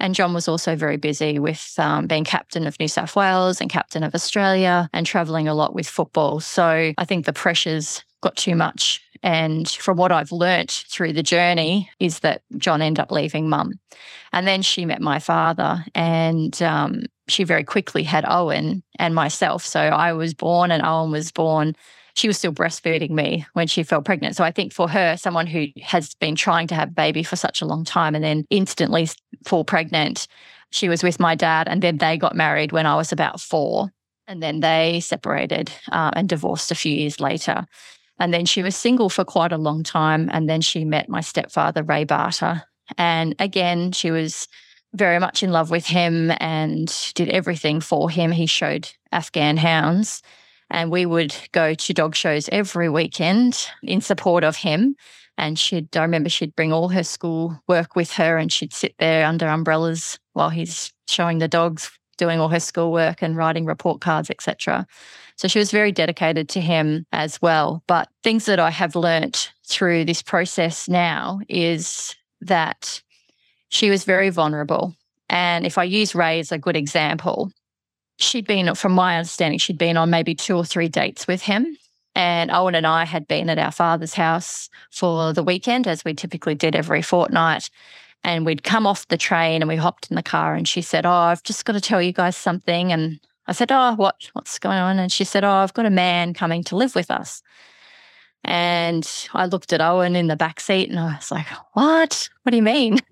And 0.00 0.14
John 0.14 0.34
was 0.34 0.48
also 0.48 0.74
very 0.74 0.96
busy 0.96 1.38
with 1.38 1.74
um, 1.78 2.06
being 2.06 2.24
captain 2.24 2.66
of 2.66 2.78
New 2.80 2.88
South 2.88 3.14
Wales 3.14 3.60
and 3.60 3.70
captain 3.70 4.02
of 4.02 4.14
Australia, 4.14 4.88
and 4.92 5.06
travelling 5.06 5.48
a 5.48 5.54
lot 5.54 5.74
with 5.74 5.88
football. 5.88 6.40
So 6.40 6.92
I 6.98 7.04
think 7.04 7.26
the 7.26 7.32
pressures 7.32 8.04
got 8.20 8.36
too 8.36 8.56
much 8.56 9.03
and 9.24 9.68
from 9.68 9.96
what 9.96 10.12
I've 10.12 10.30
learnt 10.30 10.84
through 10.88 11.14
the 11.14 11.22
journey, 11.22 11.90
is 11.98 12.20
that 12.20 12.42
John 12.58 12.82
ended 12.82 13.00
up 13.00 13.10
leaving 13.10 13.48
mum. 13.48 13.80
And 14.34 14.46
then 14.46 14.60
she 14.60 14.84
met 14.84 15.00
my 15.00 15.18
father, 15.18 15.82
and 15.94 16.60
um, 16.62 17.04
she 17.26 17.42
very 17.42 17.64
quickly 17.64 18.02
had 18.02 18.26
Owen 18.28 18.82
and 18.98 19.14
myself. 19.14 19.64
So 19.64 19.80
I 19.80 20.12
was 20.12 20.34
born, 20.34 20.70
and 20.70 20.84
Owen 20.84 21.10
was 21.10 21.32
born. 21.32 21.74
She 22.16 22.28
was 22.28 22.36
still 22.36 22.52
breastfeeding 22.52 23.10
me 23.10 23.46
when 23.54 23.66
she 23.66 23.82
fell 23.82 24.02
pregnant. 24.02 24.36
So 24.36 24.44
I 24.44 24.50
think 24.50 24.74
for 24.74 24.88
her, 24.88 25.16
someone 25.16 25.46
who 25.46 25.68
has 25.82 26.14
been 26.16 26.36
trying 26.36 26.66
to 26.68 26.74
have 26.74 26.90
a 26.90 26.92
baby 26.92 27.22
for 27.22 27.36
such 27.36 27.62
a 27.62 27.66
long 27.66 27.82
time 27.82 28.14
and 28.14 28.22
then 28.22 28.44
instantly 28.50 29.08
fall 29.46 29.64
pregnant, 29.64 30.28
she 30.70 30.90
was 30.90 31.02
with 31.02 31.18
my 31.18 31.34
dad, 31.34 31.66
and 31.66 31.82
then 31.82 31.96
they 31.96 32.18
got 32.18 32.36
married 32.36 32.72
when 32.72 32.84
I 32.84 32.96
was 32.96 33.10
about 33.10 33.40
four. 33.40 33.90
And 34.26 34.42
then 34.42 34.60
they 34.60 35.00
separated 35.00 35.72
uh, 35.90 36.10
and 36.14 36.28
divorced 36.28 36.70
a 36.70 36.74
few 36.74 36.94
years 36.94 37.20
later. 37.20 37.64
And 38.18 38.32
then 38.32 38.46
she 38.46 38.62
was 38.62 38.76
single 38.76 39.08
for 39.08 39.24
quite 39.24 39.52
a 39.52 39.58
long 39.58 39.82
time. 39.82 40.30
And 40.32 40.48
then 40.48 40.60
she 40.60 40.84
met 40.84 41.08
my 41.08 41.20
stepfather, 41.20 41.82
Ray 41.82 42.04
Barter. 42.04 42.62
And 42.96 43.34
again, 43.38 43.92
she 43.92 44.10
was 44.10 44.46
very 44.94 45.18
much 45.18 45.42
in 45.42 45.50
love 45.50 45.70
with 45.70 45.86
him 45.86 46.30
and 46.38 46.94
did 47.14 47.28
everything 47.28 47.80
for 47.80 48.08
him. 48.08 48.30
He 48.30 48.46
showed 48.46 48.88
Afghan 49.10 49.56
hounds. 49.56 50.22
And 50.70 50.90
we 50.90 51.06
would 51.06 51.34
go 51.52 51.74
to 51.74 51.94
dog 51.94 52.14
shows 52.14 52.48
every 52.50 52.88
weekend 52.88 53.66
in 53.82 54.00
support 54.00 54.44
of 54.44 54.56
him. 54.56 54.96
And 55.36 55.58
she'd, 55.58 55.96
I 55.96 56.02
remember 56.02 56.30
she'd 56.30 56.54
bring 56.54 56.72
all 56.72 56.88
her 56.90 57.02
school 57.02 57.60
work 57.66 57.96
with 57.96 58.12
her 58.12 58.38
and 58.38 58.52
she'd 58.52 58.72
sit 58.72 58.94
there 58.98 59.26
under 59.26 59.48
umbrellas 59.48 60.18
while 60.32 60.50
he's 60.50 60.92
showing 61.08 61.38
the 61.38 61.48
dogs 61.48 61.90
doing 62.16 62.40
all 62.40 62.48
her 62.48 62.60
schoolwork 62.60 63.22
and 63.22 63.36
writing 63.36 63.64
report 63.64 64.00
cards, 64.00 64.30
etc. 64.30 64.86
So 65.36 65.48
she 65.48 65.58
was 65.58 65.70
very 65.70 65.92
dedicated 65.92 66.48
to 66.50 66.60
him 66.60 67.06
as 67.12 67.40
well. 67.42 67.82
But 67.86 68.08
things 68.22 68.46
that 68.46 68.60
I 68.60 68.70
have 68.70 68.94
learnt 68.94 69.52
through 69.66 70.04
this 70.04 70.22
process 70.22 70.88
now 70.88 71.40
is 71.48 72.14
that 72.40 73.02
she 73.68 73.90
was 73.90 74.04
very 74.04 74.30
vulnerable. 74.30 74.94
And 75.28 75.66
if 75.66 75.78
I 75.78 75.84
use 75.84 76.14
Ray 76.14 76.38
as 76.38 76.52
a 76.52 76.58
good 76.58 76.76
example, 76.76 77.50
she'd 78.18 78.46
been, 78.46 78.74
from 78.74 78.92
my 78.92 79.16
understanding, 79.16 79.58
she'd 79.58 79.78
been 79.78 79.96
on 79.96 80.10
maybe 80.10 80.34
two 80.34 80.56
or 80.56 80.64
three 80.64 80.88
dates 80.88 81.26
with 81.26 81.42
him. 81.42 81.76
And 82.14 82.52
Owen 82.52 82.76
and 82.76 82.86
I 82.86 83.04
had 83.04 83.26
been 83.26 83.50
at 83.50 83.58
our 83.58 83.72
father's 83.72 84.14
house 84.14 84.70
for 84.92 85.32
the 85.32 85.42
weekend, 85.42 85.88
as 85.88 86.04
we 86.04 86.14
typically 86.14 86.54
did 86.54 86.76
every 86.76 87.02
fortnight. 87.02 87.70
And 88.24 88.46
we'd 88.46 88.62
come 88.62 88.86
off 88.86 89.06
the 89.08 89.18
train 89.18 89.60
and 89.60 89.68
we 89.68 89.76
hopped 89.76 90.10
in 90.10 90.16
the 90.16 90.22
car 90.22 90.54
and 90.54 90.66
she 90.66 90.80
said, 90.80 91.04
Oh, 91.04 91.10
I've 91.10 91.42
just 91.42 91.64
got 91.66 91.74
to 91.74 91.80
tell 91.80 92.00
you 92.00 92.12
guys 92.12 92.36
something. 92.36 92.90
And 92.90 93.20
I 93.46 93.52
said, 93.52 93.70
Oh, 93.70 93.94
what 93.94 94.30
what's 94.32 94.58
going 94.58 94.78
on? 94.78 94.98
And 94.98 95.12
she 95.12 95.24
said, 95.24 95.44
Oh, 95.44 95.50
I've 95.50 95.74
got 95.74 95.86
a 95.86 95.90
man 95.90 96.32
coming 96.32 96.64
to 96.64 96.76
live 96.76 96.94
with 96.94 97.10
us. 97.10 97.42
And 98.42 99.08
I 99.32 99.46
looked 99.46 99.72
at 99.72 99.80
Owen 99.80 100.16
in 100.16 100.26
the 100.26 100.36
back 100.36 100.60
seat 100.60 100.88
and 100.88 100.98
I 100.98 101.16
was 101.16 101.30
like, 101.30 101.46
What? 101.74 102.28
What 102.42 102.50
do 102.50 102.56
you 102.56 102.62
mean? 102.62 102.98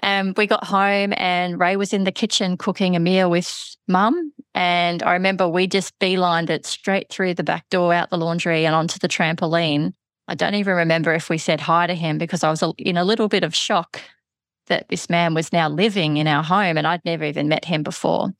And 0.00 0.36
we 0.36 0.46
got 0.46 0.64
home 0.64 1.12
and 1.16 1.58
Ray 1.58 1.76
was 1.76 1.92
in 1.92 2.04
the 2.04 2.12
kitchen 2.12 2.56
cooking 2.56 2.94
a 2.94 3.00
meal 3.00 3.28
with 3.30 3.76
mum. 3.88 4.32
And 4.54 5.02
I 5.02 5.12
remember 5.14 5.48
we 5.48 5.66
just 5.66 5.98
beelined 5.98 6.50
it 6.50 6.66
straight 6.66 7.08
through 7.10 7.34
the 7.34 7.42
back 7.42 7.68
door, 7.68 7.92
out 7.92 8.10
the 8.10 8.16
laundry, 8.16 8.64
and 8.64 8.76
onto 8.76 8.98
the 9.00 9.08
trampoline. 9.08 9.92
I 10.28 10.34
don't 10.34 10.54
even 10.54 10.74
remember 10.76 11.12
if 11.14 11.28
we 11.28 11.38
said 11.38 11.60
hi 11.60 11.86
to 11.86 11.94
him 11.94 12.18
because 12.18 12.44
I 12.44 12.50
was 12.50 12.62
in 12.78 12.96
a 12.96 13.04
little 13.04 13.28
bit 13.28 13.42
of 13.42 13.54
shock 13.54 14.00
that 14.68 14.88
this 14.88 15.10
man 15.10 15.34
was 15.34 15.52
now 15.52 15.68
living 15.68 16.16
in 16.16 16.26
our 16.26 16.42
home 16.42 16.78
and 16.78 16.86
I'd 16.86 17.04
never 17.04 17.24
even 17.24 17.48
met 17.48 17.64
him 17.64 17.82
before. 17.82 18.32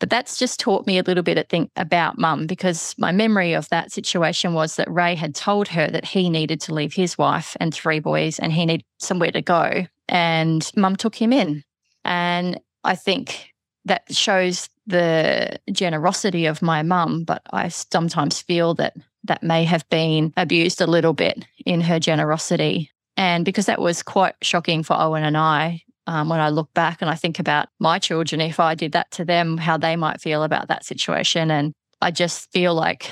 But 0.00 0.08
that's 0.08 0.38
just 0.38 0.58
taught 0.58 0.86
me 0.86 0.98
a 0.98 1.02
little 1.02 1.22
bit, 1.22 1.48
think, 1.50 1.70
about 1.76 2.18
mum 2.18 2.46
because 2.46 2.94
my 2.98 3.12
memory 3.12 3.52
of 3.52 3.68
that 3.68 3.92
situation 3.92 4.54
was 4.54 4.76
that 4.76 4.90
Ray 4.90 5.14
had 5.14 5.34
told 5.34 5.68
her 5.68 5.88
that 5.88 6.06
he 6.06 6.30
needed 6.30 6.60
to 6.62 6.74
leave 6.74 6.94
his 6.94 7.18
wife 7.18 7.54
and 7.60 7.72
three 7.72 8.00
boys 8.00 8.38
and 8.38 8.52
he 8.52 8.64
needed 8.64 8.86
somewhere 8.98 9.30
to 9.30 9.42
go. 9.42 9.86
And 10.08 10.68
mum 10.74 10.96
took 10.96 11.14
him 11.14 11.32
in. 11.32 11.62
And 12.04 12.58
I 12.82 12.96
think 12.96 13.52
that 13.84 14.14
shows 14.14 14.70
the 14.86 15.58
generosity 15.70 16.46
of 16.46 16.62
my 16.62 16.82
mum, 16.82 17.24
but 17.24 17.42
I 17.52 17.68
sometimes 17.68 18.40
feel 18.40 18.74
that 18.74 18.96
that 19.24 19.42
may 19.42 19.64
have 19.64 19.88
been 19.90 20.32
abused 20.36 20.80
a 20.80 20.86
little 20.86 21.12
bit 21.12 21.44
in 21.66 21.82
her 21.82 22.00
generosity. 22.00 22.90
And 23.20 23.44
because 23.44 23.66
that 23.66 23.82
was 23.82 24.02
quite 24.02 24.34
shocking 24.40 24.82
for 24.82 24.98
Owen 24.98 25.24
and 25.24 25.36
I, 25.36 25.82
um, 26.06 26.30
when 26.30 26.40
I 26.40 26.48
look 26.48 26.72
back 26.72 27.02
and 27.02 27.10
I 27.10 27.16
think 27.16 27.38
about 27.38 27.68
my 27.78 27.98
children, 27.98 28.40
if 28.40 28.58
I 28.58 28.74
did 28.74 28.92
that 28.92 29.10
to 29.10 29.26
them, 29.26 29.58
how 29.58 29.76
they 29.76 29.94
might 29.94 30.22
feel 30.22 30.42
about 30.42 30.68
that 30.68 30.86
situation. 30.86 31.50
And 31.50 31.74
I 32.00 32.12
just 32.12 32.50
feel 32.50 32.72
like, 32.72 33.10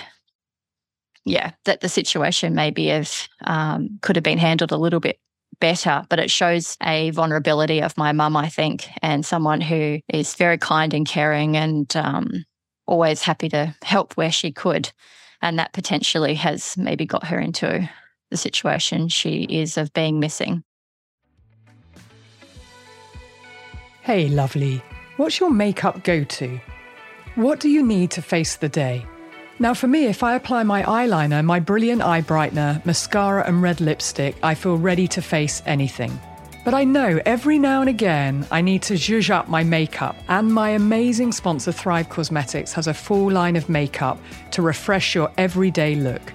yeah, 1.27 1.51
that 1.67 1.83
the 1.83 1.91
situation 1.91 2.55
maybe 2.55 2.87
have 2.87 3.29
um, 3.45 3.99
could 4.01 4.17
have 4.17 4.23
been 4.23 4.39
handled 4.39 4.73
a 4.73 4.79
little 4.79 4.99
bit 4.99 5.19
better, 5.61 6.03
but 6.09 6.19
it 6.19 6.31
shows 6.31 6.79
a 6.83 7.11
vulnerability 7.11 7.83
of 7.83 7.99
my 7.99 8.13
mum, 8.13 8.35
I 8.35 8.49
think, 8.49 8.89
and 9.03 9.27
someone 9.27 9.61
who 9.61 10.01
is 10.09 10.35
very 10.37 10.57
kind 10.57 10.95
and 10.95 11.07
caring 11.07 11.55
and 11.55 11.95
um, 11.97 12.47
always 12.87 13.21
happy 13.21 13.51
to 13.51 13.77
help 13.83 14.15
where 14.15 14.33
she 14.33 14.53
could. 14.53 14.91
And 15.43 15.59
that 15.59 15.75
potentially 15.75 16.35
has 16.37 16.79
maybe 16.79 17.05
got 17.05 17.27
her 17.27 17.39
into 17.39 17.91
the 18.31 18.37
situation 18.37 19.09
she 19.09 19.43
is 19.45 19.77
of 19.77 19.93
being 19.93 20.21
missing. 20.21 20.63
Hey, 24.03 24.29
lovely. 24.29 24.83
What's 25.17 25.41
your 25.41 25.51
makeup 25.51 26.03
go 26.05 26.25
to? 26.25 26.61
What 27.35 27.61
do 27.61 27.69
you 27.69 27.85
need 27.85 28.11
to 28.13 28.23
face 28.23 28.57
the 28.57 28.69
day? 28.69 29.05
Now, 29.61 29.75
for 29.75 29.89
me, 29.89 30.07
if 30.07 30.23
I 30.23 30.35
apply 30.35 30.63
my 30.63 30.83
eyeliner, 30.83 31.45
my 31.45 31.59
brilliant 31.59 32.03
eye 32.03 32.23
brightener, 32.23 32.85
mascara, 32.87 33.45
and 33.47 33.61
red 33.61 33.81
lipstick, 33.81 34.37
I 34.43 34.55
feel 34.55 34.79
ready 34.79 35.09
to 35.09 35.21
face 35.21 35.63
anything. 35.67 36.19
But 36.65 36.75
I 36.75 36.85
know 36.85 37.21
every 37.27 37.59
now 37.59 37.81
and 37.81 37.89
again 37.89 38.47
I 38.51 38.61
need 38.61 38.83
to 38.83 38.95
zhuzh 38.95 39.31
up 39.31 39.49
my 39.49 39.65
makeup, 39.65 40.17
and 40.29 40.53
my 40.53 40.71
amazing 40.71 41.33
sponsor 41.33 41.73
Thrive 41.73 42.09
Causemetics 42.09 42.73
has 42.73 42.87
a 42.87 42.95
full 42.95 43.31
line 43.31 43.57
of 43.57 43.69
makeup 43.69 44.19
to 44.53 44.63
refresh 44.63 45.15
your 45.15 45.33
everyday 45.39 45.95
look. 45.95 46.33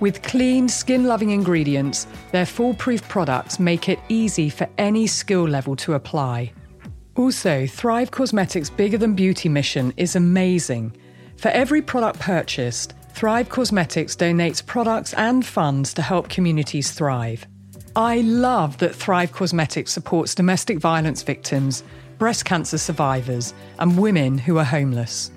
With 0.00 0.22
clean, 0.22 0.66
skin 0.66 1.04
loving 1.04 1.30
ingredients, 1.30 2.06
their 2.32 2.46
foolproof 2.46 3.06
products 3.08 3.60
make 3.60 3.90
it 3.90 3.98
easy 4.08 4.48
for 4.48 4.66
any 4.78 5.06
skill 5.06 5.46
level 5.46 5.76
to 5.76 5.92
apply. 5.92 6.52
Also, 7.16 7.66
Thrive 7.66 8.10
Causemetics' 8.10 8.74
Bigger 8.74 8.96
Than 8.96 9.14
Beauty 9.14 9.50
mission 9.50 9.92
is 9.98 10.16
amazing. 10.16 10.96
For 11.36 11.48
every 11.48 11.82
product 11.82 12.18
purchased, 12.18 12.94
Thrive 13.12 13.50
Causemetics 13.50 14.16
donates 14.16 14.64
products 14.64 15.12
and 15.14 15.44
funds 15.44 15.92
to 15.94 16.02
help 16.02 16.30
communities 16.30 16.92
thrive. 16.92 17.46
I 17.94 18.22
love 18.22 18.78
that 18.78 18.94
Thrive 18.94 19.32
Causemetics 19.32 19.88
supports 19.88 20.34
domestic 20.34 20.78
violence 20.78 21.22
victims, 21.22 21.84
breast 22.16 22.46
cancer 22.46 22.78
survivors, 22.78 23.52
and 23.78 23.98
women 23.98 24.38
who 24.38 24.56
are 24.56 24.64
homeless. 24.64 25.30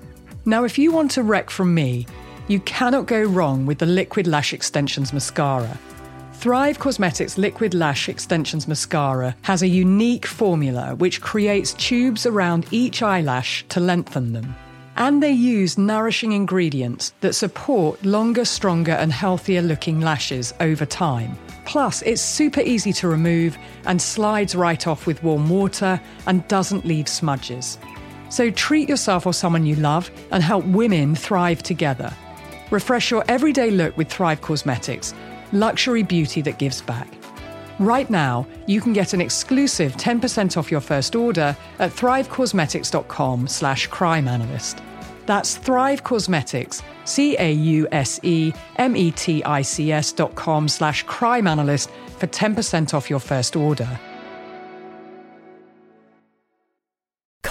Now, 0.46 0.64
if 0.64 0.78
you 0.78 0.90
want 0.92 1.18
a 1.18 1.22
rec 1.22 1.50
from 1.50 1.74
me, 1.74 2.06
you 2.46 2.60
cannot 2.60 3.06
go 3.06 3.22
wrong 3.22 3.64
with 3.64 3.78
the 3.78 3.86
Liquid 3.86 4.26
Lash 4.26 4.52
Extensions 4.52 5.12
Mascara. 5.12 5.78
Thrive 6.34 6.78
Causemetics 6.78 7.38
Liquid 7.38 7.72
Lash 7.72 8.08
Extensions 8.08 8.68
Mascara 8.68 9.34
has 9.42 9.62
a 9.62 9.68
unique 9.68 10.26
formula 10.26 10.94
which 10.96 11.22
creates 11.22 11.72
tubes 11.74 12.26
around 12.26 12.66
each 12.70 13.02
eyelash 13.02 13.64
to 13.70 13.80
lengthen 13.80 14.34
them. 14.34 14.54
And 14.96 15.22
they 15.22 15.32
use 15.32 15.78
nourishing 15.78 16.32
ingredients 16.32 17.14
that 17.22 17.32
support 17.32 18.04
longer, 18.04 18.44
stronger, 18.44 18.92
and 18.92 19.10
healthier 19.10 19.62
looking 19.62 20.00
lashes 20.00 20.52
over 20.60 20.84
time. 20.84 21.36
Plus, 21.64 22.02
it's 22.02 22.20
super 22.20 22.60
easy 22.60 22.92
to 22.92 23.08
remove 23.08 23.56
and 23.86 24.00
slides 24.00 24.54
right 24.54 24.86
off 24.86 25.06
with 25.06 25.22
warm 25.22 25.48
water 25.48 25.98
and 26.26 26.46
doesn't 26.46 26.84
leave 26.84 27.08
smudges. 27.08 27.78
So 28.28 28.50
treat 28.50 28.88
yourself 28.88 29.26
or 29.26 29.32
someone 29.32 29.64
you 29.64 29.76
love 29.76 30.10
and 30.30 30.42
help 30.42 30.64
women 30.66 31.14
thrive 31.14 31.62
together. 31.62 32.12
Refresh 32.70 33.10
your 33.10 33.24
everyday 33.28 33.70
look 33.70 33.96
with 33.96 34.08
Thrive 34.08 34.40
Causemetics, 34.40 35.14
luxury 35.52 36.02
beauty 36.02 36.40
that 36.42 36.58
gives 36.58 36.80
back. 36.80 37.08
Right 37.78 38.08
now, 38.08 38.46
you 38.66 38.80
can 38.80 38.92
get 38.92 39.14
an 39.14 39.20
exclusive 39.20 39.96
10% 39.96 40.56
off 40.56 40.70
your 40.70 40.80
first 40.80 41.16
order 41.16 41.56
at 41.78 41.90
thrivecausemetics.com 41.90 43.48
slash 43.48 43.88
crimeanalyst. 43.90 44.80
That's 45.26 45.56
Thrive 45.56 46.04
Causemetics, 46.04 46.82
C-A-U-S-E-M-E-T-I-C-S 47.04 47.82
dot 50.12 50.34
com 50.34 50.68
slash 50.68 51.04
crimeanalyst 51.06 51.90
for 52.18 52.26
10% 52.26 52.94
off 52.94 53.10
your 53.10 53.18
first 53.20 53.56
order. 53.56 53.98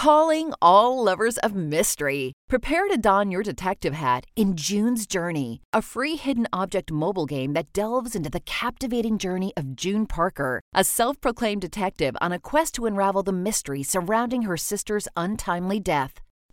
Calling 0.03 0.51
all 0.61 1.01
lovers 1.01 1.37
of 1.37 1.55
mystery. 1.55 2.33
Prepare 2.49 2.89
to 2.89 2.97
don 2.97 3.31
your 3.31 3.41
detective 3.41 3.93
hat 3.93 4.25
in 4.35 4.57
June's 4.57 5.07
Journey, 5.07 5.61
a 5.71 5.81
free 5.81 6.17
hidden 6.17 6.45
object 6.51 6.91
mobile 6.91 7.25
game 7.25 7.53
that 7.53 7.71
delves 7.71 8.13
into 8.13 8.29
the 8.29 8.41
captivating 8.41 9.17
journey 9.17 9.53
of 9.55 9.77
June 9.77 10.05
Parker, 10.05 10.59
a 10.75 10.83
self 10.83 11.21
proclaimed 11.21 11.61
detective 11.61 12.17
on 12.19 12.33
a 12.33 12.39
quest 12.39 12.75
to 12.75 12.85
unravel 12.85 13.23
the 13.23 13.31
mystery 13.31 13.81
surrounding 13.81 14.41
her 14.41 14.57
sister's 14.57 15.07
untimely 15.15 15.79
death. 15.79 16.19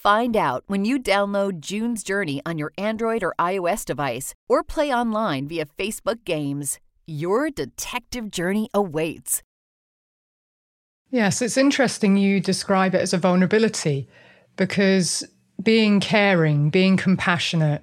Find 0.00 0.34
out 0.34 0.64
when 0.66 0.86
you 0.86 0.98
download 0.98 1.60
June's 1.60 2.02
Journey 2.02 2.40
on 2.46 2.56
your 2.56 2.72
Android 2.78 3.22
or 3.22 3.34
iOS 3.38 3.84
device 3.84 4.34
or 4.48 4.62
play 4.62 4.90
online 4.90 5.46
via 5.46 5.66
Facebook 5.66 6.24
Games. 6.24 6.78
Your 7.06 7.50
detective 7.50 8.30
journey 8.30 8.70
awaits. 8.72 9.42
Yes, 11.10 11.42
it's 11.42 11.58
interesting 11.58 12.16
you 12.16 12.40
describe 12.40 12.94
it 12.94 13.02
as 13.02 13.12
a 13.12 13.18
vulnerability 13.18 14.08
because 14.56 15.22
being 15.62 16.00
caring, 16.00 16.70
being 16.70 16.96
compassionate, 16.96 17.82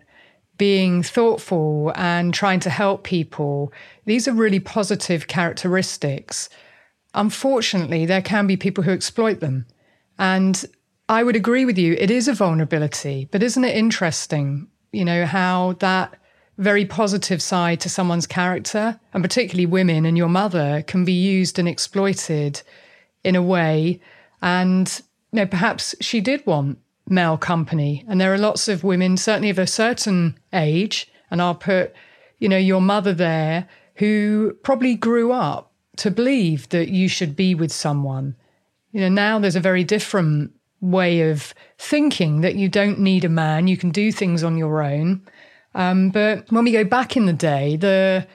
being 0.58 1.04
thoughtful 1.04 1.94
and 1.96 2.34
trying 2.34 2.62
to 2.62 2.72
help 2.72 3.04
people, 3.04 3.72
these 4.06 4.28
are 4.28 4.34
really 4.34 4.60
positive 4.60 5.28
characteristics. 5.28 6.50
Unfortunately, 7.14 8.08
there 8.08 8.24
can 8.24 8.48
be 8.48 8.58
people 8.58 8.84
who 8.84 8.92
exploit 8.92 9.40
them. 9.40 9.68
And 10.18 10.66
I 11.10 11.24
would 11.24 11.36
agree 11.36 11.66
with 11.66 11.78
you, 11.78 11.96
it 11.98 12.12
is 12.12 12.28
a 12.28 12.34
vulnerability, 12.34 13.30
but 13.32 13.42
isn't 13.42 13.64
it 13.64 13.76
interesting, 13.76 14.68
you 14.92 15.06
know, 15.06 15.26
how 15.26 15.74
that 15.80 16.14
very 16.58 16.86
positive 16.86 17.42
side 17.42 17.80
to 17.82 17.90
someone's 17.90 18.28
character, 18.28 19.00
and 19.14 19.24
particularly 19.24 19.66
women 19.66 20.06
and 20.06 20.18
your 20.18 20.28
mother 20.28 20.84
can 20.88 21.06
be 21.06 21.14
used 21.14 21.60
and 21.60 21.68
exploited 21.68 22.62
in 23.24 23.36
a 23.36 23.42
way. 23.42 24.02
And 24.42 25.02
you 25.32 25.38
know, 25.38 25.46
perhaps 25.46 25.96
she 26.02 26.20
did 26.20 26.46
want 26.46 26.80
male 27.08 27.38
company. 27.38 28.04
And 28.08 28.20
there 28.20 28.34
are 28.34 28.38
lots 28.38 28.68
of 28.68 28.84
women, 28.84 29.18
certainly 29.18 29.50
of 29.50 29.60
a 29.60 29.68
certain 29.68 30.38
age, 30.52 31.10
and 31.30 31.42
I'll 31.42 31.56
put, 31.56 31.94
you 32.40 32.50
know, 32.50 32.58
your 32.58 32.82
mother 32.82 33.14
there, 33.14 33.68
who 33.96 34.58
probably 34.64 34.96
grew 34.96 35.32
up 35.32 35.72
to 35.98 36.12
believe 36.12 36.70
that 36.70 36.90
you 36.90 37.08
should 37.08 37.36
be 37.36 37.56
with 37.56 37.72
someone. 37.72 38.36
You 38.92 39.02
know, 39.02 39.10
now 39.10 39.40
there's 39.40 39.56
a 39.56 39.62
very 39.62 39.84
different 39.84 40.54
way 40.82 41.30
of 41.30 41.54
thinking 41.78 42.42
that 42.42 42.56
you 42.56 42.70
don't 42.70 43.00
need 43.00 43.26
a 43.26 43.30
man, 43.30 43.68
you 43.68 43.78
can 43.78 43.90
do 43.92 44.12
things 44.12 44.44
on 44.44 44.58
your 44.58 44.82
own. 44.82 45.22
Um, 45.76 46.10
but 46.10 46.52
when 46.52 46.64
we 46.64 46.72
go 46.72 46.84
back 46.84 47.16
in 47.16 47.26
the 47.26 47.34
day, 47.34 47.76
the 47.76 48.28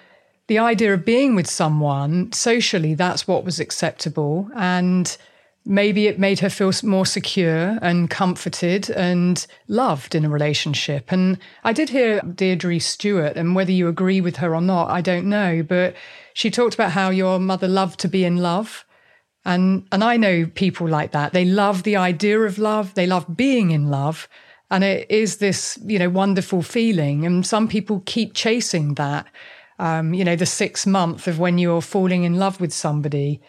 the 0.48 0.58
idea 0.58 0.92
of 0.92 1.04
being 1.04 1.34
with 1.34 1.48
someone 1.48 2.30
socially, 2.32 2.94
that's 2.94 3.26
what 3.26 3.44
was 3.44 3.60
acceptable. 3.60 4.50
And 4.54 5.16
maybe 5.64 6.08
it 6.08 6.18
made 6.18 6.40
her 6.40 6.50
feel 6.50 6.72
more 6.82 7.06
secure 7.06 7.78
and 7.80 8.10
comforted 8.10 8.90
and 8.90 9.46
loved 9.68 10.14
in 10.14 10.24
a 10.24 10.28
relationship. 10.28 11.12
And 11.12 11.38
I 11.64 11.72
did 11.72 11.88
hear 11.88 12.20
Deirdre 12.20 12.80
Stewart, 12.80 13.36
and 13.36 13.54
whether 13.54 13.72
you 13.72 13.88
agree 13.88 14.20
with 14.20 14.36
her 14.36 14.54
or 14.54 14.60
not, 14.60 14.90
I 14.90 15.00
don't 15.00 15.26
know, 15.26 15.62
but 15.62 15.94
she 16.34 16.50
talked 16.50 16.74
about 16.74 16.92
how 16.92 17.10
your 17.10 17.38
mother 17.38 17.68
loved 17.68 18.00
to 18.00 18.08
be 18.08 18.24
in 18.24 18.38
love. 18.38 18.84
And 19.44 19.86
and 19.90 20.04
I 20.04 20.16
know 20.16 20.46
people 20.46 20.88
like 20.88 21.12
that. 21.12 21.32
They 21.32 21.44
love 21.44 21.82
the 21.82 21.96
idea 21.96 22.40
of 22.40 22.58
love, 22.58 22.94
they 22.94 23.06
love 23.06 23.36
being 23.36 23.70
in 23.70 23.88
love. 23.88 24.28
And 24.70 24.82
it 24.84 25.10
is 25.10 25.36
this, 25.36 25.78
you 25.84 25.98
know, 25.98 26.08
wonderful 26.08 26.62
feeling. 26.62 27.26
And 27.26 27.46
some 27.46 27.68
people 27.68 28.02
keep 28.06 28.32
chasing 28.32 28.94
that. 28.94 29.26
Um, 29.78 30.14
you 30.14 30.24
know, 30.24 30.36
the 30.36 30.46
six 30.46 30.86
month 30.86 31.26
of 31.26 31.38
when 31.38 31.58
you're 31.58 31.82
falling 31.82 32.24
in 32.24 32.38
love 32.38 32.60
with 32.60 32.72
somebody 32.72 33.40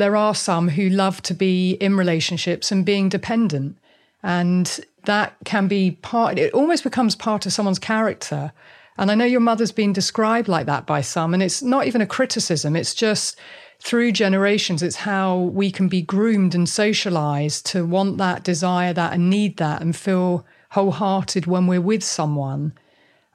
there 0.00 0.16
are 0.16 0.34
some 0.34 0.68
who 0.68 0.88
love 0.88 1.22
to 1.22 1.34
be 1.34 1.72
in 1.72 1.96
relationships 1.96 2.72
and 2.72 2.84
being 2.84 3.08
dependent. 3.08 3.76
And 4.22 4.80
that 5.04 5.36
can 5.44 5.68
be 5.68 5.92
part, 6.02 6.38
it 6.38 6.52
almost 6.52 6.84
becomes 6.84 7.14
part 7.14 7.46
of 7.46 7.52
someone's 7.52 7.78
character. 7.78 8.52
And 8.98 9.10
I 9.10 9.14
know 9.14 9.24
your 9.24 9.40
mother's 9.40 9.72
been 9.72 9.92
described 9.92 10.48
like 10.48 10.66
that 10.66 10.86
by 10.86 11.00
some, 11.00 11.32
and 11.32 11.42
it's 11.42 11.62
not 11.62 11.86
even 11.86 12.00
a 12.00 12.06
criticism, 12.06 12.76
it's 12.76 12.94
just 12.94 13.38
through 13.82 14.12
generations, 14.12 14.82
it's 14.82 14.96
how 14.96 15.36
we 15.36 15.70
can 15.70 15.88
be 15.88 16.02
groomed 16.02 16.54
and 16.54 16.68
socialized 16.68 17.66
to 17.66 17.86
want 17.86 18.18
that, 18.18 18.44
desire 18.44 18.92
that, 18.92 19.14
and 19.14 19.30
need 19.30 19.56
that, 19.56 19.80
and 19.80 19.96
feel 19.96 20.46
wholehearted 20.70 21.46
when 21.46 21.66
we're 21.66 21.80
with 21.80 22.04
someone. 22.04 22.72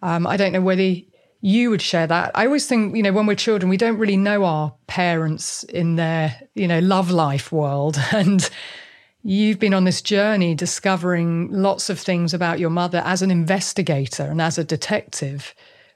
Um, 0.02 0.28
I 0.28 0.38
don't 0.38 0.54
know 0.54 0.62
whether 0.62 0.96
you 1.42 1.70
would 1.70 1.82
share 1.82 2.08
that. 2.08 2.32
I 2.36 2.46
always 2.46 2.68
think, 2.68 2.96
you 2.96 3.04
know, 3.04 3.12
when 3.12 3.26
we're 3.26 3.36
children, 3.36 3.70
we 3.70 3.78
don't 3.78 3.98
really 3.98 4.18
know 4.18 4.46
our 4.46 4.74
parents 4.88 5.64
in 5.64 5.96
their, 5.96 6.36
you 6.54 6.68
know, 6.68 6.80
love 6.80 7.12
life 7.12 7.52
world. 7.52 7.98
And 8.12 8.50
you've 9.24 9.60
been 9.60 9.74
on 9.74 9.86
this 9.86 10.04
journey 10.04 10.54
discovering 10.54 11.52
lots 11.52 11.90
of 11.90 12.00
things 12.00 12.34
about 12.34 12.60
your 12.60 12.70
mother 12.70 13.02
as 13.04 13.24
an 13.24 13.32
investigator 13.32 14.24
and 14.24 14.40
as 14.40 14.60
a 14.60 14.64
detective. 14.64 15.56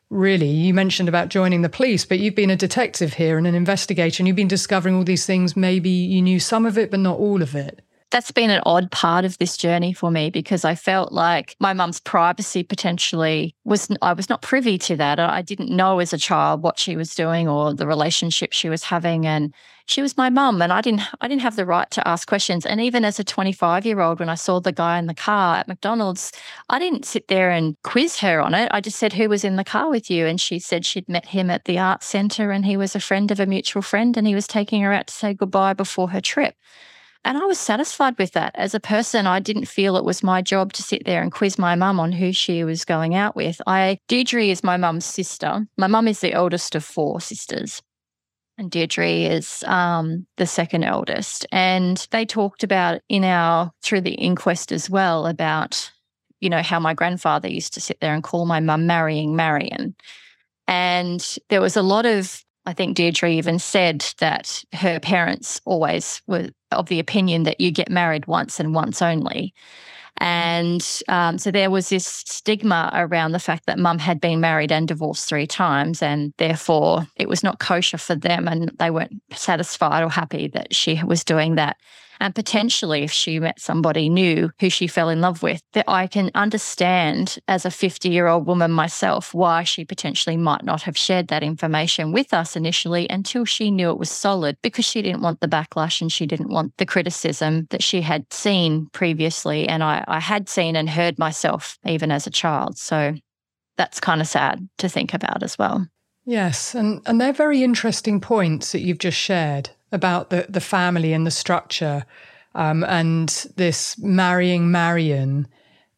Really, 0.10 0.50
you 0.50 0.74
mentioned 0.74 1.08
about 1.08 1.30
joining 1.30 1.62
the 1.62 1.70
police, 1.70 2.04
but 2.04 2.20
you've 2.20 2.36
been 2.36 2.50
a 2.50 2.56
detective 2.56 3.14
here 3.14 3.38
and 3.38 3.46
an 3.46 3.54
investigator, 3.54 4.22
and 4.22 4.28
you've 4.28 4.36
been 4.36 4.48
discovering 4.48 4.96
all 4.96 5.04
these 5.04 5.26
things. 5.26 5.56
Maybe 5.56 5.90
you 5.90 6.22
knew 6.22 6.40
some 6.40 6.66
of 6.66 6.78
it, 6.78 6.90
but 6.90 7.00
not 7.00 7.20
all 7.20 7.42
of 7.44 7.56
it 7.56 7.84
that's 8.12 8.32
been 8.32 8.50
an 8.50 8.62
odd 8.66 8.92
part 8.92 9.24
of 9.24 9.38
this 9.38 9.56
journey 9.56 9.94
for 9.94 10.10
me 10.10 10.30
because 10.30 10.66
I 10.66 10.74
felt 10.76 11.12
like 11.12 11.56
my 11.60 11.74
mum's 11.74 12.00
privacy 12.00 12.64
potentially 12.64 13.56
was 13.66 13.88
I 14.02 14.14
was 14.14 14.30
not 14.30 14.42
privy 14.42 14.78
to 14.80 14.96
that. 14.96 15.20
I 15.20 15.42
didn't 15.42 15.70
know 15.70 16.00
as 16.00 16.12
a 16.12 16.18
child 16.18 16.64
what 16.64 16.80
she 16.80 16.96
was 16.96 17.14
doing 17.14 17.48
or 17.48 17.74
the 17.74 17.88
relationship 17.88 18.52
she 18.52 18.70
was 18.70 18.84
having 18.84 19.28
and 19.28 19.54
she 19.86 20.02
was 20.02 20.18
my 20.18 20.30
mum 20.30 20.62
and 20.62 20.74
I 20.74 20.82
didn't 20.82 21.02
I 21.22 21.28
didn't 21.28 21.42
have 21.42 21.56
the 21.56 21.66
right 21.66 21.90
to 21.92 22.08
ask 22.08 22.28
questions 22.28 22.66
and 22.66 22.82
even 22.82 23.06
as 23.06 23.20
a 23.20 23.24
25-year-old 23.24 24.20
when 24.20 24.30
I 24.30 24.36
saw 24.36 24.60
the 24.60 24.72
guy 24.72 24.98
in 24.98 25.06
the 25.06 25.14
car 25.14 25.58
at 25.58 25.68
McDonald's 25.68 26.32
I 26.68 26.80
didn't 26.80 27.06
sit 27.06 27.28
there 27.28 27.52
and 27.52 27.76
quiz 27.84 28.20
her 28.20 28.42
on 28.42 28.56
it. 28.56 28.70
I 28.72 28.82
just 28.82 28.98
said 28.98 29.14
who 29.14 29.30
was 29.30 29.44
in 29.44 29.56
the 29.56 29.64
car 29.64 29.90
with 29.90 30.10
you 30.10 30.26
and 30.26 30.42
she 30.42 30.58
said 30.58 30.86
she'd 30.86 31.10
met 31.10 31.28
him 31.28 31.52
at 31.52 31.66
the 31.66 31.78
art 31.78 32.04
center 32.04 32.52
and 32.52 32.66
he 32.66 32.76
was 32.76 32.96
a 32.96 33.00
friend 33.00 33.30
of 33.30 33.40
a 33.40 33.46
mutual 33.46 33.84
friend 33.84 34.18
and 34.18 34.26
he 34.26 34.36
was 34.36 34.48
taking 34.48 34.82
her 34.82 34.94
out 34.94 35.08
to 35.08 35.14
say 35.14 35.34
goodbye 35.34 35.74
before 35.74 36.10
her 36.10 36.22
trip. 36.22 36.56
And 37.26 37.38
I 37.38 37.46
was 37.46 37.60
satisfied 37.60 38.18
with 38.18 38.32
that. 38.32 38.56
As 38.56 38.74
a 38.74 38.80
person, 38.80 39.28
I 39.28 39.40
didn't 39.40 39.68
feel 39.68 39.98
it 39.98 40.06
was 40.06 40.24
my 40.24 40.42
job 40.42 40.74
to 40.74 40.84
sit 40.84 41.04
there 41.06 41.22
and 41.22 41.32
quiz 41.32 41.60
my 41.60 41.76
mum 41.76 42.00
on 42.00 42.14
who 42.14 42.32
she 42.32 42.64
was 42.64 42.86
going 42.86 43.14
out 43.14 43.36
with. 43.36 43.62
I 43.68 44.00
Deirdre 44.08 44.46
is 44.46 44.64
my 44.64 44.78
mum's 44.78 45.06
sister. 45.06 45.68
My 45.78 45.88
mum 45.88 46.08
is 46.08 46.22
the 46.22 46.34
eldest 46.34 46.76
of 46.76 46.84
four 46.84 47.20
sisters. 47.20 47.82
And 48.58 48.72
Deirdre 48.72 49.10
is 49.10 49.64
um, 49.68 50.28
the 50.38 50.46
second 50.46 50.84
eldest. 50.84 51.46
And 51.52 52.06
they 52.12 52.26
talked 52.26 52.64
about 52.64 53.02
in 53.10 53.24
our 53.24 53.72
through 53.82 54.02
the 54.02 54.16
inquest 54.16 54.72
as 54.72 54.90
well 54.90 55.28
about, 55.28 55.92
you 56.40 56.50
know, 56.50 56.62
how 56.62 56.80
my 56.80 56.94
grandfather 56.94 57.48
used 57.48 57.74
to 57.74 57.82
sit 57.82 58.00
there 58.02 58.14
and 58.14 58.24
call 58.24 58.46
my 58.46 58.60
mum 58.60 58.86
marrying 58.86 59.36
Marion. 59.36 59.96
And 60.68 61.38
there 61.50 61.62
was 61.62 61.78
a 61.78 61.82
lot 61.82 62.06
of 62.06 62.44
I 62.66 62.74
think 62.74 62.96
Deirdre 62.96 63.30
even 63.30 63.60
said 63.60 64.06
that 64.20 64.64
her 64.74 65.00
parents 65.00 65.62
always 65.66 66.22
were 66.28 66.50
of 66.72 66.88
the 66.88 67.00
opinion 67.00 67.44
that 67.44 67.60
you 67.60 67.72
get 67.72 67.90
married 67.90 68.28
once 68.28 68.60
and 68.60 68.76
once 68.76 69.02
only. 69.02 69.54
And 70.18 70.86
um, 71.08 71.38
so 71.38 71.50
there 71.50 71.72
was 71.72 71.90
this 71.90 72.06
stigma 72.06 72.92
around 72.94 73.32
the 73.32 73.40
fact 73.40 73.66
that 73.68 73.80
mum 73.80 74.00
had 74.00 74.20
been 74.20 74.42
married 74.42 74.72
and 74.72 74.88
divorced 74.88 75.30
three 75.30 75.48
times, 75.48 76.02
and 76.02 76.34
therefore 76.38 77.08
it 77.16 77.30
was 77.30 77.42
not 77.42 77.60
kosher 77.60 77.98
for 77.98 78.16
them, 78.16 78.48
and 78.48 78.72
they 78.80 78.92
weren't 78.92 79.22
satisfied 79.34 80.04
or 80.04 80.10
happy 80.10 80.48
that 80.50 80.76
she 80.76 81.02
was 81.04 81.24
doing 81.24 81.56
that. 81.56 81.78
And 82.20 82.36
potentially, 82.36 83.04
if 83.04 83.12
she 83.12 83.40
met 83.40 83.60
somebody 83.60 84.10
new 84.10 84.52
who 84.60 84.70
she 84.70 84.88
fell 84.88 85.10
in 85.10 85.22
love 85.22 85.42
with, 85.42 85.62
that 85.74 85.86
I 85.88 86.08
can 86.08 86.32
understand 86.36 87.40
as 87.48 87.66
a 87.66 87.72
50 87.72 88.10
year 88.10 88.28
old 88.28 88.46
woman 88.46 88.72
myself 88.72 89.34
why 89.34 89.64
she 89.64 89.86
potentially 89.86 90.36
might 90.36 90.64
not 90.64 90.82
have 90.82 90.98
shared 90.98 91.30
that 91.30 91.44
information 91.44 92.12
with 92.12 92.34
us 92.34 92.56
initially 92.56 93.08
until 93.10 93.46
she 93.46 93.72
knew 93.72 93.90
it 93.90 93.98
was 93.98 94.12
solid 94.12 94.58
because 94.62 94.86
she 94.86 95.02
didn't 95.02 95.22
want 95.22 95.40
the 95.40 95.48
backlash 95.48 96.02
and 96.02 96.12
she 96.12 96.26
didn't 96.26 96.50
want 96.50 96.76
the 96.78 96.86
criticism 96.86 97.68
that 97.70 97.84
she 97.84 98.02
had 98.02 98.32
seen 98.34 98.88
previously. 98.92 99.68
And 99.68 99.84
I, 99.84 100.04
I 100.08 100.20
had 100.20 100.50
seen 100.50 100.76
and 100.76 100.90
heard 100.90 101.18
myself 101.18 101.78
even 101.86 102.12
as 102.12 102.28
a 102.28 102.32
child. 102.32 102.78
So 102.78 103.16
that's 103.78 104.02
kind 104.02 104.20
of 104.20 104.28
sad 104.28 104.68
to 104.80 104.90
think 104.90 105.14
about 105.14 105.42
as 105.42 105.58
well. 105.58 105.88
Yes, 106.26 106.76
and, 106.76 107.02
and 107.06 107.20
they're 107.20 107.34
very 107.34 107.64
interesting 107.64 108.20
points 108.20 108.74
that 108.74 108.82
you've 108.82 109.00
just 109.00 109.18
shared 109.18 109.72
about 109.92 110.30
the, 110.30 110.46
the 110.50 110.62
family 110.62 111.14
and 111.14 111.26
the 111.26 111.32
structure 111.32 112.06
um, 112.56 112.84
and 112.84 113.48
this 113.56 113.98
marrying 114.00 114.72
Marion. 114.72 115.48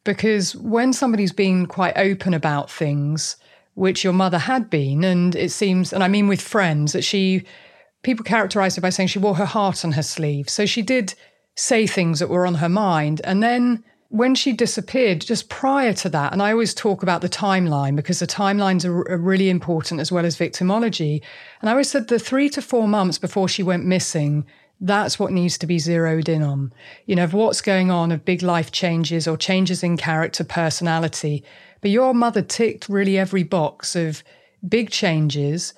Because 0.03 0.55
when 0.55 0.93
somebody's 0.93 1.31
been 1.31 1.65
quite 1.65 1.97
open 1.97 2.33
about 2.33 2.69
things, 2.69 3.37
which 3.75 4.03
your 4.03 4.13
mother 4.13 4.39
had 4.39 4.69
been, 4.69 5.03
and 5.03 5.35
it 5.35 5.51
seems, 5.51 5.93
and 5.93 6.03
I 6.03 6.07
mean 6.07 6.27
with 6.27 6.41
friends, 6.41 6.93
that 6.93 7.03
she, 7.03 7.43
people 8.03 8.23
characterized 8.23 8.75
her 8.75 8.81
by 8.81 8.89
saying 8.89 9.07
she 9.07 9.19
wore 9.19 9.35
her 9.35 9.45
heart 9.45 9.85
on 9.85 9.93
her 9.93 10.03
sleeve. 10.03 10.49
So 10.49 10.65
she 10.65 10.81
did 10.81 11.13
say 11.55 11.85
things 11.85 12.19
that 12.19 12.29
were 12.29 12.47
on 12.47 12.55
her 12.55 12.69
mind. 12.69 13.21
And 13.23 13.43
then 13.43 13.83
when 14.11 14.35
she 14.35 14.51
disappeared, 14.51 15.21
just 15.21 15.47
prior 15.47 15.93
to 15.93 16.09
that, 16.09 16.33
and 16.33 16.41
I 16.41 16.51
always 16.51 16.73
talk 16.73 17.01
about 17.01 17.21
the 17.21 17.29
timeline 17.29 17.95
because 17.95 18.19
the 18.19 18.27
timelines 18.27 18.83
are, 18.83 19.09
are, 19.09 19.17
really 19.17 19.49
important 19.49 20.01
as 20.01 20.11
well 20.11 20.25
as 20.25 20.37
victimology. 20.37 21.21
And 21.61 21.69
I 21.69 21.71
always 21.71 21.89
said 21.89 22.09
the 22.09 22.19
three 22.19 22.49
to 22.49 22.61
four 22.61 22.89
months 22.89 23.17
before 23.17 23.47
she 23.47 23.63
went 23.63 23.85
missing, 23.85 24.45
that's 24.81 25.17
what 25.17 25.31
needs 25.31 25.57
to 25.59 25.65
be 25.65 25.79
zeroed 25.79 26.27
in 26.27 26.43
on. 26.43 26.73
You 27.05 27.15
know, 27.15 27.23
of 27.23 27.33
what's 27.33 27.61
going 27.61 27.89
on, 27.89 28.11
of 28.11 28.25
big 28.25 28.41
life 28.41 28.69
changes 28.69 29.29
or 29.29 29.37
changes 29.37 29.81
in 29.81 29.95
character, 29.95 30.43
personality. 30.43 31.41
But 31.79 31.91
your 31.91 32.13
mother 32.13 32.41
ticked 32.41 32.89
really 32.89 33.17
every 33.17 33.43
box 33.43 33.95
of 33.95 34.25
big 34.67 34.89
changes, 34.89 35.73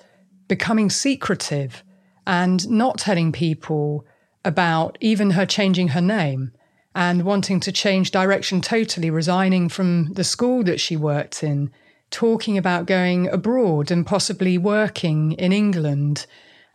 becoming 0.48 0.90
secretive, 0.90 1.84
and 2.26 2.68
not 2.68 2.98
telling 2.98 3.30
people 3.30 4.04
about 4.44 4.98
even 5.00 5.30
her 5.30 5.46
changing 5.46 5.88
her 5.88 6.00
name 6.00 6.50
and 6.94 7.24
wanting 7.24 7.60
to 7.60 7.72
change 7.72 8.10
direction 8.10 8.60
totally, 8.60 9.10
resigning 9.10 9.68
from 9.68 10.12
the 10.12 10.24
school 10.24 10.62
that 10.64 10.80
she 10.80 10.96
worked 10.96 11.42
in, 11.42 11.72
talking 12.10 12.56
about 12.56 12.86
going 12.86 13.28
abroad 13.28 13.90
and 13.90 14.06
possibly 14.06 14.56
working 14.56 15.32
in 15.32 15.52
England. 15.52 16.26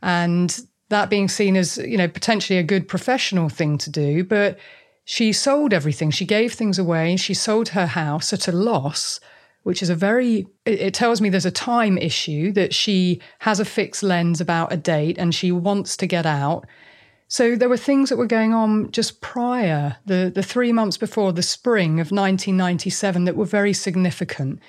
And 0.02 0.60
that 0.90 1.10
being 1.10 1.30
seen 1.30 1.56
as, 1.56 1.78
you 1.78 1.98
know, 1.98 2.08
potentially 2.08 2.60
a 2.60 2.64
good 2.64 2.88
professional 2.88 3.48
thing 3.48 3.78
to 3.78 3.90
do. 3.90 4.24
But 4.24 4.60
she 5.06 5.32
sold 5.32 5.74
everything. 5.74 6.12
She 6.12 6.26
gave 6.26 6.54
things 6.54 6.78
away. 6.78 7.16
She 7.16 7.34
sold 7.34 7.70
her 7.70 7.88
house 7.88 8.34
at 8.34 8.48
a 8.48 8.52
loss, 8.52 9.20
which 9.64 9.82
is 9.82 9.90
a 9.90 9.96
very, 9.96 10.48
it, 10.66 10.94
tells 10.94 11.22
me 11.22 11.30
there's 11.30 11.46
a 11.46 11.52
time 11.52 11.98
issue 11.98 12.52
that 12.52 12.74
she 12.74 13.22
has 13.40 13.60
a 13.60 13.66
fixed 13.66 14.04
lens 14.04 14.42
about 14.42 14.74
a 14.74 14.78
date 14.78 15.18
and 15.18 15.34
she 15.34 15.52
wants 15.52 15.96
to 15.98 16.08
get 16.08 16.26
out. 16.26 16.66
So 17.32 17.56
there 17.56 17.70
were 17.70 17.78
things 17.78 18.10
that 18.10 18.18
were 18.18 18.26
going 18.26 18.56
on 18.56 18.92
just 18.92 19.22
prior, 19.22 19.98
the, 20.04 20.32
the 20.34 20.42
three 20.42 20.74
months 20.74 20.98
before 20.98 21.32
the 21.32 21.44
spring 21.44 22.00
of 22.00 22.10
1997, 22.10 23.26
that 23.26 23.36
were 23.36 23.46
very 23.46 23.72
significant. 23.72 24.60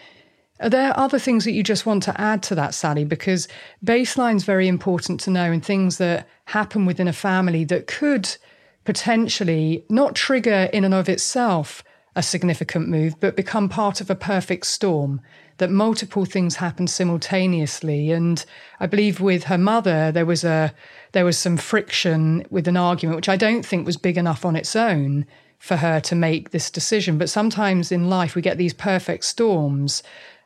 Are 0.61 0.69
there 0.69 0.93
other 0.95 1.19
things 1.19 1.47
that 1.47 1.53
you 1.53 1.63
just 1.63 1.87
want 1.87 2.03
to 2.03 2.21
add 2.21 2.43
to 2.45 2.55
that, 2.57 2.75
Sally? 2.75 3.07
Because 3.07 3.49
baseline 3.83 4.37
is 4.37 4.45
very 4.45 4.69
important 4.69 5.21
to 5.21 5.31
know 5.31 5.51
and 5.51 5.65
things 5.65 5.97
that 5.97 6.29
happen 6.45 6.85
within 6.85 7.09
a 7.09 7.15
family 7.15 7.65
that 7.65 7.87
could 7.87 8.37
potentially 8.85 9.87
not 9.89 10.15
trigger 10.15 10.69
in 10.71 10.85
and 10.85 10.93
of 10.93 11.09
itself 11.09 11.83
a 12.17 12.23
significant 12.23 12.89
move, 12.89 13.19
but 13.21 13.37
become 13.37 13.69
part 13.69 14.01
of 14.01 14.11
a 14.11 14.15
perfect 14.15 14.67
storm 14.67 15.21
that 15.59 15.71
multiple 15.71 16.25
things 16.25 16.57
happen 16.57 16.87
simultaneously. 16.87 18.11
And 18.11 18.45
I 18.81 18.87
believe 18.87 19.21
with 19.21 19.45
her 19.45 19.59
mother, 19.59 20.11
there 20.11 20.27
was 20.27 20.43
a 20.43 20.75
there 21.13 21.25
was 21.25 21.39
some 21.39 21.57
friction 21.57 22.45
with 22.51 22.67
an 22.67 22.77
argument, 22.77 23.17
which 23.17 23.29
I 23.29 23.37
don't 23.37 23.65
think 23.65 23.87
was 23.87 23.97
big 23.97 24.17
enough 24.17 24.45
on 24.45 24.57
its 24.57 24.75
own 24.75 25.27
for 25.59 25.77
her 25.77 26.01
to 26.01 26.15
make 26.15 26.51
this 26.51 26.71
decision. 26.71 27.19
But 27.19 27.31
sometimes 27.31 27.93
in 27.93 28.09
life, 28.09 28.35
we 28.35 28.43
get 28.43 28.59
these 28.59 28.73
perfect 28.73 29.25
storms. 29.25 30.03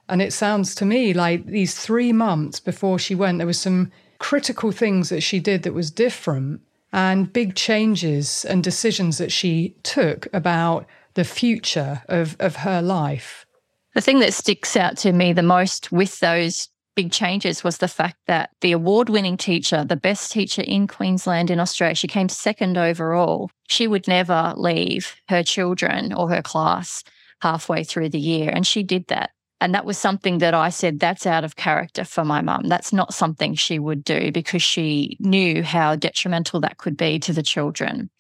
And 0.09 0.21
it 0.21 0.33
sounds 0.33 0.75
to 0.77 0.85
me 0.85 1.15
like 1.15 1.47
these 1.47 1.75
three 1.75 2.13
months 2.13 2.61
before 2.61 2.99
she 2.99 3.15
went, 3.15 3.39
there 3.39 3.47
was 3.47 3.61
some 3.61 3.91
critical 4.19 4.73
things 4.73 5.09
that 5.09 5.23
she 5.23 5.39
did 5.39 5.63
that 5.63 5.73
was 5.73 5.91
different 5.91 6.61
and 6.93 7.33
big 7.33 7.55
changes 7.55 8.45
and 8.45 8.63
decisions 8.63 9.19
that 9.19 9.33
she 9.33 9.77
took 9.83 10.29
about 10.33 10.87
the 11.15 11.25
future 11.25 12.03
of, 12.09 12.37
of 12.41 12.57
her 12.57 12.83
life. 12.83 13.47
The 13.95 14.01
thing 14.01 14.21
that 14.21 14.35
sticks 14.35 14.77
out 14.77 14.97
to 14.99 15.13
me 15.13 15.33
the 15.33 15.43
most 15.43 15.93
with 15.93 16.19
those 16.21 16.69
big 16.95 17.13
changes 17.13 17.65
was 17.65 17.79
the 17.79 17.89
fact 17.89 18.17
that 18.27 18.51
the 18.61 18.73
award 18.73 19.09
winning 19.09 19.37
teacher, 19.37 19.85
the 19.85 19.97
best 19.97 20.33
teacher 20.33 20.63
in 20.63 20.87
Queensland 20.87 21.51
in 21.51 21.61
Australia, 21.61 21.95
she 21.95 22.09
came 22.09 22.29
second 22.29 22.79
overall. 22.79 23.51
She 23.69 23.87
would 23.87 24.07
never 24.09 24.55
leave 24.57 25.17
her 25.29 25.43
children 25.43 26.13
or 26.13 26.29
her 26.29 26.43
class 26.43 27.03
halfway 27.41 27.85
through 27.85 28.11
the 28.11 28.21
year. 28.21 28.51
And 28.51 28.67
she 28.67 28.83
did 28.83 29.07
that. 29.09 29.31
And 29.61 29.75
that 29.75 29.87
was 29.87 29.97
something 29.97 30.39
that 30.39 30.55
I 30.55 30.69
said, 30.69 31.01
that's 31.01 31.27
out 31.27 31.45
of 31.45 31.57
character 31.57 32.05
for 32.05 32.25
my 32.25 32.43
mum. 32.43 32.65
That's 32.65 32.93
not 32.93 33.15
something 33.15 33.55
she 33.55 33.79
would 33.79 34.05
do 34.05 34.31
because 34.31 34.63
she 34.63 35.17
knew 35.21 35.63
how 35.63 35.97
detrimental 35.97 36.61
that 36.61 36.79
could 36.79 36.97
be 36.97 37.19
to 37.21 37.33
the 37.33 37.43
children. 37.43 38.11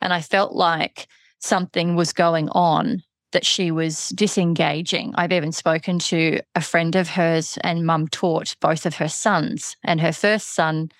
And 0.00 0.12
I 0.12 0.20
felt 0.20 0.54
like 0.54 1.06
something 1.38 1.96
was 1.96 2.12
going 2.12 2.48
on 2.50 3.02
that 3.32 3.44
she 3.44 3.70
was 3.70 4.08
disengaging. 4.10 5.14
I've 5.16 5.32
even 5.32 5.52
spoken 5.52 5.98
to 6.00 6.40
a 6.54 6.60
friend 6.60 6.96
of 6.96 7.08
hers, 7.08 7.58
and 7.62 7.84
mum 7.84 8.08
taught 8.08 8.56
both 8.60 8.86
of 8.86 8.96
her 8.96 9.08
sons. 9.08 9.76
And 9.84 10.00
her 10.00 10.12
first 10.12 10.54
son, 10.54 10.90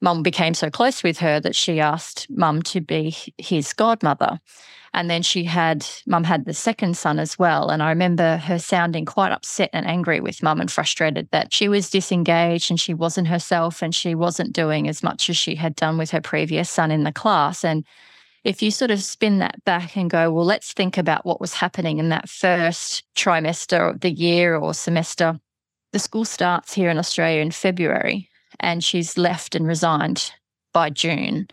mum 0.00 0.22
became 0.22 0.54
so 0.54 0.70
close 0.70 1.02
with 1.02 1.18
her 1.18 1.38
that 1.40 1.54
she 1.54 1.80
asked 1.80 2.26
mum 2.30 2.62
to 2.62 2.80
be 2.80 3.14
his 3.38 3.72
godmother. 3.72 4.40
And 4.94 5.10
then 5.10 5.22
she 5.22 5.44
had, 5.44 5.86
mum 6.06 6.24
had 6.24 6.46
the 6.46 6.54
second 6.54 6.96
son 6.96 7.18
as 7.18 7.38
well. 7.38 7.68
And 7.68 7.82
I 7.82 7.90
remember 7.90 8.38
her 8.38 8.58
sounding 8.58 9.04
quite 9.04 9.30
upset 9.30 9.68
and 9.74 9.86
angry 9.86 10.20
with 10.20 10.42
mum 10.42 10.58
and 10.58 10.72
frustrated 10.72 11.28
that 11.32 11.52
she 11.52 11.68
was 11.68 11.90
disengaged 11.90 12.70
and 12.70 12.80
she 12.80 12.94
wasn't 12.94 13.28
herself 13.28 13.82
and 13.82 13.94
she 13.94 14.14
wasn't 14.14 14.54
doing 14.54 14.88
as 14.88 15.02
much 15.02 15.28
as 15.28 15.36
she 15.36 15.54
had 15.54 15.76
done 15.76 15.98
with 15.98 16.12
her 16.12 16.22
previous 16.22 16.70
son 16.70 16.90
in 16.90 17.04
the 17.04 17.12
class. 17.12 17.62
And 17.62 17.84
if 18.46 18.62
you 18.62 18.70
sort 18.70 18.92
of 18.92 19.02
spin 19.02 19.38
that 19.38 19.64
back 19.64 19.96
and 19.96 20.08
go, 20.08 20.30
well, 20.30 20.44
let's 20.44 20.72
think 20.72 20.96
about 20.96 21.26
what 21.26 21.40
was 21.40 21.52
happening 21.52 21.98
in 21.98 22.10
that 22.10 22.28
first 22.28 23.02
trimester 23.16 23.90
of 23.90 24.02
the 24.02 24.10
year 24.12 24.54
or 24.54 24.72
semester. 24.72 25.40
The 25.92 25.98
school 25.98 26.24
starts 26.24 26.72
here 26.72 26.88
in 26.88 26.96
Australia 26.96 27.40
in 27.40 27.50
February, 27.50 28.28
and 28.60 28.84
she's 28.84 29.18
left 29.18 29.56
and 29.56 29.66
resigned 29.66 30.30
by 30.72 30.90
June. 30.90 31.48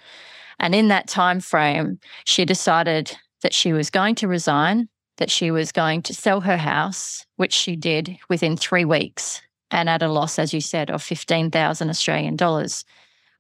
And 0.60 0.76
in 0.76 0.90
that 0.90 1.08
time 1.08 1.40
frame, 1.40 2.00
she 2.26 2.46
decided 2.46 3.18
that 3.42 3.56
she 3.56 3.74
was 3.74 3.90
going 3.90 4.14
to 4.16 4.28
resign, 4.28 4.88
that 5.18 5.32
she 5.32 5.50
was 5.50 5.72
going 5.72 6.04
to 6.04 6.14
sell 6.14 6.42
her 6.42 6.58
house, 6.58 7.26
which 7.38 7.54
she 7.54 7.76
did 7.76 8.20
within 8.30 8.56
three 8.56 8.86
weeks, 8.86 9.42
and 9.72 9.90
at 9.90 10.04
a 10.04 10.10
loss, 10.10 10.38
as 10.38 10.54
you 10.54 10.62
said, 10.62 10.92
of 10.92 11.02
15,000 11.02 11.90
Australian 11.90 12.36
dollars, 12.36 12.86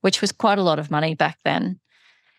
which 0.01 0.21
was 0.21 0.31
quite 0.31 0.57
a 0.57 0.63
lot 0.63 0.79
of 0.79 0.89
money 0.89 1.13
back 1.13 1.37
then 1.45 1.79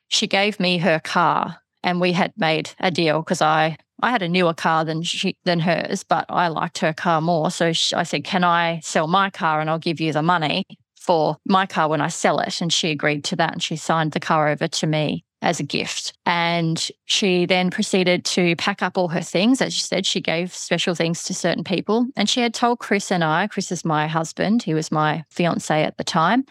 she 0.08 0.26
gave 0.26 0.60
me 0.60 0.78
her 0.78 1.00
car 1.00 1.60
and 1.84 2.00
we 2.00 2.12
had 2.12 2.32
made 2.36 2.70
a 2.80 2.90
deal 2.90 3.20
because 3.20 3.42
I 3.42 3.76
I 4.02 4.10
had 4.10 4.22
a 4.22 4.28
newer 4.28 4.54
car 4.54 4.84
than 4.84 5.02
she 5.02 5.36
than 5.44 5.60
hers, 5.60 6.02
but 6.02 6.26
I 6.28 6.48
liked 6.48 6.78
her 6.78 6.92
car 6.92 7.20
more. 7.20 7.50
So 7.50 7.72
she, 7.72 7.94
I 7.94 8.02
said, 8.02 8.24
"Can 8.24 8.42
I 8.42 8.80
sell 8.80 9.06
my 9.06 9.30
car 9.30 9.60
and 9.60 9.70
I'll 9.70 9.78
give 9.78 10.00
you 10.00 10.12
the 10.12 10.22
money 10.22 10.64
for 10.96 11.36
my 11.46 11.66
car 11.66 11.88
when 11.88 12.00
I 12.00 12.08
sell 12.08 12.40
it?" 12.40 12.60
And 12.60 12.72
she 12.72 12.90
agreed 12.90 13.22
to 13.24 13.36
that, 13.36 13.52
and 13.52 13.62
she 13.62 13.76
signed 13.76 14.12
the 14.12 14.20
car 14.20 14.48
over 14.48 14.66
to 14.66 14.86
me 14.86 15.24
as 15.42 15.60
a 15.60 15.62
gift. 15.62 16.14
And 16.26 16.88
she 17.04 17.46
then 17.46 17.70
proceeded 17.70 18.24
to 18.24 18.56
pack 18.56 18.82
up 18.82 18.98
all 18.98 19.08
her 19.08 19.20
things. 19.20 19.60
As 19.60 19.74
she 19.74 19.82
said, 19.82 20.06
she 20.06 20.20
gave 20.20 20.52
special 20.54 20.94
things 20.94 21.22
to 21.24 21.34
certain 21.34 21.64
people, 21.64 22.06
and 22.16 22.28
she 22.28 22.40
had 22.40 22.54
told 22.54 22.80
Chris 22.80 23.12
and 23.12 23.22
I. 23.22 23.46
Chris 23.46 23.70
is 23.70 23.84
my 23.84 24.06
husband; 24.08 24.64
he 24.64 24.74
was 24.74 24.90
my 24.90 25.24
fiance 25.30 25.82
at 25.84 25.98
the 25.98 26.04
time. 26.04 26.44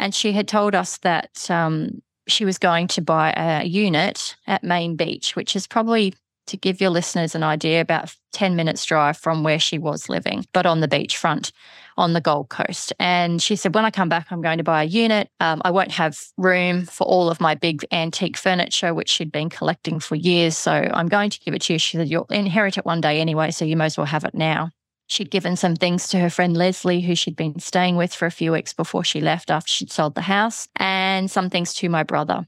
And 0.00 0.14
she 0.14 0.32
had 0.32 0.46
told 0.48 0.76
us 0.76 0.98
that 0.98 1.50
um, 1.50 2.02
she 2.30 2.44
was 2.44 2.58
going 2.58 2.88
to 2.88 3.02
buy 3.02 3.32
a 3.36 3.64
unit 3.64 4.36
at 4.46 4.64
Main 4.64 4.96
Beach, 4.96 5.34
which 5.36 5.56
is 5.56 5.66
probably 5.66 6.14
to 6.46 6.56
give 6.56 6.80
your 6.80 6.90
listeners 6.90 7.34
an 7.34 7.42
idea 7.42 7.80
about 7.80 8.14
10 8.32 8.56
minutes 8.56 8.84
drive 8.84 9.16
from 9.16 9.44
where 9.44 9.58
she 9.58 9.78
was 9.78 10.08
living, 10.08 10.46
but 10.52 10.66
on 10.66 10.80
the 10.80 10.88
beachfront 10.88 11.52
on 11.96 12.12
the 12.12 12.20
Gold 12.20 12.48
Coast. 12.48 12.92
And 12.98 13.42
she 13.42 13.56
said, 13.56 13.74
When 13.74 13.84
I 13.84 13.90
come 13.90 14.08
back, 14.08 14.28
I'm 14.30 14.40
going 14.40 14.58
to 14.58 14.64
buy 14.64 14.84
a 14.84 14.86
unit. 14.86 15.28
Um, 15.40 15.60
I 15.64 15.70
won't 15.70 15.90
have 15.92 16.18
room 16.36 16.86
for 16.86 17.06
all 17.06 17.28
of 17.28 17.40
my 17.40 17.54
big 17.54 17.84
antique 17.92 18.36
furniture, 18.36 18.94
which 18.94 19.10
she'd 19.10 19.32
been 19.32 19.50
collecting 19.50 20.00
for 20.00 20.14
years. 20.14 20.56
So 20.56 20.72
I'm 20.72 21.08
going 21.08 21.30
to 21.30 21.40
give 21.40 21.54
it 21.54 21.62
to 21.62 21.74
you. 21.74 21.78
She 21.78 21.96
said, 21.96 22.08
You'll 22.08 22.26
inherit 22.26 22.78
it 22.78 22.86
one 22.86 23.00
day 23.00 23.20
anyway, 23.20 23.50
so 23.50 23.64
you 23.64 23.76
may 23.76 23.86
as 23.86 23.98
well 23.98 24.06
have 24.06 24.24
it 24.24 24.34
now. 24.34 24.70
She'd 25.08 25.30
given 25.30 25.56
some 25.56 25.74
things 25.74 26.06
to 26.08 26.20
her 26.20 26.28
friend 26.28 26.56
Leslie, 26.56 27.00
who 27.00 27.14
she'd 27.14 27.34
been 27.34 27.58
staying 27.58 27.96
with 27.96 28.14
for 28.14 28.26
a 28.26 28.30
few 28.30 28.52
weeks 28.52 28.74
before 28.74 29.02
she 29.02 29.22
left 29.22 29.50
after 29.50 29.72
she'd 29.72 29.90
sold 29.90 30.14
the 30.14 30.20
house, 30.20 30.68
and 30.76 31.30
some 31.30 31.48
things 31.48 31.72
to 31.74 31.88
my 31.88 32.02
brother. 32.02 32.46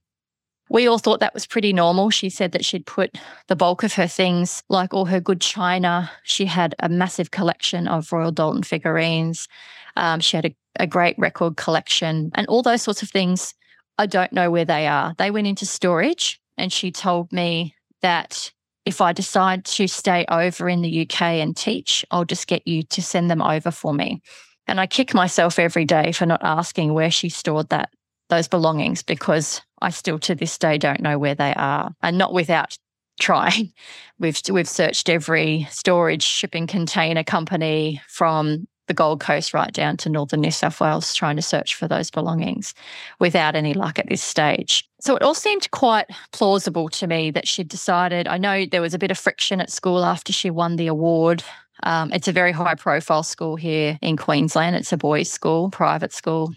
We 0.69 0.87
all 0.87 0.99
thought 0.99 1.21
that 1.21 1.35
was 1.35 1.47
pretty 1.47 1.73
normal. 1.73 2.11
She 2.11 2.29
said 2.29 2.53
that 2.53 2.65
she'd 2.65 2.87
put 2.87 3.17
the 3.49 3.57
bulk 3.57 3.83
of 3.83 3.95
her 3.95 4.07
things, 4.07 4.63
like 4.69 4.93
all 4.93 5.07
her 5.07 5.21
good 5.21 5.41
china. 5.41 6.11
She 6.23 6.45
had 6.45 6.75
a 6.79 6.89
massive 6.89 7.31
collection 7.31 7.89
of 7.89 8.13
Royal 8.13 8.31
Doulton 8.31 8.65
figurines. 8.65 9.49
Um, 9.97 10.21
she 10.21 10.37
had 10.37 10.45
a, 10.45 10.55
a 10.79 10.87
great 10.87 11.19
record 11.19 11.57
collection 11.57 12.31
and 12.35 12.47
all 12.47 12.63
those 12.63 12.83
sorts 12.83 13.03
of 13.03 13.11
things. 13.11 13.55
I 13.99 14.07
don't 14.07 14.33
know 14.33 14.51
where 14.51 14.67
they 14.67 14.87
are. 14.87 15.15
They 15.19 15.31
went 15.31 15.47
into 15.47 15.67
storage, 15.67 16.41
and 16.57 16.71
she 16.73 16.93
told 16.93 17.33
me 17.33 17.75
that 18.03 18.53
if 18.85 19.01
I 19.01 19.13
decide 19.13 19.65
to 19.67 19.87
stay 19.87 20.25
over 20.29 20.69
in 20.69 20.83
the 20.83 21.03
UK 21.03 21.23
and 21.23 21.57
teach, 21.57 22.05
I'll 22.11 22.25
just 22.25 22.47
get 22.47 22.67
you 22.67 22.83
to 22.85 23.03
send 23.03 23.31
them 23.31 23.43
over 23.43 23.71
for 23.71 23.93
me. 23.93 24.23
And 24.67 24.81
I 24.81 24.87
kick 24.87 25.15
myself 25.15 25.59
every 25.59 25.85
day 25.85 26.13
for 26.13 26.27
not 26.27 26.43
asking 26.43 26.95
where 26.95 27.11
she 27.11 27.29
stored 27.29 27.69
that 27.71 27.91
those 28.29 28.49
belongings 28.49 29.03
because 29.03 29.61
I 29.83 29.91
still 29.91 30.19
to 30.21 30.35
this 30.35 30.57
day 30.57 30.79
don't 30.79 31.01
know 31.01 31.19
where 31.19 31.35
they 31.35 31.53
are. 31.55 31.93
And 32.03 32.17
not 32.17 32.33
without 32.33 32.79
trying. 33.21 33.73
We've 34.19 34.41
we've 34.51 34.69
searched 34.69 35.11
every 35.11 35.67
storage 35.71 36.23
shipping 36.23 36.67
container 36.67 37.23
company 37.23 38.01
from 38.09 38.67
the 38.87 38.95
Gold 38.95 39.21
Coast 39.21 39.55
right 39.55 39.73
down 39.73 39.99
to 39.99 40.09
northern 40.09 40.41
New 40.41 40.51
South 40.51 40.81
Wales 40.81 41.15
trying 41.15 41.37
to 41.37 41.43
search 41.43 41.77
for 41.77 41.87
those 41.87 42.11
belongings 42.11 42.75
without 43.21 43.55
any 43.55 43.75
luck 43.75 43.99
at 44.01 44.09
this 44.09 44.23
stage. 44.23 44.90
So 45.01 45.17
it 45.17 45.23
all 45.23 45.35
seemed 45.35 45.71
quite 45.71 46.07
plausible 46.33 46.89
to 46.91 47.07
me 47.07 47.31
that 47.31 47.49
she'd 47.49 47.69
decided. 47.69 48.29
I 48.29 48.37
know 48.37 48.67
there 48.67 48.83
was 48.83 48.93
a 48.93 48.99
bit 48.99 49.11
of 49.11 49.19
friction 49.19 49.61
at 49.61 49.71
school 49.71 50.05
after 50.05 50.33
she 50.33 50.51
won 50.51 50.77
the 50.77 50.89
award. 50.89 51.43
Um, 51.85 52.13
it's 52.13 52.29
a 52.29 52.33
very 52.33 52.53
high 52.53 52.75
profile 52.75 53.23
school 53.23 53.57
here 53.57 53.99
in 54.03 54.19
Queensland. 54.19 54.77
It's 54.77 54.93
a 54.93 54.99
boys' 54.99 55.31
school, 55.31 55.71
private 55.71 56.13
school. 56.13 56.53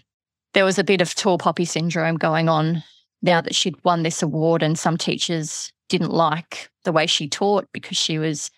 There 0.52 0.64
was 0.64 0.78
a 0.78 0.84
bit 0.84 1.00
of 1.00 1.14
tall 1.14 1.38
poppy 1.38 1.64
syndrome 1.64 2.16
going 2.16 2.48
on 2.50 2.84
now 3.22 3.40
that 3.40 3.54
she'd 3.54 3.82
won 3.84 4.02
this 4.02 4.22
award, 4.22 4.62
and 4.62 4.78
some 4.78 4.98
teachers 4.98 5.72
didn't 5.88 6.12
like 6.12 6.68
the 6.84 6.92
way 6.92 7.06
she 7.06 7.26
taught 7.26 7.66
because 7.72 7.96
she 7.96 8.18
was 8.18 8.50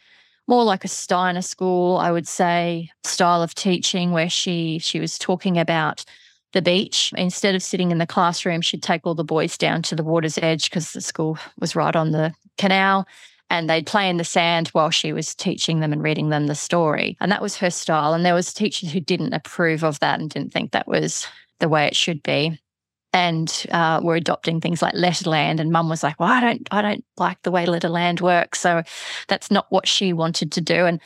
more 0.48 0.64
like 0.64 0.84
a 0.84 0.88
Steiner 0.88 1.42
school, 1.42 1.96
I 1.98 2.10
would 2.10 2.26
say, 2.26 2.90
style 3.04 3.42
of 3.42 3.54
teaching 3.54 4.10
where 4.10 4.28
she 4.28 4.80
she 4.80 4.98
was 4.98 5.18
talking 5.18 5.58
about 5.58 6.04
the 6.56 6.62
beach. 6.62 7.12
Instead 7.18 7.54
of 7.54 7.62
sitting 7.62 7.90
in 7.90 7.98
the 7.98 8.06
classroom, 8.06 8.62
she'd 8.62 8.82
take 8.82 9.06
all 9.06 9.14
the 9.14 9.22
boys 9.22 9.58
down 9.58 9.82
to 9.82 9.94
the 9.94 10.02
water's 10.02 10.38
edge 10.38 10.70
because 10.70 10.92
the 10.92 11.02
school 11.02 11.38
was 11.60 11.76
right 11.76 11.94
on 11.94 12.12
the 12.12 12.32
canal 12.56 13.06
and 13.50 13.68
they'd 13.68 13.86
play 13.86 14.08
in 14.08 14.16
the 14.16 14.24
sand 14.24 14.68
while 14.68 14.88
she 14.88 15.12
was 15.12 15.34
teaching 15.34 15.80
them 15.80 15.92
and 15.92 16.02
reading 16.02 16.30
them 16.30 16.46
the 16.46 16.54
story. 16.54 17.14
And 17.20 17.30
that 17.30 17.42
was 17.42 17.58
her 17.58 17.68
style. 17.68 18.14
And 18.14 18.24
there 18.24 18.32
was 18.32 18.54
teachers 18.54 18.90
who 18.90 19.00
didn't 19.00 19.34
approve 19.34 19.84
of 19.84 20.00
that 20.00 20.18
and 20.18 20.30
didn't 20.30 20.50
think 20.50 20.72
that 20.72 20.88
was 20.88 21.26
the 21.60 21.68
way 21.68 21.86
it 21.86 21.94
should 21.94 22.22
be 22.22 22.58
and 23.12 23.66
uh, 23.70 24.00
were 24.02 24.16
adopting 24.16 24.58
things 24.58 24.80
like 24.80 24.94
Letterland. 24.94 25.60
And 25.60 25.70
Mum 25.70 25.90
was 25.90 26.02
like, 26.02 26.18
"Well, 26.18 26.30
I 26.30 26.40
don't, 26.40 26.66
I 26.70 26.82
don't 26.82 27.04
like 27.18 27.40
the 27.42 27.50
way 27.50 27.66
Letterland 27.66 28.22
works." 28.22 28.60
So 28.60 28.82
that's 29.28 29.50
not 29.50 29.66
what 29.70 29.86
she 29.86 30.12
wanted 30.12 30.52
to 30.52 30.60
do. 30.60 30.86
And 30.86 31.00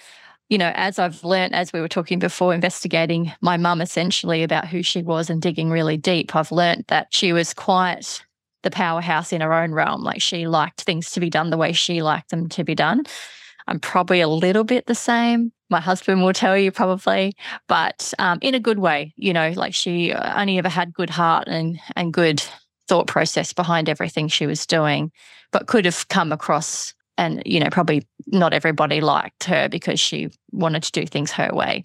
you 0.51 0.59
know, 0.59 0.72
as 0.74 0.98
I've 0.98 1.24
learned, 1.24 1.55
as 1.55 1.72
we 1.72 1.80
were 1.80 1.88
talking 1.88 2.18
before, 2.18 2.53
investigating 2.53 3.32
my 3.40 3.57
mum 3.57 3.80
essentially 3.80 4.42
about 4.42 4.68
who 4.68 4.82
she 4.82 5.03
was 5.03 5.30
and 5.30 5.40
digging 5.40 5.70
really 5.70 5.96
deep, 5.96 6.36
I've 6.36 6.53
learned 6.53 6.84
that 6.88 7.09
she 7.11 7.32
was 7.32 7.55
quite 7.55 8.22
the 8.62 8.70
powerhouse 8.70 9.32
in 9.32 9.40
her 9.40 9.55
own 9.55 9.72
realm. 9.72 10.03
Like 10.03 10.20
she 10.20 10.46
liked 10.46 10.82
things 10.82 11.12
to 11.12 11.20
be 11.20 11.30
done 11.30 11.48
the 11.48 11.57
way 11.57 11.72
she 11.72 12.03
liked 12.03 12.30
them 12.30 12.48
to 12.51 12.64
be 12.64 12.74
done. 12.74 13.05
I'm 13.66 13.80
probably 13.80 14.20
a 14.20 14.28
little 14.28 14.64
bit 14.64 14.84
the 14.86 14.94
same 14.94 15.53
my 15.70 15.80
husband 15.80 16.22
will 16.22 16.32
tell 16.32 16.59
you 16.59 16.72
probably, 16.72 17.34
but 17.68 18.12
um, 18.18 18.38
in 18.42 18.55
a 18.55 18.61
good 18.61 18.80
way. 18.80 19.14
You 19.16 19.32
know, 19.32 19.53
like 19.57 19.72
she 19.72 20.12
only 20.12 20.59
ever 20.59 20.68
had 20.68 20.92
good 20.92 21.11
heart 21.11 21.48
and 21.48 21.80
and 21.96 22.12
good 22.12 22.42
thought 22.88 23.07
process 23.07 23.53
behind 23.53 23.88
everything 23.88 24.28
she 24.28 24.46
was 24.46 24.66
doing, 24.66 25.12
but 25.53 25.68
could 25.68 25.84
have 25.84 26.09
come 26.09 26.32
across 26.32 26.92
and 27.19 27.43
you 27.45 27.61
know 27.61 27.71
probably 27.71 28.07
not 28.27 28.53
everybody 28.53 29.01
liked 29.01 29.45
her 29.45 29.69
because 29.69 30.01
she 30.01 30.31
wanted 30.53 30.83
to 30.83 30.93
do 30.93 31.07
things 31.07 31.33
her 31.33 31.51
way. 31.53 31.85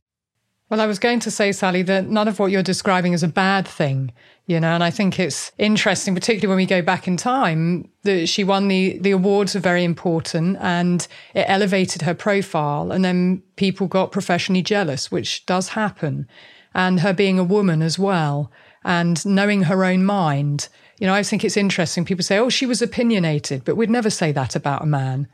Well, 0.69 0.81
I 0.81 0.87
was 0.87 0.97
going 0.97 1.19
to 1.21 1.31
say, 1.31 1.51
Sally, 1.51 1.83
that 1.83 2.07
none 2.07 2.27
of 2.27 2.39
what 2.39 2.49
you're 2.49 2.63
describing 2.63 3.13
is 3.13 3.21
a 3.21 3.27
bad 3.27 3.67
thing, 3.67 4.11
you 4.47 4.59
know, 4.59 4.69
and 4.69 4.83
I 4.83 4.89
think 4.89 5.19
it's 5.19 5.51
interesting, 5.59 6.15
particularly 6.15 6.47
when 6.47 6.57
we 6.57 6.65
go 6.65 6.81
back 6.81 7.07
in 7.07 7.17
time, 7.17 7.87
that 8.01 8.27
she 8.27 8.43
won 8.43 8.67
the 8.67 8.97
the 8.97 9.11
awards 9.11 9.55
are 9.55 9.59
very 9.59 9.83
important 9.83 10.57
and 10.59 11.07
it 11.35 11.45
elevated 11.47 12.01
her 12.01 12.15
profile, 12.15 12.91
and 12.91 13.05
then 13.05 13.43
people 13.57 13.85
got 13.87 14.11
professionally 14.11 14.63
jealous, 14.63 15.11
which 15.11 15.45
does 15.45 15.69
happen, 15.69 16.27
and 16.73 17.01
her 17.01 17.13
being 17.13 17.37
a 17.37 17.43
woman 17.43 17.83
as 17.83 17.99
well, 17.99 18.51
and 18.83 19.23
knowing 19.23 19.63
her 19.63 19.85
own 19.85 20.03
mind. 20.03 20.67
You 20.99 21.07
know, 21.07 21.13
I 21.13 21.23
think 21.23 21.43
it's 21.43 21.57
interesting. 21.57 22.05
People 22.05 22.23
say, 22.23 22.37
"Oh, 22.37 22.49
she 22.49 22.65
was 22.65 22.81
opinionated," 22.81 23.63
but 23.65 23.75
we'd 23.75 23.89
never 23.89 24.09
say 24.09 24.31
that 24.31 24.55
about 24.55 24.83
a 24.83 24.87
man. 24.87 25.27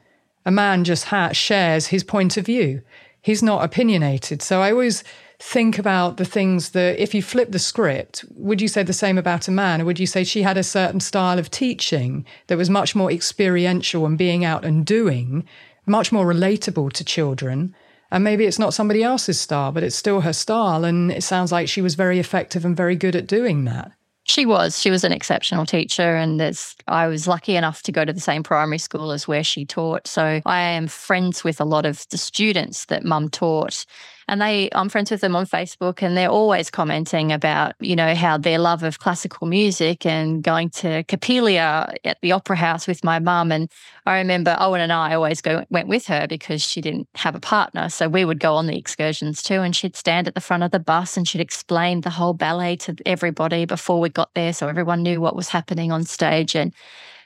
A 0.46 0.52
man 0.52 0.84
just 0.84 1.06
ha- 1.06 1.34
shares 1.34 1.88
his 1.88 2.04
point 2.04 2.36
of 2.38 2.46
view 2.46 2.82
he's 3.22 3.44
not 3.44 3.64
opinionated. 3.64 4.42
So 4.42 4.62
I 4.62 4.72
always 4.72 5.04
think 5.40 5.80
about 5.80 6.18
the 6.18 6.26
things 6.26 6.72
that 6.72 7.02
if 7.02 7.14
you 7.14 7.22
flip 7.22 7.52
the 7.52 7.60
script, 7.60 8.26
would 8.36 8.62
you 8.62 8.68
say 8.68 8.84
the 8.84 8.94
same 8.94 9.18
about 9.18 9.48
a 9.48 9.52
man? 9.52 9.82
Or 9.82 9.86
would 9.86 10.00
you 10.00 10.08
say 10.08 10.24
she 10.24 10.44
had 10.44 10.58
a 10.58 10.64
certain 10.64 11.00
style 11.00 11.40
of 11.40 11.50
teaching 11.50 12.26
that 12.48 12.58
was 12.58 12.70
much 12.70 12.96
more 12.96 13.12
experiential 13.12 14.06
and 14.06 14.18
being 14.18 14.46
out 14.46 14.66
and 14.66 14.86
doing, 14.86 15.46
much 15.86 16.12
more 16.12 16.26
relatable 16.26 16.94
to 16.94 17.04
children? 17.04 17.76
And 18.12 18.24
maybe 18.24 18.46
it's 18.46 18.60
not 18.60 18.74
somebody 18.74 19.04
else's 19.04 19.40
style, 19.40 19.72
but 19.72 19.84
it's 19.84 19.96
still 19.96 20.22
her 20.22 20.34
style. 20.34 20.84
And 20.84 21.12
it 21.12 21.24
sounds 21.24 21.52
like 21.52 21.70
she 21.70 21.82
was 21.82 21.96
very 21.96 22.20
effective 22.20 22.66
and 22.66 22.76
very 22.76 22.96
good 22.96 23.16
at 23.16 23.26
doing 23.26 23.66
that. 23.66 23.92
She 24.32 24.46
was. 24.46 24.80
She 24.80 24.90
was 24.90 25.04
an 25.04 25.12
exceptional 25.12 25.66
teacher, 25.66 26.16
and 26.16 26.40
there's. 26.40 26.78
I 26.88 27.08
was 27.08 27.28
lucky 27.28 27.58
enough 27.58 27.84
to 27.84 27.92
go 27.92 28.06
to 28.06 28.14
the 28.14 28.22
same 28.22 28.44
primary 28.44 28.78
school 28.78 29.12
as 29.12 29.28
where 29.28 29.44
she 29.44 29.66
taught. 29.66 30.08
So 30.08 30.42
I 30.46 30.62
am 30.62 30.88
friends 30.88 31.44
with 31.44 31.60
a 31.60 31.66
lot 31.66 31.86
of 31.86 32.08
the 32.12 32.18
students 32.18 32.86
that 32.86 33.04
Mum 33.04 33.28
taught, 33.28 33.86
and 34.32 34.42
they 34.42 34.70
I'm 34.72 34.88
friends 34.88 35.12
with 35.12 35.20
them 35.20 35.36
on 35.36 35.46
Facebook 35.46 36.02
and 36.02 36.16
they're 36.16 36.30
always 36.30 36.72
commenting 36.72 37.34
about, 37.34 37.76
you 37.82 37.98
know, 37.98 38.16
how 38.16 38.38
their 38.38 38.60
love 38.60 38.82
of 38.82 38.98
classical 39.00 39.46
music 39.46 40.06
and 40.06 40.42
going 40.42 40.70
to 40.70 41.04
Coppelia 41.04 41.94
at 42.06 42.18
the 42.22 42.32
opera 42.32 42.56
house 42.56 42.88
with 42.88 43.04
my 43.04 43.20
mum. 43.20 43.52
And 43.52 43.70
I 44.06 44.18
remember 44.18 44.56
Owen 44.58 44.80
and 44.80 44.94
I 44.94 45.16
always 45.16 45.42
go 45.42 45.66
went 45.70 45.90
with 45.90 46.08
her 46.08 46.28
because 46.28 46.62
she 46.62 46.80
didn't 46.80 47.10
have 47.16 47.36
a 47.36 47.42
partner. 47.42 47.90
So 47.90 48.08
we 48.08 48.24
would 48.24 48.40
go 48.40 48.56
on 48.56 48.68
the 48.68 48.78
excursions 48.78 49.44
too. 49.44 49.62
And 49.62 49.76
she'd 49.76 49.98
stand 49.98 50.30
at 50.30 50.34
the 50.34 50.42
front 50.42 50.64
of 50.64 50.72
the 50.72 50.80
bus 50.80 51.18
and 51.18 51.28
she'd 51.28 51.42
explain 51.42 52.00
the 52.02 52.10
whole 52.10 52.34
ballet 52.34 52.78
to 52.78 52.96
everybody 53.06 53.66
before 53.66 54.00
we 54.00 54.08
got 54.08 54.34
there. 54.34 54.54
So 54.54 54.70
everyone 54.70 55.04
knew 55.04 55.20
what 55.20 55.36
was 55.36 55.50
happening 55.50 55.92
on 55.92 56.06
stage. 56.06 56.56
And 56.56 56.74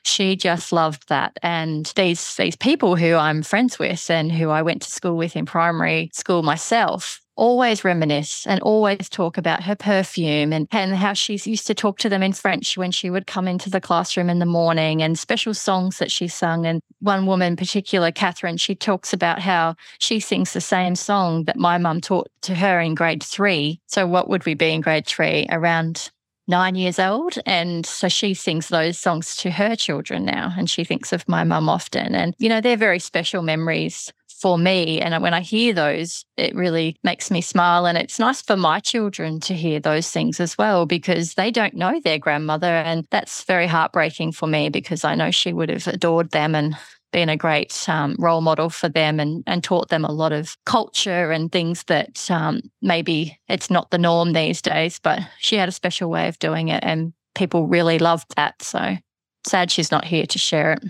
she 0.08 0.36
just 0.36 0.72
loved 0.72 1.10
that. 1.10 1.38
And 1.42 1.92
these 1.96 2.36
these 2.36 2.56
people 2.56 2.96
who 2.96 3.16
I'm 3.16 3.44
friends 3.44 3.80
with 3.80 4.10
and 4.10 4.32
who 4.32 4.50
I 4.50 4.62
went 4.62 4.82
to 4.84 4.92
school 4.92 5.18
with 5.18 5.36
in 5.36 5.46
primary 5.46 6.10
school 6.14 6.44
myself 6.44 7.22
always 7.36 7.84
reminisce 7.84 8.48
and 8.48 8.62
always 8.62 9.10
talk 9.10 9.38
about 9.38 9.64
her 9.64 9.76
perfume 9.76 10.54
and, 10.54 10.68
and 10.72 10.96
how 10.96 11.14
she 11.14 11.34
used 11.34 11.68
to 11.68 11.74
talk 11.74 11.98
to 12.00 12.10
them 12.10 12.24
in 12.24 12.34
French 12.34 12.78
when 12.78 12.92
she 12.92 13.10
would 13.10 13.28
come 13.28 13.48
into 13.48 13.70
the 13.70 13.82
classroom 13.82 14.30
in 14.30 14.40
the 14.40 14.46
morning 14.46 15.02
and 15.02 15.20
special 15.20 15.54
songs 15.54 15.98
that 15.98 16.12
she 16.12 16.28
sung. 16.28 16.66
And 16.66 16.82
one 17.00 17.26
woman 17.26 17.54
in 17.54 17.56
particular, 17.56 18.12
Catherine, 18.12 18.58
she 18.58 18.76
talks 18.76 19.14
about 19.14 19.40
how 19.40 19.76
she 20.00 20.20
sings 20.20 20.54
the 20.54 20.62
same 20.62 20.96
song 20.96 21.44
that 21.46 21.58
my 21.58 21.78
mum 21.78 22.02
taught 22.02 22.30
to 22.44 22.56
her 22.56 22.80
in 22.80 22.96
grade 22.96 23.24
three. 23.24 23.82
So 23.88 24.08
what 24.08 24.30
would 24.30 24.46
we 24.46 24.54
be 24.54 24.72
in 24.72 24.82
grade 24.82 25.06
three? 25.06 25.48
Around 25.50 26.12
nine 26.48 26.76
years 26.76 27.00
old. 27.00 27.38
And 27.46 27.86
so 27.86 28.08
she 28.08 28.34
sings 28.34 28.68
those 28.68 28.98
songs 28.98 29.36
to 29.38 29.52
her 29.52 29.76
children 29.76 30.26
now. 30.26 30.54
And 30.58 30.70
she 30.70 30.84
thinks 30.84 31.12
of 31.14 31.28
my 31.28 31.44
mum 31.44 31.70
often. 31.70 32.16
And, 32.16 32.36
you 32.38 32.50
know, 32.50 32.62
they're 32.62 32.78
very 32.78 33.00
special 33.00 33.42
memories 33.42 34.12
for 34.28 34.58
me. 34.58 35.02
And 35.02 35.24
when 35.24 35.34
I 35.34 35.42
hear 35.42 35.74
those, 35.74 36.26
it 36.38 36.54
really 36.54 36.98
makes 37.04 37.32
me 37.32 37.42
smile. 37.42 37.86
And 37.86 37.98
it's 37.98 38.20
nice 38.20 38.42
for 38.42 38.58
my 38.58 38.80
children 38.80 39.40
to 39.42 39.54
hear 39.54 39.80
those 39.80 40.12
things 40.12 40.40
as 40.40 40.58
well, 40.58 40.86
because 40.86 41.34
they 41.34 41.52
don't 41.52 41.74
know 41.74 42.00
their 42.00 42.20
grandmother. 42.20 42.68
And 42.68 43.08
that's 43.12 43.44
very 43.44 43.66
heartbreaking 43.66 44.34
for 44.34 44.48
me 44.48 44.70
because 44.70 45.04
I 45.04 45.16
know 45.16 45.32
she 45.32 45.54
would 45.54 45.70
have 45.70 45.88
adored 45.88 46.32
them 46.32 46.54
and 46.54 46.76
been 47.12 47.30
a 47.30 47.38
great 47.38 47.88
um, 47.88 48.16
role 48.20 48.42
model 48.42 48.70
for 48.70 48.90
them 48.90 49.20
and, 49.20 49.44
and 49.48 49.64
taught 49.64 49.90
them 49.90 50.04
a 50.04 50.12
lot 50.12 50.32
of 50.32 50.58
culture 50.66 51.32
and 51.32 51.52
things 51.52 51.84
that 51.86 52.30
um, 52.30 52.62
maybe 52.82 53.40
it's 53.48 53.70
not 53.70 53.92
the 53.92 53.98
norm 53.98 54.34
these 54.34 54.62
days, 54.62 55.00
but 55.00 55.20
she 55.40 55.56
had 55.56 55.70
a 55.70 55.74
special 55.74 56.10
way 56.10 56.28
of 56.28 56.40
doing 56.40 56.68
it 56.68 56.84
and 56.84 57.14
people 57.34 57.68
really 57.68 58.00
loved 58.00 58.36
that. 58.36 58.62
So 58.62 58.98
sad 59.46 59.72
she's 59.72 59.92
not 59.92 60.06
here 60.06 60.26
to 60.26 60.40
share 60.40 60.74
it. 60.74 60.84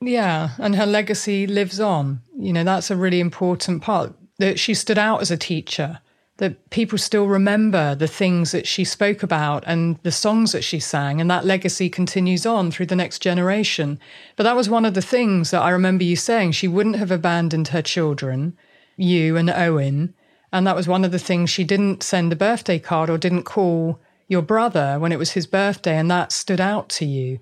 Yeah, 0.00 0.50
and 0.58 0.76
her 0.76 0.86
legacy 0.86 1.46
lives 1.46 1.80
on. 1.80 2.20
You 2.36 2.52
know, 2.52 2.64
that's 2.64 2.90
a 2.90 2.96
really 2.96 3.20
important 3.20 3.82
part 3.82 4.12
that 4.38 4.58
she 4.58 4.74
stood 4.74 4.98
out 4.98 5.22
as 5.22 5.30
a 5.30 5.36
teacher 5.36 6.00
that 6.38 6.70
people 6.70 6.98
still 6.98 7.26
remember 7.26 7.94
the 7.94 8.08
things 8.08 8.50
that 8.50 8.66
she 8.66 8.84
spoke 8.84 9.22
about 9.22 9.62
and 9.66 9.98
the 10.02 10.10
songs 10.10 10.50
that 10.52 10.64
she 10.64 10.80
sang, 10.80 11.20
and 11.20 11.30
that 11.30 11.44
legacy 11.44 11.88
continues 11.88 12.44
on 12.44 12.70
through 12.70 12.86
the 12.86 12.96
next 12.96 13.20
generation. 13.20 14.00
But 14.34 14.42
that 14.42 14.56
was 14.56 14.68
one 14.68 14.84
of 14.84 14.94
the 14.94 15.02
things 15.02 15.52
that 15.52 15.62
I 15.62 15.70
remember 15.70 16.02
you 16.02 16.16
saying. 16.16 16.52
She 16.52 16.66
wouldn't 16.66 16.96
have 16.96 17.12
abandoned 17.12 17.68
her 17.68 17.82
children, 17.82 18.56
you 18.96 19.36
and 19.36 19.48
Owen. 19.48 20.14
And 20.52 20.66
that 20.66 20.76
was 20.76 20.88
one 20.88 21.04
of 21.04 21.12
the 21.12 21.18
things 21.20 21.50
she 21.50 21.64
didn't 21.64 22.02
send 22.02 22.32
a 22.32 22.36
birthday 22.36 22.80
card 22.80 23.10
or 23.10 23.18
didn't 23.18 23.44
call 23.44 24.00
your 24.26 24.42
brother 24.42 24.98
when 24.98 25.12
it 25.12 25.18
was 25.18 25.32
his 25.32 25.46
birthday, 25.46 25.96
and 25.96 26.10
that 26.10 26.32
stood 26.32 26.60
out 26.60 26.88
to 26.88 27.04
you. 27.04 27.38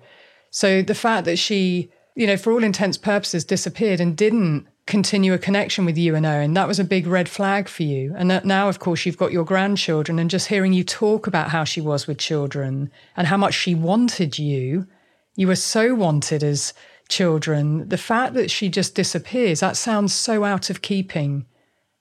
So 0.51 0.83
the 0.83 0.95
fact 0.95 1.25
that 1.25 1.37
she, 1.37 1.89
you 2.15 2.27
know, 2.27 2.37
for 2.37 2.51
all 2.51 2.63
intents 2.63 2.97
purposes, 2.97 3.43
disappeared 3.43 3.99
and 3.99 4.15
didn't 4.15 4.67
continue 4.85 5.33
a 5.33 5.37
connection 5.37 5.85
with 5.85 5.97
you 5.97 6.15
and. 6.15 6.55
That 6.57 6.67
was 6.67 6.79
a 6.79 6.83
big 6.83 7.07
red 7.07 7.29
flag 7.29 7.69
for 7.69 7.83
you. 7.83 8.13
And 8.17 8.41
now, 8.43 8.67
of 8.69 8.79
course, 8.79 9.05
you've 9.05 9.17
got 9.17 9.31
your 9.31 9.45
grandchildren, 9.45 10.19
and 10.19 10.29
just 10.29 10.47
hearing 10.47 10.73
you 10.73 10.83
talk 10.83 11.27
about 11.27 11.49
how 11.49 11.63
she 11.63 11.81
was 11.81 12.05
with 12.05 12.17
children 12.17 12.91
and 13.15 13.27
how 13.27 13.37
much 13.37 13.53
she 13.53 13.75
wanted 13.75 14.37
you, 14.37 14.87
you 15.35 15.47
were 15.47 15.55
so 15.55 15.95
wanted 15.95 16.43
as 16.43 16.73
children. 17.09 17.87
The 17.89 17.97
fact 17.97 18.33
that 18.33 18.51
she 18.51 18.69
just 18.69 18.95
disappears, 18.95 19.61
that 19.61 19.77
sounds 19.77 20.13
so 20.13 20.43
out 20.43 20.69
of 20.69 20.81
keeping 20.81 21.45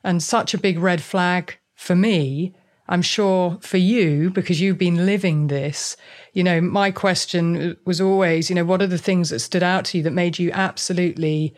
and 0.04 0.22
such 0.22 0.52
a 0.52 0.58
big 0.58 0.78
red 0.78 1.02
flag 1.02 1.58
for 1.74 1.94
me. 1.94 2.54
I'm 2.88 3.02
sure 3.02 3.58
for 3.62 3.78
you, 3.78 4.30
because 4.30 4.60
you've 4.60 4.76
been 4.76 5.06
living 5.06 5.46
this, 5.46 5.96
you 6.34 6.42
know, 6.42 6.60
my 6.60 6.90
question 6.90 7.76
was 7.86 8.00
always, 8.00 8.50
you 8.50 8.56
know, 8.56 8.64
what 8.64 8.82
are 8.82 8.88
the 8.88 8.98
things 8.98 9.30
that 9.30 9.38
stood 9.38 9.62
out 9.62 9.84
to 9.86 9.98
you 9.98 10.04
that 10.04 10.10
made 10.12 10.38
you 10.38 10.50
absolutely 10.50 11.54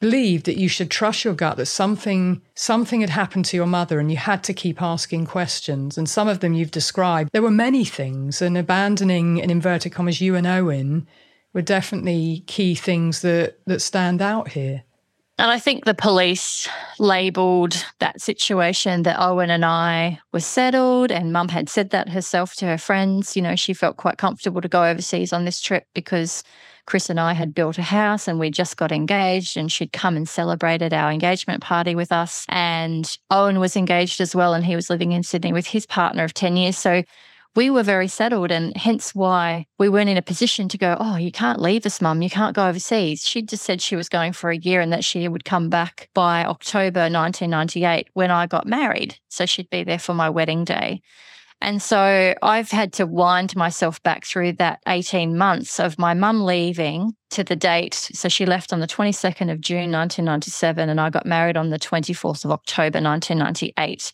believed 0.00 0.46
that 0.46 0.56
you 0.56 0.66
should 0.68 0.90
trust 0.90 1.24
your 1.24 1.34
gut 1.34 1.58
that 1.58 1.66
something 1.66 2.40
something 2.54 3.02
had 3.02 3.10
happened 3.10 3.44
to 3.44 3.56
your 3.56 3.66
mother 3.66 4.00
and 4.00 4.10
you 4.10 4.16
had 4.16 4.42
to 4.44 4.54
keep 4.54 4.82
asking 4.82 5.26
questions. 5.26 5.96
And 5.96 6.08
some 6.08 6.26
of 6.26 6.40
them 6.40 6.54
you've 6.54 6.70
described. 6.70 7.30
There 7.32 7.42
were 7.42 7.50
many 7.50 7.84
things 7.84 8.42
and 8.42 8.56
abandoning 8.56 9.38
in 9.38 9.50
inverted 9.50 9.92
commas 9.92 10.20
you 10.20 10.34
and 10.34 10.46
owen 10.46 11.06
were 11.52 11.62
definitely 11.62 12.44
key 12.46 12.74
things 12.74 13.20
that 13.20 13.58
that 13.66 13.80
stand 13.80 14.22
out 14.22 14.48
here. 14.48 14.84
And 15.38 15.50
I 15.50 15.58
think 15.58 15.86
the 15.86 15.94
police 15.94 16.68
labelled 16.98 17.86
that 17.98 18.20
situation 18.20 19.04
that 19.04 19.18
Owen 19.18 19.48
and 19.48 19.64
I 19.64 20.20
were 20.34 20.40
settled, 20.40 21.10
and 21.10 21.32
mum 21.32 21.48
had 21.48 21.70
said 21.70 21.90
that 21.90 22.10
herself 22.10 22.54
to 22.56 22.66
her 22.66 22.76
friends. 22.76 23.36
You 23.36 23.40
know, 23.40 23.56
she 23.56 23.72
felt 23.72 23.96
quite 23.96 24.18
comfortable 24.18 24.60
to 24.60 24.68
go 24.68 24.84
overseas 24.84 25.32
on 25.32 25.46
this 25.46 25.62
trip 25.62 25.86
because 25.94 26.44
Chris 26.86 27.10
and 27.10 27.20
I 27.20 27.32
had 27.32 27.54
built 27.54 27.78
a 27.78 27.82
house 27.82 28.28
and 28.28 28.38
we 28.38 28.50
just 28.50 28.76
got 28.76 28.92
engaged, 28.92 29.56
and 29.56 29.70
she'd 29.70 29.92
come 29.92 30.16
and 30.16 30.28
celebrated 30.28 30.92
our 30.92 31.10
engagement 31.10 31.62
party 31.62 31.94
with 31.94 32.12
us. 32.12 32.46
And 32.48 33.16
Owen 33.30 33.60
was 33.60 33.76
engaged 33.76 34.20
as 34.20 34.34
well, 34.34 34.54
and 34.54 34.64
he 34.64 34.76
was 34.76 34.90
living 34.90 35.12
in 35.12 35.22
Sydney 35.22 35.52
with 35.52 35.66
his 35.66 35.86
partner 35.86 36.24
of 36.24 36.34
10 36.34 36.56
years. 36.56 36.76
So 36.76 37.02
we 37.56 37.68
were 37.68 37.82
very 37.82 38.06
settled, 38.06 38.52
and 38.52 38.76
hence 38.76 39.14
why 39.14 39.66
we 39.78 39.88
weren't 39.88 40.08
in 40.08 40.16
a 40.16 40.22
position 40.22 40.68
to 40.68 40.78
go, 40.78 40.96
Oh, 41.00 41.16
you 41.16 41.32
can't 41.32 41.60
leave 41.60 41.84
us, 41.84 42.00
mum. 42.00 42.22
You 42.22 42.30
can't 42.30 42.54
go 42.54 42.68
overseas. 42.68 43.26
She 43.26 43.42
just 43.42 43.64
said 43.64 43.82
she 43.82 43.96
was 43.96 44.08
going 44.08 44.32
for 44.32 44.50
a 44.50 44.56
year 44.56 44.80
and 44.80 44.92
that 44.92 45.04
she 45.04 45.26
would 45.26 45.44
come 45.44 45.68
back 45.68 46.08
by 46.14 46.44
October 46.44 47.00
1998 47.00 48.08
when 48.12 48.30
I 48.30 48.46
got 48.46 48.66
married. 48.66 49.18
So 49.28 49.46
she'd 49.46 49.70
be 49.70 49.82
there 49.82 49.98
for 49.98 50.14
my 50.14 50.30
wedding 50.30 50.64
day. 50.64 51.02
And 51.62 51.82
so 51.82 52.34
I've 52.42 52.70
had 52.70 52.92
to 52.94 53.06
wind 53.06 53.54
myself 53.54 54.02
back 54.02 54.24
through 54.24 54.54
that 54.54 54.80
18 54.88 55.36
months 55.36 55.78
of 55.78 55.98
my 55.98 56.14
mum 56.14 56.44
leaving 56.44 57.14
to 57.30 57.44
the 57.44 57.56
date. 57.56 57.94
So 57.94 58.28
she 58.28 58.46
left 58.46 58.72
on 58.72 58.80
the 58.80 58.86
22nd 58.86 59.52
of 59.52 59.60
June, 59.60 59.92
1997, 59.92 60.88
and 60.88 61.00
I 61.00 61.10
got 61.10 61.26
married 61.26 61.56
on 61.56 61.68
the 61.68 61.78
24th 61.78 62.44
of 62.44 62.50
October, 62.50 63.00
1998. 63.00 64.12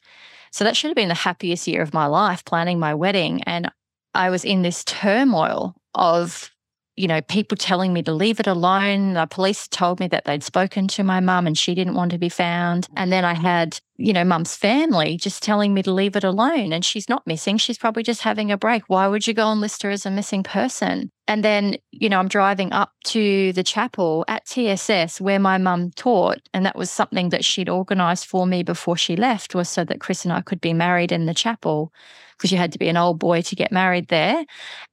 So 0.51 0.65
that 0.65 0.77
should 0.77 0.89
have 0.89 0.97
been 0.97 1.09
the 1.09 1.15
happiest 1.15 1.69
year 1.69 1.83
of 1.83 1.95
my 1.95 2.07
life 2.07 2.45
planning 2.45 2.81
my 2.81 2.95
wedding. 2.95 3.43
And 3.45 3.71
I 4.15 4.31
was 4.31 4.45
in 4.45 4.63
this 4.63 4.83
turmoil 4.85 5.75
of 5.95 6.51
you 6.97 7.07
know, 7.07 7.21
people 7.21 7.57
telling 7.57 7.93
me 7.93 8.03
to 8.03 8.13
leave 8.13 8.41
it 8.41 8.47
alone. 8.47 9.13
The 9.13 9.27
police 9.27 9.69
told 9.69 10.01
me 10.01 10.09
that 10.09 10.25
they'd 10.25 10.43
spoken 10.43 10.89
to 10.89 11.05
my 11.05 11.21
mum 11.21 11.47
and 11.47 11.57
she 11.57 11.75
didn't 11.75 11.95
want 11.95 12.11
to 12.13 12.19
be 12.19 12.31
found. 12.31 12.89
And 12.97 13.13
then 13.13 13.25
I 13.25 13.35
had, 13.35 13.79
you 13.99 14.15
know, 14.15 14.25
mum's 14.25 14.57
family 14.57 15.19
just 15.19 15.43
telling 15.43 15.75
me 15.75 15.83
to 15.83 15.93
leave 15.93 16.17
it 16.17 16.25
alone. 16.25 16.73
And 16.73 16.83
she's 16.83 17.09
not 17.09 17.27
missing. 17.27 17.59
She's 17.59 17.77
probably 17.77 18.03
just 18.03 18.23
having 18.23 18.51
a 18.51 18.57
break. 18.57 18.85
Why 18.89 19.09
would 19.09 19.27
you 19.27 19.35
go 19.35 19.53
and 19.53 19.61
list 19.61 19.83
her 19.83 19.91
as 19.91 20.07
a 20.07 20.11
missing 20.11 20.43
person? 20.43 21.11
And 21.29 21.45
then, 21.45 21.77
you 21.91 22.09
know, 22.09 22.19
I'm 22.19 22.29
driving 22.29 22.73
up 22.73 22.93
to 23.07 23.53
the 23.53 23.63
chapel 23.63 24.25
at 24.27 24.47
TSS 24.47 25.21
where 25.21 25.39
my 25.39 25.59
mum 25.59 25.91
taught. 25.97 26.49
And 26.55 26.65
that 26.65 26.77
was 26.77 26.91
something 26.91 27.29
that 27.29 27.45
she'd 27.45 27.69
organised 27.69 28.27
for 28.27 28.47
me 28.47 28.63
before 28.63 28.97
she 28.97 29.17
left, 29.17 29.55
was 29.55 29.69
so 29.69 29.85
that 29.85 30.01
Chris 30.01 30.25
and 30.25 30.33
I 30.33 30.41
could 30.41 30.63
be 30.63 30.73
married 30.73 31.13
in 31.13 31.27
the 31.27 31.35
chapel 31.35 31.93
because 32.37 32.53
you 32.53 32.59
had 32.59 32.73
to 32.73 32.79
be 32.79 32.89
an 32.89 32.97
old 32.97 33.19
boy 33.19 33.43
to 33.43 33.57
get 33.57 33.73
married 33.73 34.09
there. 34.09 34.45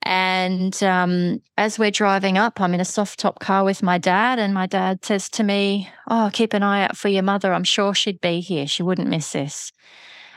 And 0.01 0.81
um, 0.83 1.41
as 1.57 1.77
we're 1.77 1.91
driving 1.91 2.37
up, 2.37 2.61
I'm 2.61 2.73
in 2.73 2.79
a 2.79 2.85
soft 2.85 3.19
top 3.19 3.39
car 3.39 3.63
with 3.63 3.83
my 3.83 3.97
dad, 3.97 4.39
and 4.39 4.53
my 4.53 4.65
dad 4.65 5.03
says 5.03 5.29
to 5.29 5.43
me, 5.43 5.89
Oh, 6.09 6.29
keep 6.33 6.53
an 6.53 6.63
eye 6.63 6.83
out 6.83 6.97
for 6.97 7.09
your 7.09 7.23
mother. 7.23 7.53
I'm 7.53 7.63
sure 7.63 7.93
she'd 7.93 8.21
be 8.21 8.39
here. 8.39 8.67
She 8.67 8.83
wouldn't 8.83 9.09
miss 9.09 9.31
this. 9.31 9.71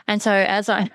And 0.09 0.23
so 0.23 0.33
as 0.33 0.69
I 0.69 0.91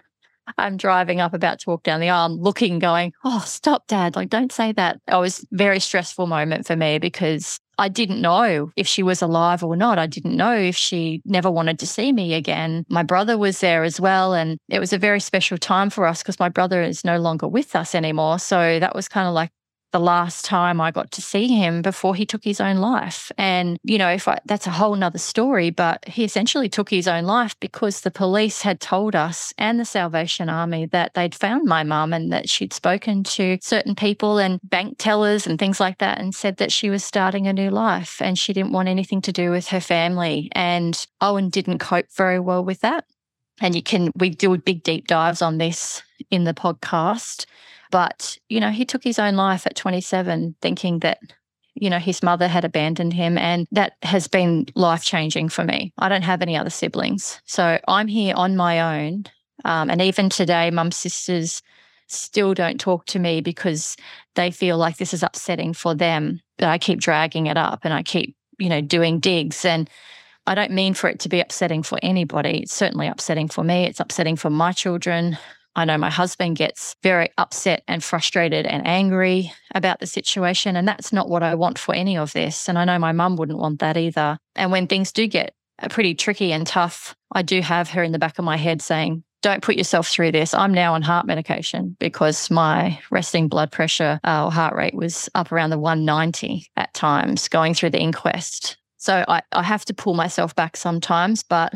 I'm 0.57 0.78
driving 0.78 1.22
up, 1.22 1.34
about 1.34 1.59
to 1.59 1.70
walk 1.70 1.84
down 1.84 2.01
the 2.01 2.09
aisle, 2.09 2.38
looking, 2.38 2.80
going, 2.80 3.14
Oh, 3.24 3.43
stop, 3.45 3.88
dad. 3.88 4.16
Like, 4.16 4.30
don't 4.30 4.51
say 4.51 4.72
that. 4.74 4.99
It 5.07 5.16
was 5.16 5.43
a 5.43 5.55
very 5.55 5.80
stressful 5.80 6.28
moment 6.28 6.68
for 6.68 6.76
me 6.76 6.99
because 6.99 7.59
I 7.82 7.88
didn't 7.88 8.21
know 8.21 8.71
if 8.75 8.86
she 8.86 9.01
was 9.01 9.23
alive 9.23 9.63
or 9.63 9.75
not. 9.75 9.97
I 9.97 10.05
didn't 10.05 10.38
know 10.38 10.55
if 10.55 10.75
she 10.75 11.19
never 11.25 11.49
wanted 11.49 11.79
to 11.79 11.88
see 11.88 12.13
me 12.13 12.36
again. 12.36 12.86
My 12.89 13.01
brother 13.01 13.39
was 13.39 13.59
there 13.59 13.84
as 13.84 13.99
well. 13.99 14.36
And 14.36 14.59
it 14.69 14.79
was 14.79 14.93
a 14.93 14.99
very 14.99 15.19
special 15.19 15.57
time 15.57 15.89
for 15.89 16.05
us 16.05 16.21
because 16.21 16.39
my 16.39 16.47
brother 16.47 16.84
is 16.84 17.03
no 17.03 17.17
longer 17.17 17.47
with 17.47 17.75
us 17.75 17.95
anymore. 17.95 18.38
So 18.38 18.77
that 18.77 18.93
was 18.93 19.07
kind 19.07 19.27
of 19.27 19.34
like 19.34 19.49
the 19.91 19.99
last 19.99 20.45
time 20.45 20.79
I 20.79 20.91
got 20.91 21.11
to 21.11 21.21
see 21.21 21.47
him 21.47 21.81
before 21.81 22.15
he 22.15 22.25
took 22.25 22.43
his 22.43 22.61
own 22.61 22.77
life. 22.77 23.31
And, 23.37 23.77
you 23.83 23.97
know, 23.97 24.09
if 24.09 24.27
I, 24.27 24.39
that's 24.45 24.67
a 24.67 24.71
whole 24.71 24.95
nother 24.95 25.17
story, 25.17 25.69
but 25.69 26.07
he 26.07 26.23
essentially 26.23 26.69
took 26.69 26.89
his 26.89 27.07
own 27.07 27.25
life 27.25 27.59
because 27.59 28.01
the 28.01 28.11
police 28.11 28.61
had 28.61 28.79
told 28.79 29.15
us 29.15 29.53
and 29.57 29.79
the 29.79 29.85
Salvation 29.85 30.49
Army 30.49 30.85
that 30.87 31.13
they'd 31.13 31.35
found 31.35 31.65
my 31.65 31.83
mum 31.83 32.13
and 32.13 32.31
that 32.31 32.49
she'd 32.49 32.73
spoken 32.73 33.23
to 33.23 33.57
certain 33.61 33.95
people 33.95 34.37
and 34.37 34.59
bank 34.63 34.95
tellers 34.97 35.45
and 35.45 35.59
things 35.59 35.79
like 35.79 35.97
that 35.99 36.19
and 36.19 36.33
said 36.33 36.57
that 36.57 36.71
she 36.71 36.89
was 36.89 37.03
starting 37.03 37.47
a 37.47 37.53
new 37.53 37.69
life 37.69 38.21
and 38.21 38.39
she 38.39 38.53
didn't 38.53 38.71
want 38.71 38.87
anything 38.87 39.21
to 39.21 39.31
do 39.31 39.51
with 39.51 39.67
her 39.67 39.81
family. 39.81 40.49
And 40.53 41.05
Owen 41.19 41.49
didn't 41.49 41.79
cope 41.79 42.11
very 42.15 42.39
well 42.39 42.63
with 42.63 42.81
that. 42.81 43.05
And 43.59 43.75
you 43.75 43.83
can, 43.83 44.11
we 44.15 44.29
do 44.29 44.57
big 44.57 44.83
deep 44.83 45.07
dives 45.07 45.41
on 45.41 45.57
this 45.57 46.01
in 46.31 46.45
the 46.45 46.53
podcast 46.53 47.45
but, 47.91 48.37
you 48.49 48.59
know, 48.59 48.71
he 48.71 48.85
took 48.85 49.03
his 49.03 49.19
own 49.19 49.35
life 49.35 49.67
at 49.67 49.75
27, 49.75 50.55
thinking 50.61 50.99
that, 50.99 51.19
you 51.75 51.89
know, 51.89 51.99
his 51.99 52.23
mother 52.23 52.47
had 52.47 52.65
abandoned 52.65 53.13
him. 53.13 53.37
And 53.37 53.67
that 53.71 53.93
has 54.03 54.27
been 54.27 54.67
life 54.75 55.03
changing 55.03 55.49
for 55.49 55.63
me. 55.63 55.93
I 55.97 56.09
don't 56.09 56.23
have 56.23 56.41
any 56.41 56.57
other 56.57 56.69
siblings. 56.69 57.41
So 57.45 57.79
I'm 57.87 58.07
here 58.07 58.33
on 58.35 58.55
my 58.55 59.03
own. 59.05 59.25
Um, 59.65 59.89
and 59.89 60.01
even 60.01 60.29
today, 60.29 60.71
mum's 60.71 60.97
sisters 60.97 61.61
still 62.07 62.53
don't 62.53 62.79
talk 62.79 63.05
to 63.05 63.19
me 63.19 63.41
because 63.41 63.95
they 64.35 64.51
feel 64.51 64.77
like 64.77 64.97
this 64.97 65.13
is 65.13 65.23
upsetting 65.23 65.73
for 65.73 65.93
them. 65.93 66.41
But 66.57 66.67
I 66.69 66.77
keep 66.77 66.99
dragging 66.99 67.47
it 67.47 67.57
up 67.57 67.81
and 67.83 67.93
I 67.93 68.03
keep, 68.03 68.35
you 68.57 68.69
know, 68.69 68.81
doing 68.81 69.19
digs. 69.19 69.65
And 69.65 69.89
I 70.47 70.55
don't 70.55 70.71
mean 70.71 70.93
for 70.93 71.09
it 71.09 71.19
to 71.21 71.29
be 71.29 71.39
upsetting 71.39 71.83
for 71.83 71.99
anybody. 72.01 72.61
It's 72.63 72.73
certainly 72.73 73.07
upsetting 73.07 73.47
for 73.47 73.63
me. 73.63 73.85
It's 73.85 73.99
upsetting 73.99 74.35
for 74.35 74.49
my 74.49 74.71
children. 74.71 75.37
I 75.76 75.86
know 75.86 75.97
my 75.97 76.09
husband 76.09 76.57
gets 76.57 76.95
very 77.01 77.30
upset 77.38 77.84
and 77.88 78.03
frustrated 78.03 78.65
and 78.65 78.86
angry 78.86 79.51
about 79.74 79.99
the 79.99 80.07
situation. 80.07 80.76
And 80.76 80.88
that's 80.88 81.13
not 81.13 81.30
what 81.30 81.43
I 81.43 81.55
want 81.55 81.80
for 81.80 81.95
any 81.95 82.17
of 82.17 82.34
this. 82.34 82.67
And 82.67 82.78
I 82.78 82.86
know 82.86 82.99
my 82.99 83.11
mum 83.11 83.38
wouldn't 83.38 83.59
want 83.59 83.80
that 83.80 83.97
either. 83.97 84.38
And 84.55 84.72
when 84.72 84.88
things 84.88 85.11
do 85.11 85.28
get 85.28 85.53
uh, 85.82 85.88
pretty 85.88 86.13
tricky 86.13 86.51
and 86.51 86.67
tough, 86.67 87.15
I 87.32 87.41
do 87.41 87.61
have 87.61 87.89
her 87.91 88.03
in 88.03 88.11
the 88.11 88.19
back 88.19 88.38
of 88.38 88.45
my 88.45 88.57
head 88.57 88.82
saying, 88.82 89.24
don't 89.41 89.63
put 89.63 89.76
yourself 89.76 90.07
through 90.07 90.32
this. 90.34 90.53
I'm 90.53 90.74
now 90.74 90.93
on 90.93 91.01
heart 91.01 91.26
medication 91.26 91.95
because 91.99 92.51
my 92.51 92.99
resting 93.09 93.47
blood 93.47 93.72
pressure 93.72 94.19
uh, 94.24 94.45
or 94.45 94.51
heart 94.51 94.76
rate 94.76 94.93
was 94.93 95.30
up 95.34 95.51
around 95.51 95.72
the 95.72 95.80
190 95.80 96.67
at 96.78 96.93
times 96.93 97.47
going 97.47 97.74
through 97.74 97.89
the 97.89 97.99
inquest. 97.99 98.78
So 98.97 99.26
I, 99.28 99.41
I 99.51 99.63
have 99.63 99.84
to 99.86 99.95
pull 99.95 100.13
myself 100.13 100.55
back 100.55 100.78
sometimes, 100.78 101.41
but 101.41 101.74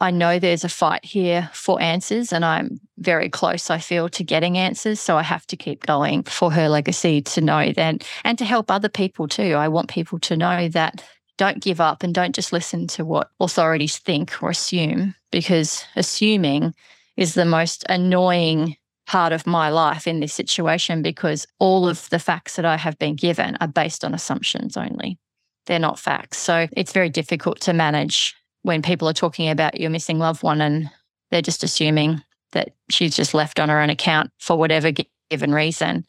I 0.00 0.12
know 0.12 0.38
there's 0.38 0.64
a 0.64 0.68
fight 0.68 1.04
here 1.04 1.50
for 1.52 1.80
answers, 1.82 2.32
and 2.32 2.44
I'm 2.44 2.80
very 2.98 3.28
close, 3.28 3.68
I 3.68 3.78
feel, 3.78 4.08
to 4.10 4.22
getting 4.22 4.56
answers. 4.56 5.00
So 5.00 5.16
I 5.16 5.22
have 5.22 5.46
to 5.48 5.56
keep 5.56 5.86
going 5.86 6.22
for 6.22 6.52
her 6.52 6.68
legacy 6.68 7.20
to 7.22 7.40
know 7.40 7.72
that 7.72 8.06
and 8.22 8.38
to 8.38 8.44
help 8.44 8.70
other 8.70 8.88
people 8.88 9.26
too. 9.26 9.54
I 9.54 9.66
want 9.68 9.90
people 9.90 10.20
to 10.20 10.36
know 10.36 10.68
that 10.68 11.04
don't 11.36 11.62
give 11.62 11.80
up 11.80 12.02
and 12.02 12.14
don't 12.14 12.34
just 12.34 12.52
listen 12.52 12.86
to 12.88 13.04
what 13.04 13.30
authorities 13.40 13.98
think 13.98 14.42
or 14.42 14.50
assume, 14.50 15.14
because 15.32 15.84
assuming 15.96 16.74
is 17.16 17.34
the 17.34 17.44
most 17.44 17.84
annoying 17.88 18.76
part 19.06 19.32
of 19.32 19.46
my 19.46 19.70
life 19.70 20.06
in 20.06 20.20
this 20.20 20.34
situation 20.34 21.00
because 21.00 21.46
all 21.58 21.88
of 21.88 22.08
the 22.10 22.18
facts 22.18 22.56
that 22.56 22.64
I 22.64 22.76
have 22.76 22.98
been 22.98 23.16
given 23.16 23.56
are 23.60 23.66
based 23.66 24.04
on 24.04 24.14
assumptions 24.14 24.76
only. 24.76 25.18
They're 25.66 25.78
not 25.78 25.98
facts. 25.98 26.38
So 26.38 26.68
it's 26.72 26.92
very 26.92 27.08
difficult 27.08 27.60
to 27.62 27.72
manage 27.72 28.34
when 28.62 28.82
people 28.82 29.08
are 29.08 29.14
talking 29.14 29.48
about 29.48 29.80
your 29.80 29.90
missing 29.90 30.18
loved 30.18 30.42
one 30.42 30.60
and 30.60 30.90
they're 31.30 31.42
just 31.42 31.62
assuming 31.62 32.22
that 32.52 32.72
she's 32.90 33.14
just 33.14 33.34
left 33.34 33.60
on 33.60 33.68
her 33.68 33.80
own 33.80 33.90
account 33.90 34.30
for 34.38 34.56
whatever 34.56 34.90
given 35.30 35.52
reason 35.52 36.04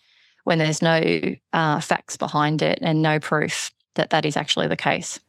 when 0.45 0.58
there's 0.58 0.82
no 0.82 1.36
uh, 1.54 1.80
facts 1.80 2.18
behind 2.18 2.62
it 2.62 2.80
and 2.82 3.02
no 3.02 3.20
proof 3.20 3.72
that 3.95 4.10
that 4.12 4.26
is 4.26 4.38
actually 4.38 4.68
the 4.68 4.78
case. 4.78 5.20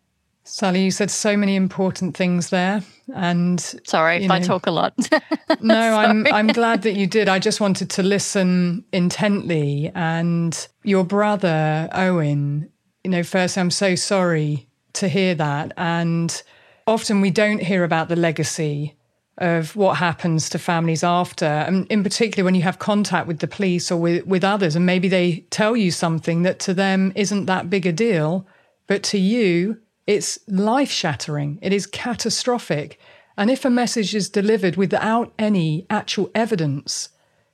Sally, 0.44 0.82
you 0.82 0.90
said 0.90 1.10
so 1.10 1.36
many 1.36 1.54
important 1.54 2.16
things 2.16 2.50
there, 2.50 2.82
and 3.14 3.60
sorry 3.84 4.16
if 4.16 4.28
know, 4.28 4.34
I 4.34 4.40
talk 4.40 4.66
a 4.66 4.70
lot. 4.70 4.94
no, 5.60 5.78
I'm 5.78 6.26
I'm 6.28 6.48
glad 6.48 6.82
that 6.82 6.94
you 6.94 7.06
did. 7.06 7.28
I 7.28 7.38
just 7.38 7.60
wanted 7.60 7.90
to 7.90 8.02
listen 8.02 8.84
intently. 8.92 9.92
And 9.94 10.66
your 10.82 11.04
brother 11.04 11.88
Owen, 11.92 12.70
you 13.04 13.10
know, 13.10 13.22
first 13.22 13.58
I'm 13.58 13.70
so 13.70 13.94
sorry 13.94 14.66
to 14.94 15.08
hear 15.08 15.34
that, 15.34 15.72
and 15.76 16.42
often 16.90 17.20
we 17.20 17.30
don't 17.30 17.62
hear 17.62 17.84
about 17.84 18.08
the 18.08 18.16
legacy 18.16 18.96
of 19.38 19.74
what 19.76 19.96
happens 19.96 20.50
to 20.50 20.58
families 20.58 21.04
after. 21.04 21.46
And 21.46 21.86
in 21.86 22.02
particular, 22.02 22.44
when 22.44 22.56
you 22.56 22.62
have 22.62 22.78
contact 22.78 23.26
with 23.26 23.38
the 23.38 23.46
police 23.46 23.90
or 23.90 23.98
with, 23.98 24.26
with 24.26 24.44
others, 24.44 24.76
and 24.76 24.84
maybe 24.84 25.08
they 25.08 25.46
tell 25.50 25.76
you 25.76 25.92
something 25.92 26.42
that 26.42 26.58
to 26.60 26.74
them 26.74 27.12
isn't 27.14 27.46
that 27.46 27.70
big 27.70 27.86
a 27.86 27.92
deal, 27.92 28.46
but 28.86 29.02
to 29.04 29.18
you, 29.18 29.78
it's 30.06 30.40
life 30.48 30.90
shattering, 30.90 31.58
it 31.62 31.72
is 31.72 31.86
catastrophic. 31.86 32.98
And 33.36 33.50
if 33.50 33.64
a 33.64 33.70
message 33.70 34.14
is 34.14 34.28
delivered 34.28 34.76
without 34.76 35.32
any 35.38 35.86
actual 35.88 36.30
evidence 36.34 37.10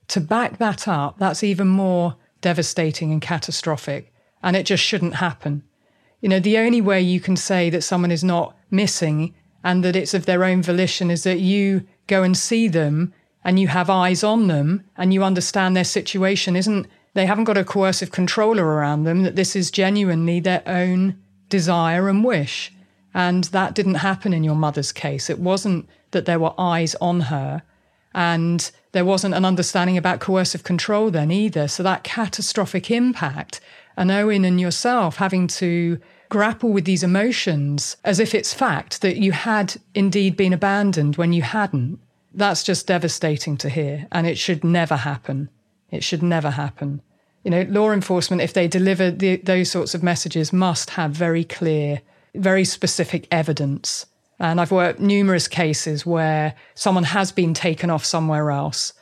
to 0.08 0.20
back 0.20 0.58
that 0.58 0.88
up, 0.88 1.18
that's 1.18 1.44
even 1.44 1.68
more 1.68 2.16
devastating 2.40 3.12
and 3.12 3.20
catastrophic. 3.20 4.12
And 4.42 4.56
it 4.56 4.64
just 4.64 4.82
shouldn't 4.82 5.16
happen. 5.16 5.62
You 6.20 6.30
know, 6.30 6.40
the 6.40 6.58
only 6.58 6.80
way 6.80 7.02
you 7.02 7.20
can 7.20 7.36
say 7.36 7.68
that 7.70 7.82
someone 7.82 8.10
is 8.10 8.24
not 8.24 8.55
missing 8.70 9.34
and 9.64 9.84
that 9.84 9.96
it's 9.96 10.14
of 10.14 10.26
their 10.26 10.44
own 10.44 10.62
volition 10.62 11.10
is 11.10 11.24
that 11.24 11.40
you 11.40 11.86
go 12.06 12.22
and 12.22 12.36
see 12.36 12.68
them 12.68 13.12
and 13.44 13.58
you 13.58 13.68
have 13.68 13.90
eyes 13.90 14.24
on 14.24 14.48
them 14.48 14.84
and 14.96 15.12
you 15.14 15.22
understand 15.22 15.76
their 15.76 15.84
situation 15.84 16.56
isn't 16.56 16.86
they 17.14 17.26
haven't 17.26 17.44
got 17.44 17.56
a 17.56 17.64
coercive 17.64 18.10
controller 18.12 18.66
around 18.66 19.04
them 19.04 19.22
that 19.22 19.36
this 19.36 19.56
is 19.56 19.70
genuinely 19.70 20.38
their 20.38 20.62
own 20.66 21.16
desire 21.48 22.10
and 22.10 22.22
wish. 22.22 22.70
And 23.14 23.44
that 23.44 23.74
didn't 23.74 23.94
happen 23.94 24.34
in 24.34 24.44
your 24.44 24.54
mother's 24.54 24.92
case. 24.92 25.30
It 25.30 25.38
wasn't 25.38 25.88
that 26.10 26.26
there 26.26 26.38
were 26.38 26.52
eyes 26.58 26.94
on 26.96 27.20
her 27.20 27.62
and 28.14 28.70
there 28.92 29.04
wasn't 29.04 29.34
an 29.34 29.46
understanding 29.46 29.96
about 29.96 30.20
coercive 30.20 30.62
control 30.62 31.10
then 31.10 31.30
either. 31.30 31.68
So 31.68 31.82
that 31.82 32.04
catastrophic 32.04 32.90
impact 32.90 33.60
and 33.96 34.10
Owen 34.10 34.44
and 34.44 34.60
yourself 34.60 35.16
having 35.16 35.46
to 35.46 35.98
grapple 36.28 36.70
with 36.70 36.84
these 36.84 37.02
emotions 37.02 37.96
as 38.04 38.20
if 38.20 38.34
it's 38.34 38.54
fact 38.54 39.02
that 39.02 39.16
you 39.16 39.32
had 39.32 39.76
indeed 39.94 40.36
been 40.36 40.52
abandoned 40.52 41.16
when 41.16 41.32
you 41.32 41.42
hadn't. 41.42 41.98
That's 42.34 42.62
just 42.62 42.86
devastating 42.86 43.56
to 43.58 43.68
hear, 43.68 44.06
and 44.12 44.26
it 44.26 44.36
should 44.36 44.62
never 44.62 44.96
happen. 44.96 45.48
It 45.90 46.04
should 46.04 46.22
never 46.22 46.50
happen. 46.50 47.00
You 47.44 47.50
know, 47.50 47.62
law 47.68 47.92
enforcement, 47.92 48.42
if 48.42 48.52
they 48.52 48.68
deliver 48.68 49.10
the, 49.10 49.36
those 49.36 49.70
sorts 49.70 49.94
of 49.94 50.02
messages, 50.02 50.52
must 50.52 50.90
have 50.90 51.12
very 51.12 51.44
clear, 51.44 52.02
very 52.34 52.64
specific 52.64 53.28
evidence. 53.30 54.06
And 54.38 54.60
I've 54.60 54.72
worked 54.72 55.00
numerous 55.00 55.48
cases 55.48 56.04
where 56.04 56.54
someone 56.74 57.04
has 57.04 57.32
been 57.32 57.54
taken 57.54 57.88
off 57.88 58.04
somewhere 58.04 58.50
else 58.50 58.92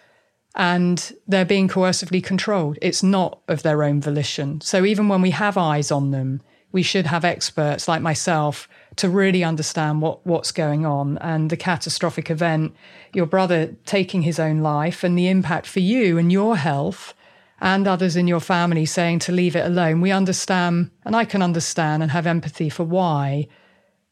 and 0.55 1.13
they're 1.27 1.45
being 1.45 1.69
coercively 1.69 2.23
controlled. 2.23 2.79
It's 2.81 3.03
not 3.03 3.41
of 3.49 3.63
their 3.63 3.83
own 3.83 4.01
volition. 4.01 4.61
So 4.61 4.85
even 4.85 5.09
when 5.09 5.23
we 5.23 5.31
have 5.31 5.59
eyes 5.59 5.91
on 5.91 6.13
them, 6.13 6.41
we 6.75 6.83
should 6.83 7.07
have 7.07 7.25
experts 7.25 7.87
like 7.87 8.03
myself 8.03 8.69
to 8.97 9.09
really 9.09 9.45
understand 9.45 10.03
what, 10.03 10.27
what's 10.27 10.51
going 10.51 10.85
on 10.85 11.17
and 11.19 11.49
the 11.49 11.57
catastrophic 11.57 12.33
event, 12.33 12.75
your 13.13 13.27
brother 13.27 13.77
taking 13.87 14.23
his 14.23 14.41
own 14.41 14.59
life 14.59 15.05
and 15.05 15.17
the 15.17 15.29
impact 15.29 15.69
for 15.69 15.79
you 15.79 16.19
and 16.19 16.33
your 16.33 16.57
health 16.57 17.15
and 17.61 17.87
others 17.87 18.17
in 18.17 18.27
your 18.27 18.41
family 18.41 18.85
saying 18.85 19.21
to 19.21 19.31
leave 19.31 19.55
it 19.55 19.65
alone, 19.65 20.01
we 20.01 20.11
understand, 20.11 20.91
and 21.05 21.15
I 21.15 21.25
can 21.25 21.43
understand 21.43 22.03
and 22.03 22.11
have 22.11 22.27
empathy 22.27 22.69
for 22.69 22.83
why. 22.83 23.47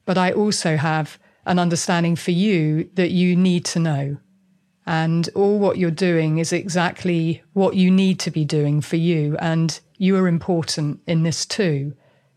But 0.04 0.16
I 0.16 0.30
also 0.30 0.76
have 0.76 1.18
an 1.44 1.58
understanding 1.58 2.14
for 2.14 2.30
you 2.30 2.88
that 2.94 3.10
you 3.10 3.34
need 3.34 3.64
to 3.64 3.80
know. 3.80 4.18
And 4.86 5.28
all 5.34 5.58
what 5.58 5.78
you're 5.78 5.90
doing 5.90 6.38
is 6.38 6.52
exactly 6.52 7.42
what 7.54 7.74
you 7.74 7.90
need 7.90 8.20
to 8.20 8.30
be 8.30 8.44
doing 8.44 8.80
for 8.80 8.96
you. 8.96 9.36
And 9.38 9.80
you 9.98 10.16
are 10.16 10.28
important 10.28 11.00
in 11.08 11.24
this 11.24 11.44
too. 11.44 11.94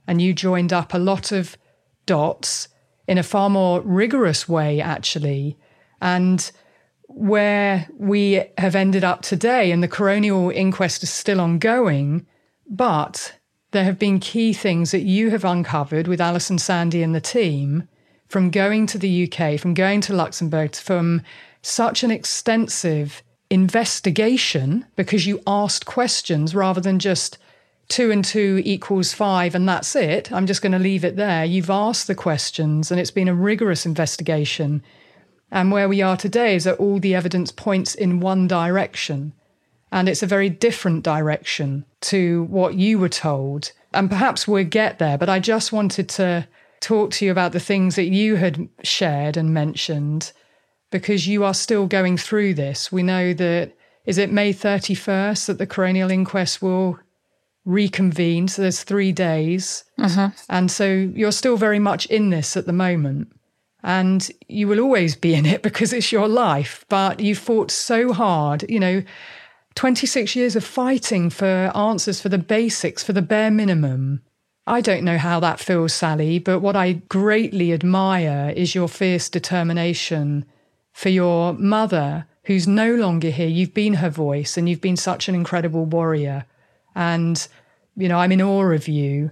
And 0.08 0.22
you 0.22 0.34
joined 0.34 0.72
up 0.72 0.94
a 0.94 1.00
lot 1.00 1.32
of 1.32 1.58
dots 2.06 2.68
in 3.08 3.18
a 3.18 3.24
far 3.24 3.50
more 3.50 3.82
rigorous 3.82 4.48
way, 4.48 4.82
actually. 4.82 5.58
And 6.02 6.52
where 7.08 7.88
we 7.98 8.44
have 8.58 8.76
ended 8.76 9.04
up 9.04 9.22
today, 9.22 9.72
and 9.72 9.82
the 9.82 9.88
coronial 9.88 10.54
inquest 10.54 11.04
is 11.04 11.12
still 11.12 11.40
ongoing, 11.40 12.26
but 12.68 13.36
there 13.72 13.84
have 13.84 14.00
been 14.00 14.20
key 14.20 14.54
things 14.54 14.92
that 14.92 15.02
you 15.02 15.30
have 15.32 15.46
uncovered 15.46 16.08
with 16.08 16.22
Allison 16.22 16.58
Sandy 16.58 17.04
and 17.04 17.14
the 17.14 17.22
team 17.22 17.88
from 18.28 18.50
going 18.50 18.88
to 18.88 18.98
the 18.98 19.32
UK, 19.32 19.60
from 19.60 19.74
going 19.74 20.02
to 20.02 20.14
Luxembourg, 20.14 20.76
from 20.76 21.22
such 21.62 22.04
an 22.04 22.12
extensive 22.12 23.22
investigation 23.50 24.86
because 24.96 25.28
you 25.28 25.42
asked 25.46 25.86
questions 25.86 26.56
rather 26.56 26.82
than 26.82 27.00
just 27.00 27.38
two 27.88 28.12
and 28.12 28.26
two 28.26 28.62
equals 28.66 29.14
five 29.14 29.56
and 29.56 29.68
that's 29.68 29.96
it. 29.96 30.32
I'm 30.32 30.48
just 30.48 30.62
going 30.62 30.72
to 30.72 30.80
leave 30.80 31.06
it 31.06 31.16
there. 31.16 31.46
You've 31.46 31.70
asked 31.70 32.08
the 32.08 32.16
questions 32.16 32.92
and 32.92 33.00
it's 33.00 33.12
been 33.12 33.28
a 33.28 33.34
rigorous 33.34 33.86
investigation. 33.86 34.84
And 35.52 35.72
where 35.72 35.88
we 35.88 36.02
are 36.02 36.18
today 36.18 36.56
is 36.56 36.64
that 36.64 36.80
all 36.80 37.00
the 37.00 37.16
evidence 37.16 37.52
points 37.52 37.96
in 37.96 38.20
one 38.20 38.48
direction. 38.48 39.34
And 39.92 40.10
it's 40.10 40.24
a 40.24 40.28
very 40.28 40.50
different 40.50 41.04
direction 41.04 41.86
to 42.02 42.44
what 42.46 42.76
you 42.76 43.00
were 43.00 43.10
told. 43.10 43.72
And 43.94 44.10
perhaps 44.10 44.48
we'll 44.48 44.66
get 44.66 45.00
there, 45.00 45.18
but 45.18 45.30
I 45.30 45.40
just 45.40 45.72
wanted 45.72 46.10
to 46.10 46.48
talk 46.82 47.12
to 47.12 47.26
you 47.26 47.32
about 47.32 47.52
the 47.52 47.60
things 47.60 47.96
that 47.96 48.06
you 48.06 48.36
had 48.36 48.68
shared 48.84 49.38
and 49.38 49.54
mentioned 49.54 50.32
because 50.92 51.28
you 51.28 51.44
are 51.44 51.54
still 51.54 51.88
going 51.88 52.18
through 52.18 52.54
this. 52.54 52.92
We 52.92 53.04
know 53.04 53.34
that, 53.34 53.74
is 54.06 54.18
it 54.18 54.32
May 54.32 54.54
31st 54.54 55.46
that 55.48 55.58
the 55.58 55.68
coronial 55.68 56.12
inquest 56.12 56.62
will 56.62 57.00
reconvene? 57.66 58.48
So 58.48 58.62
there's 58.62 58.84
three 58.84 59.12
days. 59.12 59.84
Uh-huh. 59.98 60.30
And 60.50 60.72
so 60.72 60.88
you're 60.88 61.32
still 61.32 61.58
very 61.58 61.80
much 61.80 62.06
in 62.08 62.30
this 62.30 62.56
at 62.56 62.66
the 62.66 62.74
moment. 62.74 63.32
And 63.84 64.30
you 64.48 64.68
will 64.68 64.80
always 64.80 65.16
be 65.16 65.34
in 65.34 65.46
it 65.46 65.62
because 65.62 65.94
it's 65.94 66.12
your 66.12 66.28
life. 66.28 66.86
But 66.90 67.20
you 67.20 67.36
fought 67.36 67.72
so 67.72 68.14
hard, 68.14 68.66
you 68.70 68.80
know, 68.80 69.04
26 69.76 70.36
years 70.36 70.56
of 70.56 70.64
fighting 70.64 71.30
for 71.30 71.72
answers 71.76 72.22
for 72.22 72.30
the 72.30 72.38
basics, 72.38 73.04
for 73.04 73.14
the 73.14 73.22
bare 73.22 73.52
minimum. 73.52 74.22
I 74.68 74.82
don't 74.82 75.04
know 75.04 75.18
how 75.18 75.40
that 75.42 75.60
feels, 75.60 75.94
Sally, 75.94 76.40
but 76.40 76.60
what 76.60 76.76
I 76.76 76.94
greatly 76.94 77.72
admire 77.72 78.52
is 78.56 78.74
your 78.74 78.88
fierce 78.88 79.30
determination 79.30 80.46
for 80.92 81.10
your 81.10 81.54
mother, 81.54 82.26
who's 82.46 82.68
no 82.68 82.96
longer 82.96 83.30
here. 83.30 83.48
You've 83.48 83.74
been 83.74 83.96
her 83.96 84.10
voice 84.10 84.58
and 84.58 84.68
you've 84.68 84.82
been 84.82 84.98
such 84.98 85.28
an 85.28 85.36
incredible 85.36 85.86
warrior. 85.86 86.46
And, 86.96 87.48
you 87.96 88.08
know, 88.08 88.18
I'm 88.18 88.32
in 88.32 88.42
awe 88.42 88.72
of 88.72 88.88
you 88.88 89.32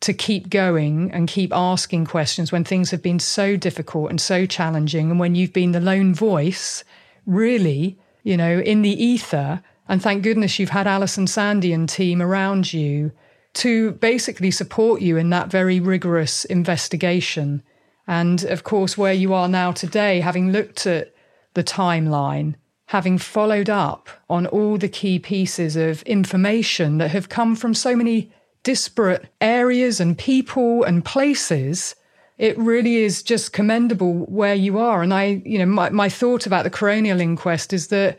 to 0.00 0.14
keep 0.14 0.48
going 0.48 1.10
and 1.12 1.28
keep 1.28 1.52
asking 1.52 2.06
questions 2.06 2.50
when 2.50 2.64
things 2.64 2.90
have 2.90 3.02
been 3.02 3.18
so 3.18 3.56
difficult 3.56 4.10
and 4.10 4.20
so 4.20 4.46
challenging. 4.46 5.10
And 5.10 5.20
when 5.20 5.34
you've 5.34 5.52
been 5.52 5.72
the 5.72 5.80
lone 5.80 6.14
voice, 6.14 6.84
really, 7.26 7.98
you 8.22 8.36
know, 8.36 8.60
in 8.60 8.82
the 8.82 9.02
ether. 9.04 9.62
And 9.88 10.02
thank 10.02 10.22
goodness 10.22 10.58
you've 10.58 10.70
had 10.70 10.86
Allison 10.86 11.26
Sandy 11.26 11.72
and 11.72 11.88
team 11.88 12.22
around 12.22 12.72
you 12.72 13.12
to 13.54 13.92
basically 13.92 14.50
support 14.50 15.02
you 15.02 15.16
in 15.16 15.30
that 15.30 15.50
very 15.50 15.80
rigorous 15.80 16.44
investigation. 16.46 17.62
And 18.06 18.44
of 18.44 18.64
course, 18.64 18.96
where 18.96 19.12
you 19.12 19.34
are 19.34 19.48
now 19.48 19.72
today, 19.72 20.20
having 20.20 20.52
looked 20.52 20.86
at 20.86 21.12
the 21.54 21.64
timeline, 21.64 22.54
having 22.90 23.16
followed 23.16 23.70
up 23.70 24.08
on 24.28 24.48
all 24.48 24.76
the 24.76 24.88
key 24.88 25.16
pieces 25.16 25.76
of 25.76 26.02
information 26.02 26.98
that 26.98 27.12
have 27.12 27.28
come 27.28 27.54
from 27.54 27.72
so 27.72 27.94
many 27.94 28.32
disparate 28.64 29.28
areas 29.40 30.00
and 30.00 30.18
people 30.18 30.82
and 30.82 31.04
places, 31.04 31.94
it 32.36 32.58
really 32.58 32.96
is 32.96 33.22
just 33.22 33.52
commendable 33.52 34.26
where 34.26 34.56
you 34.56 34.76
are. 34.76 35.04
And 35.04 35.14
I, 35.14 35.40
you 35.44 35.56
know, 35.60 35.66
my, 35.66 35.90
my 35.90 36.08
thought 36.08 36.46
about 36.46 36.64
the 36.64 36.70
coronial 36.70 37.20
inquest 37.20 37.72
is 37.72 37.86
that 37.88 38.18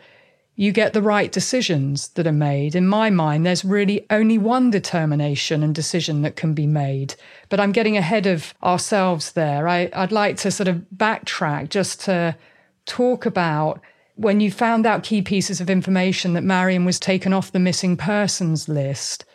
you 0.55 0.71
get 0.71 0.93
the 0.93 1.01
right 1.01 1.33
decisions 1.33 2.07
that 2.09 2.25
are 2.25 2.31
made. 2.31 2.73
In 2.73 2.87
my 2.87 3.09
mind, 3.09 3.45
there's 3.45 3.65
really 3.65 4.05
only 4.09 4.37
one 4.37 4.71
determination 4.71 5.63
and 5.63 5.75
decision 5.75 6.21
that 6.21 6.37
can 6.37 6.53
be 6.53 6.65
made. 6.65 7.15
But 7.49 7.59
I'm 7.59 7.73
getting 7.73 7.97
ahead 7.97 8.25
of 8.25 8.53
ourselves 8.63 9.33
there. 9.33 9.67
I, 9.67 9.89
I'd 9.91 10.13
like 10.13 10.37
to 10.37 10.49
sort 10.49 10.69
of 10.69 10.85
backtrack 10.95 11.67
just 11.67 11.99
to 12.05 12.37
talk 12.85 13.25
about 13.25 13.81
when 14.15 14.39
you 14.39 14.51
found 14.51 14.85
out 14.85 15.03
key 15.03 15.21
pieces 15.21 15.61
of 15.61 15.69
information 15.69 16.33
that 16.33 16.43
Marion 16.43 16.85
was 16.85 16.99
taken 16.99 17.33
off 17.33 17.51
the 17.51 17.59
missing 17.59 17.97
persons 17.97 18.67
list, 18.67 19.25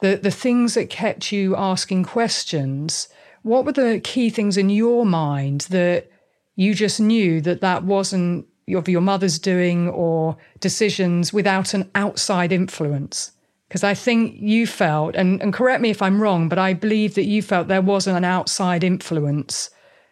the, 0.00 0.16
the 0.16 0.30
things 0.30 0.74
that 0.74 0.90
kept 0.90 1.32
you 1.32 1.56
asking 1.56 2.04
questions. 2.04 3.08
What 3.42 3.64
were 3.64 3.72
the 3.72 4.00
key 4.02 4.30
things 4.30 4.56
in 4.56 4.70
your 4.70 5.04
mind 5.04 5.62
that 5.70 6.10
you 6.56 6.74
just 6.74 7.00
knew 7.00 7.40
that 7.40 7.60
that 7.60 7.84
wasn't 7.84 8.46
of 8.76 8.88
your 8.88 9.00
mother's 9.00 9.38
doing 9.38 9.88
or 9.88 10.36
decisions 10.60 11.32
without 11.32 11.74
an 11.74 11.90
outside 11.94 12.52
influence. 12.52 13.32
Because 13.68 13.84
I 13.84 13.94
think 13.94 14.36
you 14.36 14.66
felt, 14.66 15.14
and, 15.14 15.40
and 15.40 15.52
correct 15.52 15.80
me 15.80 15.90
if 15.90 16.02
I'm 16.02 16.20
wrong, 16.20 16.48
but 16.48 16.58
I 16.58 16.72
believe 16.72 17.14
that 17.14 17.26
you 17.26 17.40
felt 17.40 17.68
there 17.68 17.80
wasn't 17.80 18.16
an 18.16 18.24
outside 18.24 18.82
influence 18.82 19.70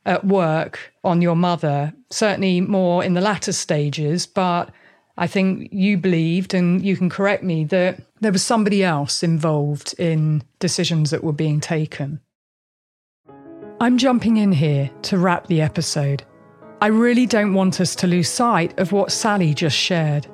at 0.09 0.25
work 0.25 0.93
on 1.05 1.21
your 1.21 1.37
mother, 1.37 1.93
certainly 2.11 2.63
more 2.63 3.05
in 3.05 3.13
the 3.13 3.21
latter 3.21 3.53
stages. 3.53 4.27
But 4.27 4.71
I 5.19 5.27
think 5.27 5.69
you 5.71 5.99
believed, 5.99 6.55
and 6.55 6.83
you 6.83 6.97
can 6.97 7.11
correct 7.11 7.45
me, 7.45 7.65
that 7.67 8.01
there 8.21 8.33
was 8.33 8.43
somebody 8.43 8.83
else 8.83 9.23
involved 9.23 9.95
in 9.99 10.43
decisions 10.61 11.11
that 11.11 11.23
were 11.23 11.33
being 11.33 11.61
taken. 11.61 12.21
I'm 13.81 13.99
jumping 13.99 14.39
in 14.39 14.51
here 14.51 14.91
to 15.03 15.19
wrap 15.19 15.47
the 15.47 15.61
episode. 15.61 16.25
I 16.81 16.87
really 16.87 17.27
don't 17.27 17.55
want 17.55 17.81
us 17.81 17.95
to 17.97 18.07
lose 18.07 18.31
sight 18.31 18.79
of 18.79 18.93
what 18.93 19.13
Sally 19.13 19.53
just 19.53 19.77
shared. 19.77 20.27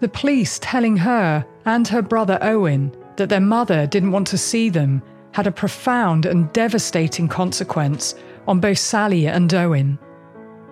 The 0.00 0.08
police 0.08 0.58
telling 0.60 0.96
her 0.96 1.46
and 1.66 1.86
her 1.88 2.02
brother 2.02 2.38
Owen 2.42 2.94
that 3.16 3.28
their 3.28 3.40
mother 3.40 3.86
didn't 3.86 4.10
want 4.10 4.26
to 4.28 4.38
see 4.38 4.70
them 4.70 5.02
had 5.32 5.46
a 5.46 5.52
profound 5.52 6.26
and 6.26 6.52
devastating 6.52 7.28
consequence 7.28 8.14
on 8.46 8.60
both 8.60 8.78
Sally 8.78 9.26
and 9.26 9.52
Owen. 9.52 9.98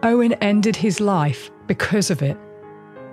Owen 0.03 0.33
ended 0.35 0.77
his 0.77 1.01
life 1.01 1.51
because 1.67 2.11
of 2.11 2.23
it. 2.23 2.37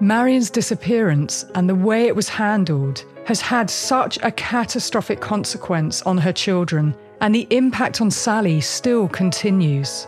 Marion's 0.01 0.49
disappearance 0.49 1.45
and 1.55 1.70
the 1.70 1.76
way 1.76 2.07
it 2.07 2.16
was 2.16 2.30
handled 2.30 3.03
has 3.26 3.41
had 3.41 3.70
such 3.70 4.18
a 4.24 4.32
catastrophic 4.32 5.20
consequence 5.20 6.01
on 6.03 6.18
her 6.18 6.34
children, 6.34 6.95
and 7.22 7.36
the 7.36 7.47
impact 7.49 8.01
on 8.01 8.10
Sally 8.10 8.62
still 8.62 9.07
continues. 9.07 10.07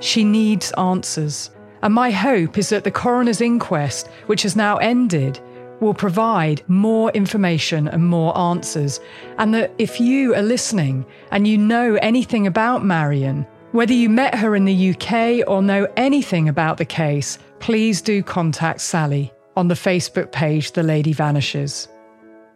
She 0.00 0.24
needs 0.24 0.72
answers. 0.72 1.50
And 1.82 1.94
my 1.94 2.10
hope 2.10 2.58
is 2.58 2.68
that 2.70 2.84
the 2.84 2.90
coroner's 2.90 3.40
inquest, 3.40 4.08
which 4.26 4.42
has 4.42 4.56
now 4.56 4.76
ended, 4.78 5.40
will 5.80 5.94
provide 5.94 6.62
more 6.68 7.10
information 7.12 7.86
and 7.88 8.04
more 8.04 8.36
answers. 8.36 9.00
And 9.38 9.54
that 9.54 9.72
if 9.78 10.00
you 10.00 10.34
are 10.34 10.42
listening 10.42 11.06
and 11.30 11.46
you 11.46 11.56
know 11.56 11.94
anything 12.02 12.46
about 12.46 12.84
Marion, 12.84 13.46
whether 13.72 13.92
you 13.92 14.08
met 14.08 14.34
her 14.34 14.56
in 14.56 14.64
the 14.64 14.90
UK 14.90 15.46
or 15.46 15.62
know 15.62 15.86
anything 15.96 16.48
about 16.48 16.78
the 16.78 16.84
case, 16.84 17.38
please 17.60 18.00
do 18.00 18.22
contact 18.22 18.80
Sally 18.80 19.32
on 19.56 19.68
the 19.68 19.74
Facebook 19.74 20.32
page 20.32 20.72
The 20.72 20.82
Lady 20.82 21.12
Vanishes. 21.12 21.88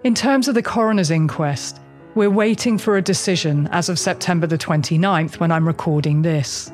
In 0.04 0.14
terms 0.14 0.48
of 0.48 0.54
the 0.54 0.62
coroner's 0.62 1.10
inquest, 1.10 1.80
we're 2.14 2.30
waiting 2.30 2.78
for 2.78 2.96
a 2.96 3.02
decision 3.02 3.68
as 3.72 3.88
of 3.88 3.98
September 3.98 4.46
the 4.46 4.58
29th 4.58 5.38
when 5.38 5.52
I'm 5.52 5.66
recording 5.66 6.22
this. 6.22 6.72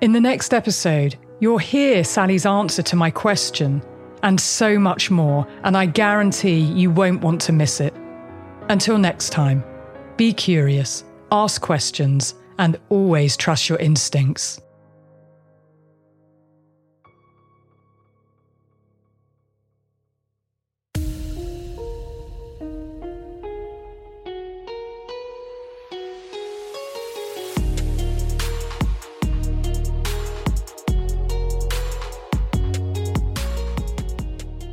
In 0.00 0.12
the 0.12 0.20
next 0.20 0.54
episode, 0.54 1.16
you'll 1.40 1.58
hear 1.58 2.04
Sally's 2.04 2.46
answer 2.46 2.82
to 2.82 2.96
my 2.96 3.10
question 3.10 3.82
and 4.22 4.40
so 4.40 4.78
much 4.78 5.10
more, 5.10 5.46
and 5.64 5.76
I 5.76 5.86
guarantee 5.86 6.58
you 6.58 6.90
won't 6.90 7.22
want 7.22 7.40
to 7.42 7.52
miss 7.52 7.80
it. 7.80 7.94
Until 8.68 8.98
next 8.98 9.30
time, 9.30 9.62
be 10.16 10.32
curious, 10.32 11.04
ask 11.30 11.60
questions, 11.60 12.34
and 12.58 12.78
always 12.88 13.36
trust 13.36 13.68
your 13.68 13.78
instincts. 13.78 14.60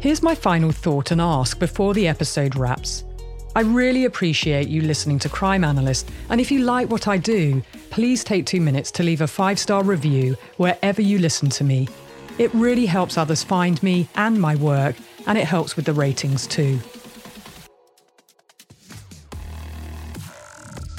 Here's 0.02 0.24
my 0.24 0.34
final 0.34 0.72
thought 0.72 1.12
and 1.12 1.22
ask 1.22 1.60
before 1.60 1.94
the 1.94 2.08
episode 2.08 2.56
wraps. 2.56 3.06
I 3.54 3.62
really 3.62 4.06
appreciate 4.06 4.70
you 4.70 4.82
listening 4.82 5.20
to 5.20 5.30
Crime 5.30 5.66
Analyst, 5.66 6.10
and 6.30 6.40
if 6.40 6.52
you 6.52 6.60
like 6.60 6.90
what 6.90 7.10
I 7.10 7.18
do, 7.18 7.62
please 7.90 8.24
take 8.24 8.46
two 8.46 8.62
minutes 8.62 8.92
to 8.92 9.04
leave 9.04 9.20
a 9.20 9.28
five 9.28 9.60
star 9.60 9.84
review 9.84 10.38
wherever 10.56 11.02
you 11.02 11.20
listen 11.20 11.50
to 11.50 11.66
me. 11.66 11.90
It 12.38 12.54
really 12.54 12.86
helps 12.86 13.18
others 13.18 13.44
find 13.44 13.82
me 13.84 14.08
and 14.16 14.40
my 14.40 14.56
work, 14.56 14.96
and 15.28 15.38
it 15.38 15.44
helps 15.44 15.76
with 15.76 15.84
the 15.84 15.92
ratings 15.92 16.48
too. 16.48 16.80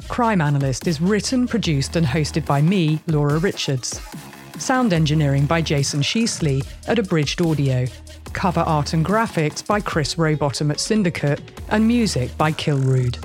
Crime 0.09 0.43
Analyst 0.43 0.87
is 0.87 1.01
written, 1.01 1.49
produced, 1.49 1.97
and 1.97 2.07
hosted 2.07 2.45
by 2.45 2.61
me, 2.61 3.01
Laura 3.07 3.39
Richards. 3.39 3.99
Sound 4.59 4.93
engineering 4.93 5.47
by 5.47 5.63
Jason 5.63 6.03
Sheasley 6.03 6.67
at 6.87 6.99
Abridged 6.99 7.41
Audio. 7.41 7.87
Cover 8.33 8.61
art 8.61 8.93
and 8.93 9.05
graphics 9.05 9.67
by 9.67 9.81
Chris 9.81 10.17
Rowbottom 10.17 10.71
at 10.71 10.81
Syndicate, 10.81 11.41
and 11.69 11.87
music 11.87 12.37
by 12.37 12.53
Kilrude. 12.53 13.19